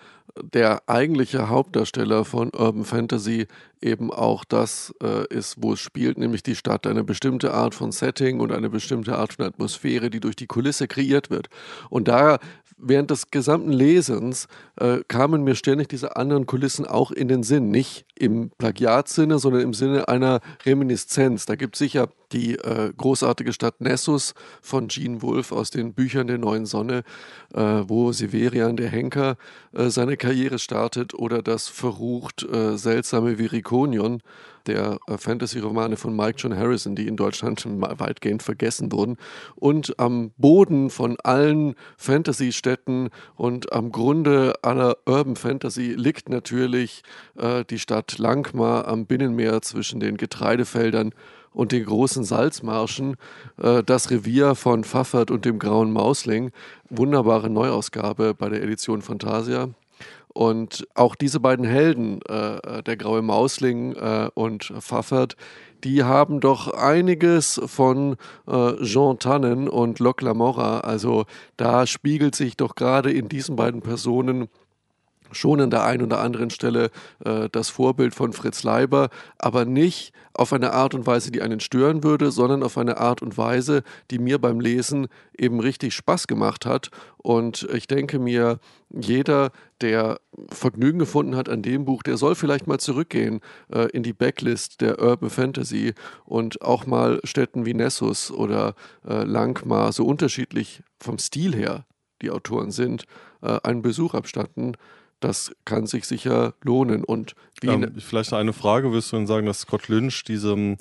der 0.43 0.83
eigentliche 0.89 1.49
Hauptdarsteller 1.49 2.25
von 2.25 2.51
Urban 2.55 2.85
Fantasy 2.85 3.47
eben 3.81 4.13
auch 4.13 4.45
das 4.45 4.95
äh, 5.03 5.27
ist, 5.29 5.57
wo 5.59 5.75
es 5.75 5.81
spielt, 5.81 6.19
nämlich 6.19 6.43
die 6.43 6.57
Stadt. 6.57 6.87
Eine 6.87 7.05
bestimmte 7.05 7.53
Art 7.53 7.75
von 7.75 7.93
Setting 7.93 8.41
und 8.41 8.51
eine 8.51 8.71
bestimmte 8.71 9.17
Art 9.17 9.35
von 9.35 9.45
Atmosphäre, 9.45 10.11
die 10.11 10.21
durch 10.21 10.37
die 10.37 10.47
Kulisse 10.47 10.89
kreiert 10.89 11.31
wird. 11.31 11.49
Und 11.91 12.09
da 12.09 12.39
während 12.77 13.11
des 13.11 13.31
gesamten 13.31 13.73
Lesens 13.73 14.49
äh, 14.77 14.99
kamen 15.09 15.45
mir 15.45 15.55
ständig 15.55 15.89
diese 15.89 16.17
anderen 16.17 16.47
Kulissen 16.47 16.87
auch 16.87 17.11
in 17.11 17.29
den 17.29 17.43
Sinn. 17.43 17.71
Nicht 17.71 18.07
im 18.15 18.51
Plagiatsinne, 18.59 19.39
sondern 19.39 19.63
im 19.63 19.75
Sinne 19.75 20.09
einer 20.09 20.41
Reminiszenz. 20.65 21.47
Da 21.47 21.57
gibt 21.57 21.75
es 21.75 21.79
sicher 21.79 22.09
die 22.33 22.57
äh, 22.57 22.93
großartige 22.97 23.53
Stadt 23.53 23.81
Nessus 23.81 24.35
von 24.61 24.89
Gene 24.89 25.23
Wolfe 25.23 25.55
aus 25.55 25.71
den 25.71 25.95
Büchern 25.95 26.27
der 26.27 26.39
Neuen 26.39 26.67
Sonne, 26.67 27.05
äh, 27.55 27.61
wo 27.61 28.13
Severian 28.13 28.77
der 28.77 28.89
Henker 28.89 29.37
äh, 29.73 29.89
seine 29.89 30.17
Karriere 30.17 30.59
startet, 30.59 31.15
oder 31.15 31.43
das 31.43 31.69
verrucht 31.69 32.43
äh, 32.43 32.77
seltsame 32.77 33.39
Virikonion 33.39 34.21
der 34.67 34.99
äh, 35.07 35.17
Fantasy-Romane 35.17 35.97
von 35.97 36.15
Mike 36.15 36.39
John 36.39 36.57
Harrison, 36.57 36.97
die 36.97 37.07
in 37.07 37.17
Deutschland 37.17 37.65
weitgehend 37.67 38.43
vergessen 38.43 38.93
wurden. 38.93 39.17
Und 39.57 39.99
am 39.99 40.33
Boden 40.37 40.91
von 40.91 41.17
allen 41.23 41.75
Fantasy-Städten 41.97 43.11
und 43.37 43.73
am 43.73 43.93
Grunde 43.93 44.55
aller 44.63 44.97
Urban 45.07 45.37
Fantasy 45.37 45.95
liegt 45.97 46.29
natürlich 46.29 47.03
äh, 47.37 47.65
die 47.65 47.79
Stadt 47.79 48.19
Langmar 48.19 48.89
am 48.89 49.07
Binnenmeer 49.07 49.63
zwischen 49.63 50.01
den 50.01 50.17
Getreidefeldern 50.17 51.13
und 51.55 51.73
den 51.73 51.85
großen 51.85 52.25
Salzmarschen, 52.25 53.17
äh, 53.59 53.83
das 53.83 54.11
Revier 54.11 54.55
von 54.55 54.85
Pfaffert 54.85 55.31
und 55.31 55.45
dem 55.45 55.59
Grauen 55.59 55.93
Mausling. 55.93 56.51
Wunderbare 56.91 57.49
Neuausgabe 57.49 58.35
bei 58.35 58.49
der 58.49 58.63
Edition 58.63 59.01
Fantasia. 59.01 59.71
Und 60.35 60.87
auch 60.95 61.15
diese 61.15 61.39
beiden 61.41 61.65
Helden, 61.65 62.21
äh, 62.29 62.83
der 62.83 62.97
graue 62.97 63.23
Mausling 63.23 63.95
äh, 63.95 64.29
und 64.35 64.65
Pfaffert, 64.81 65.37
die 65.85 66.03
haben 66.03 66.41
doch 66.41 66.73
einiges 66.73 67.61
von 67.67 68.17
äh, 68.49 68.83
Jean 68.83 69.19
Tannen 69.19 69.69
und 69.69 70.01
Locke 70.01 70.25
Lamora. 70.25 70.81
Also 70.81 71.25
da 71.57 71.87
spiegelt 71.87 72.35
sich 72.35 72.57
doch 72.57 72.75
gerade 72.75 73.13
in 73.13 73.29
diesen 73.29 73.55
beiden 73.55 73.81
Personen 73.81 74.49
schon 75.35 75.61
an 75.61 75.71
der 75.71 75.85
einen 75.85 76.03
oder 76.03 76.21
anderen 76.21 76.51
Stelle 76.51 76.91
äh, 77.25 77.49
das 77.51 77.69
Vorbild 77.69 78.15
von 78.15 78.33
Fritz 78.33 78.63
Leiber, 78.63 79.11
aber 79.39 79.65
nicht 79.65 80.13
auf 80.33 80.53
eine 80.53 80.73
Art 80.73 80.95
und 80.95 81.07
Weise, 81.07 81.31
die 81.31 81.43
einen 81.43 81.61
stören 81.61 82.03
würde, 82.03 82.33
sondern 82.33 82.63
auf 82.65 82.77
eine 82.77 82.99
Art 82.99 83.23
und 83.23 83.39
Weise, 83.39 83.83
die 84.11 84.19
mir 84.19 84.41
beim 84.41 84.59
Lesen 84.59 85.07
eben 85.39 85.61
richtig 85.61 85.95
Spaß 85.95 86.27
gemacht 86.27 86.67
hat. 86.67 86.91
Und 87.19 87.69
ich 87.73 87.87
denke 87.87 88.19
mir, 88.19 88.59
jeder, 88.91 89.53
der 89.81 90.21
Vergnügen 90.49 90.99
gefunden 90.99 91.37
hat 91.37 91.49
an 91.49 91.63
dem 91.63 91.85
Buch, 91.85 92.03
der 92.03 92.17
soll 92.17 92.35
vielleicht 92.35 92.67
mal 92.67 92.79
zurückgehen 92.79 93.41
äh, 93.73 93.89
in 93.91 94.03
die 94.03 94.13
Backlist 94.13 94.81
der 94.81 95.01
Urban 95.01 95.31
Fantasy 95.31 95.95
und 96.25 96.63
auch 96.63 96.85
mal 96.85 97.21
Städten 97.23 97.65
wie 97.65 97.75
Nessus 97.75 98.31
oder 98.31 98.75
äh, 99.07 99.23
Langmar, 99.23 99.93
so 99.93 100.05
unterschiedlich 100.05 100.83
vom 100.99 101.19
Stil 101.19 101.55
her 101.55 101.87
die 102.23 102.31
Autoren 102.31 102.73
sind, 102.73 103.05
äh, 103.43 103.59
einen 103.63 103.83
Besuch 103.83 104.15
abstatten 104.15 104.77
das 105.25 105.53
kann 105.65 105.87
sich 105.87 106.05
sicher 106.05 106.55
lohnen. 106.63 107.03
Und 107.03 107.35
ähm, 107.63 107.91
vielleicht 107.99 108.33
eine 108.33 108.53
Frage, 108.53 108.93
wirst 108.93 109.13
du 109.13 109.17
denn 109.17 109.27
sagen, 109.27 109.47
dass 109.47 109.61
Scott 109.61 109.89
Lynch 109.89 110.25
diesem, 110.25 110.77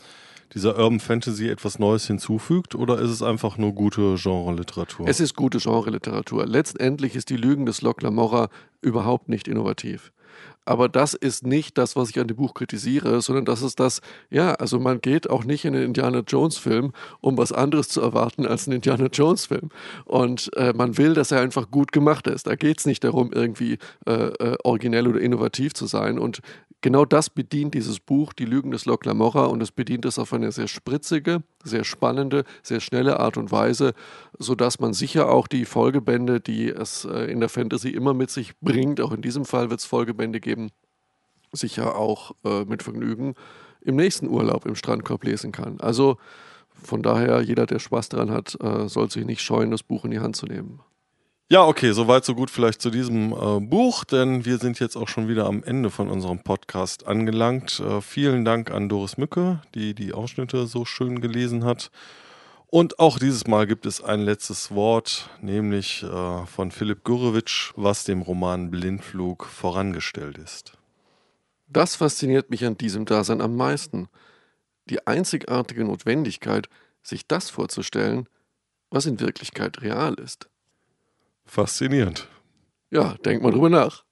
dieser 0.54 0.78
Urban 0.78 1.00
Fantasy 1.00 1.48
etwas 1.48 1.80
Neues 1.80 2.08
hinzufügt 2.08 2.76
oder 2.76 3.00
ist 3.00 3.10
es 3.10 3.22
einfach 3.24 3.58
nur 3.58 3.74
gute 3.74 4.16
Genre-Literatur? 4.16 5.08
Es 5.08 5.22
ist 5.22 5.36
gute 5.36 5.60
Genre-Literatur. 5.60 6.46
Letztendlich 6.46 7.16
ist 7.16 7.30
die 7.30 7.38
Lügen 7.38 7.66
des 7.66 7.82
Locke 7.82 8.04
Lamora 8.04 8.50
überhaupt 8.82 9.30
nicht 9.30 9.48
innovativ. 9.48 10.12
Aber 10.66 10.90
das 10.90 11.14
ist 11.14 11.46
nicht 11.46 11.78
das, 11.78 11.96
was 11.96 12.10
ich 12.10 12.20
an 12.20 12.28
dem 12.28 12.38
Buch 12.38 12.54
kritisiere, 12.54 13.22
sondern 13.22 13.46
das 13.46 13.62
ist 13.62 13.80
das, 13.80 14.02
ja, 14.30 14.54
also 14.54 14.80
man 14.80 15.02
geht 15.02 15.30
auch 15.30 15.44
nicht 15.44 15.66
in 15.66 15.74
den 15.74 15.84
Indiana 15.84 16.24
Jones 16.26 16.58
Film, 16.58 16.94
um 17.22 17.38
was 17.38 17.52
anderes 17.52 17.90
zu 17.90 18.02
erwarten 18.02 18.46
als 18.46 18.68
einen 18.68 18.76
Indiana 18.76 19.08
Jones 19.08 19.46
Film. 19.46 19.70
Und 20.06 20.52
äh, 20.56 20.74
man 20.74 20.98
will, 20.98 21.14
dass 21.14 21.32
er 21.32 21.42
einfach 21.42 21.70
gut 21.70 21.92
gemacht 21.92 22.28
ist. 22.28 22.48
Da 22.48 22.56
geht 22.56 22.80
es 22.80 22.86
nicht 22.86 23.04
darum, 23.04 23.32
irgendwie 23.34 23.78
äh, 24.06 24.12
äh, 24.12 24.58
originell 24.64 25.08
oder 25.08 25.20
innovativ 25.20 25.74
zu 25.74 25.86
sein. 25.86 26.20
Und 26.20 26.40
genau 26.84 27.06
das 27.06 27.32
bedient 27.32 27.74
dieses 27.74 28.00
Buch, 28.00 28.34
Die 28.34 28.46
Lügen 28.46 28.70
des 28.70 28.86
Locke 28.86 29.08
Lamora, 29.10 29.46
und 29.46 29.64
es 29.64 29.72
bedient 29.72 30.06
es 30.06 30.20
auf 30.20 30.34
eine 30.34 30.52
sehr 30.52 30.68
spritzige, 30.68 31.42
sehr 31.64 31.84
spannende, 31.84 32.44
sehr 32.62 32.80
schnelle 32.80 33.20
Art 33.20 33.38
und 33.38 33.52
Weise, 33.52 33.94
sodass 34.38 34.80
man 34.80 34.94
sicher 34.94 35.32
auch 35.32 35.48
die 35.48 35.66
Folgebände, 35.66 36.40
die 36.40 36.70
es 36.70 37.06
äh, 37.06 37.32
in 37.32 37.40
der 37.40 37.50
Fantasy 37.50 37.90
immer 37.90 38.14
mit 38.14 38.30
sich 38.30 38.56
bringt, 38.60 39.02
auch 39.02 39.14
in 39.14 39.24
diesem 39.24 39.46
Fall 39.46 39.72
wird 39.72 39.80
es 39.80 39.86
Folgebände 39.86 40.40
geben, 40.40 40.70
sicher 41.54 41.96
auch 41.96 42.36
äh, 42.44 42.66
mit 42.66 42.84
Vergnügen 42.84 43.34
im 43.82 43.96
nächsten 43.96 44.28
Urlaub 44.28 44.66
im 44.66 44.76
Strandkorb 44.76 45.24
lesen 45.24 45.52
kann. 45.52 45.80
Also 45.80 46.18
von 46.70 47.02
daher, 47.02 47.42
jeder, 47.42 47.66
der 47.66 47.80
Spaß 47.80 48.10
daran 48.10 48.30
hat, 48.30 48.58
äh, 48.62 48.88
soll 48.90 49.10
sich 49.10 49.26
nicht 49.26 49.42
scheuen, 49.42 49.72
das 49.72 49.84
Buch 49.84 50.06
in 50.06 50.12
die 50.12 50.20
Hand 50.20 50.36
zu 50.36 50.46
nehmen. 50.46 50.82
Ja, 51.54 51.68
okay, 51.68 51.92
soweit 51.92 52.26
so 52.26 52.34
gut 52.34 52.50
vielleicht 52.50 52.82
zu 52.82 52.90
diesem 52.90 53.32
äh, 53.32 53.60
Buch, 53.60 54.06
denn 54.06 54.44
wir 54.44 54.58
sind 54.58 54.80
jetzt 54.80 54.96
auch 54.96 55.08
schon 55.08 55.28
wieder 55.28 55.46
am 55.46 55.62
Ende 55.62 55.92
von 55.92 56.10
unserem 56.10 56.40
Podcast 56.40 57.06
angelangt. 57.06 57.80
Äh, 57.80 58.02
vielen 58.02 58.44
Dank 58.44 58.72
an 58.72 58.90
Doris 58.90 59.18
Mücke, 59.18 59.62
die 59.76 59.94
die 59.94 60.14
Ausschnitte 60.14 60.66
so 60.66 60.84
schön 60.84 61.22
gelesen 61.22 61.64
hat. 61.64 61.92
Und 62.66 62.98
auch 62.98 63.20
dieses 63.20 63.46
Mal 63.46 63.68
gibt 63.68 63.86
es 63.86 64.04
ein 64.04 64.22
letztes 64.22 64.72
Wort, 64.72 65.30
nämlich 65.42 66.02
äh, 66.02 66.46
von 66.48 66.72
Philipp 66.72 67.04
Gurewitsch, 67.04 67.72
was 67.76 68.04
dem 68.04 68.24
Roman 68.24 68.72
Blindflug 68.72 69.46
vorangestellt 69.46 70.40
ist. 70.40 70.74
Das 71.68 71.96
fasziniert 71.96 72.50
mich 72.50 72.66
an 72.66 72.80
diesem 72.80 73.06
Dasein 73.06 73.42
am 73.42 73.56
meisten. 73.56 74.08
Die 74.90 75.06
einzigartige 75.06 75.84
Notwendigkeit, 75.84 76.68
sich 77.04 77.28
das 77.28 77.52
vorzustellen, 77.52 78.28
was 78.90 79.06
in 79.06 79.20
Wirklichkeit 79.20 79.84
real 79.84 80.16
ist. 80.16 80.50
Faszinierend. 81.46 82.28
Ja, 82.92 83.16
denk 83.26 83.42
mal 83.42 83.52
drüber 83.52 83.70
nach. 83.70 84.06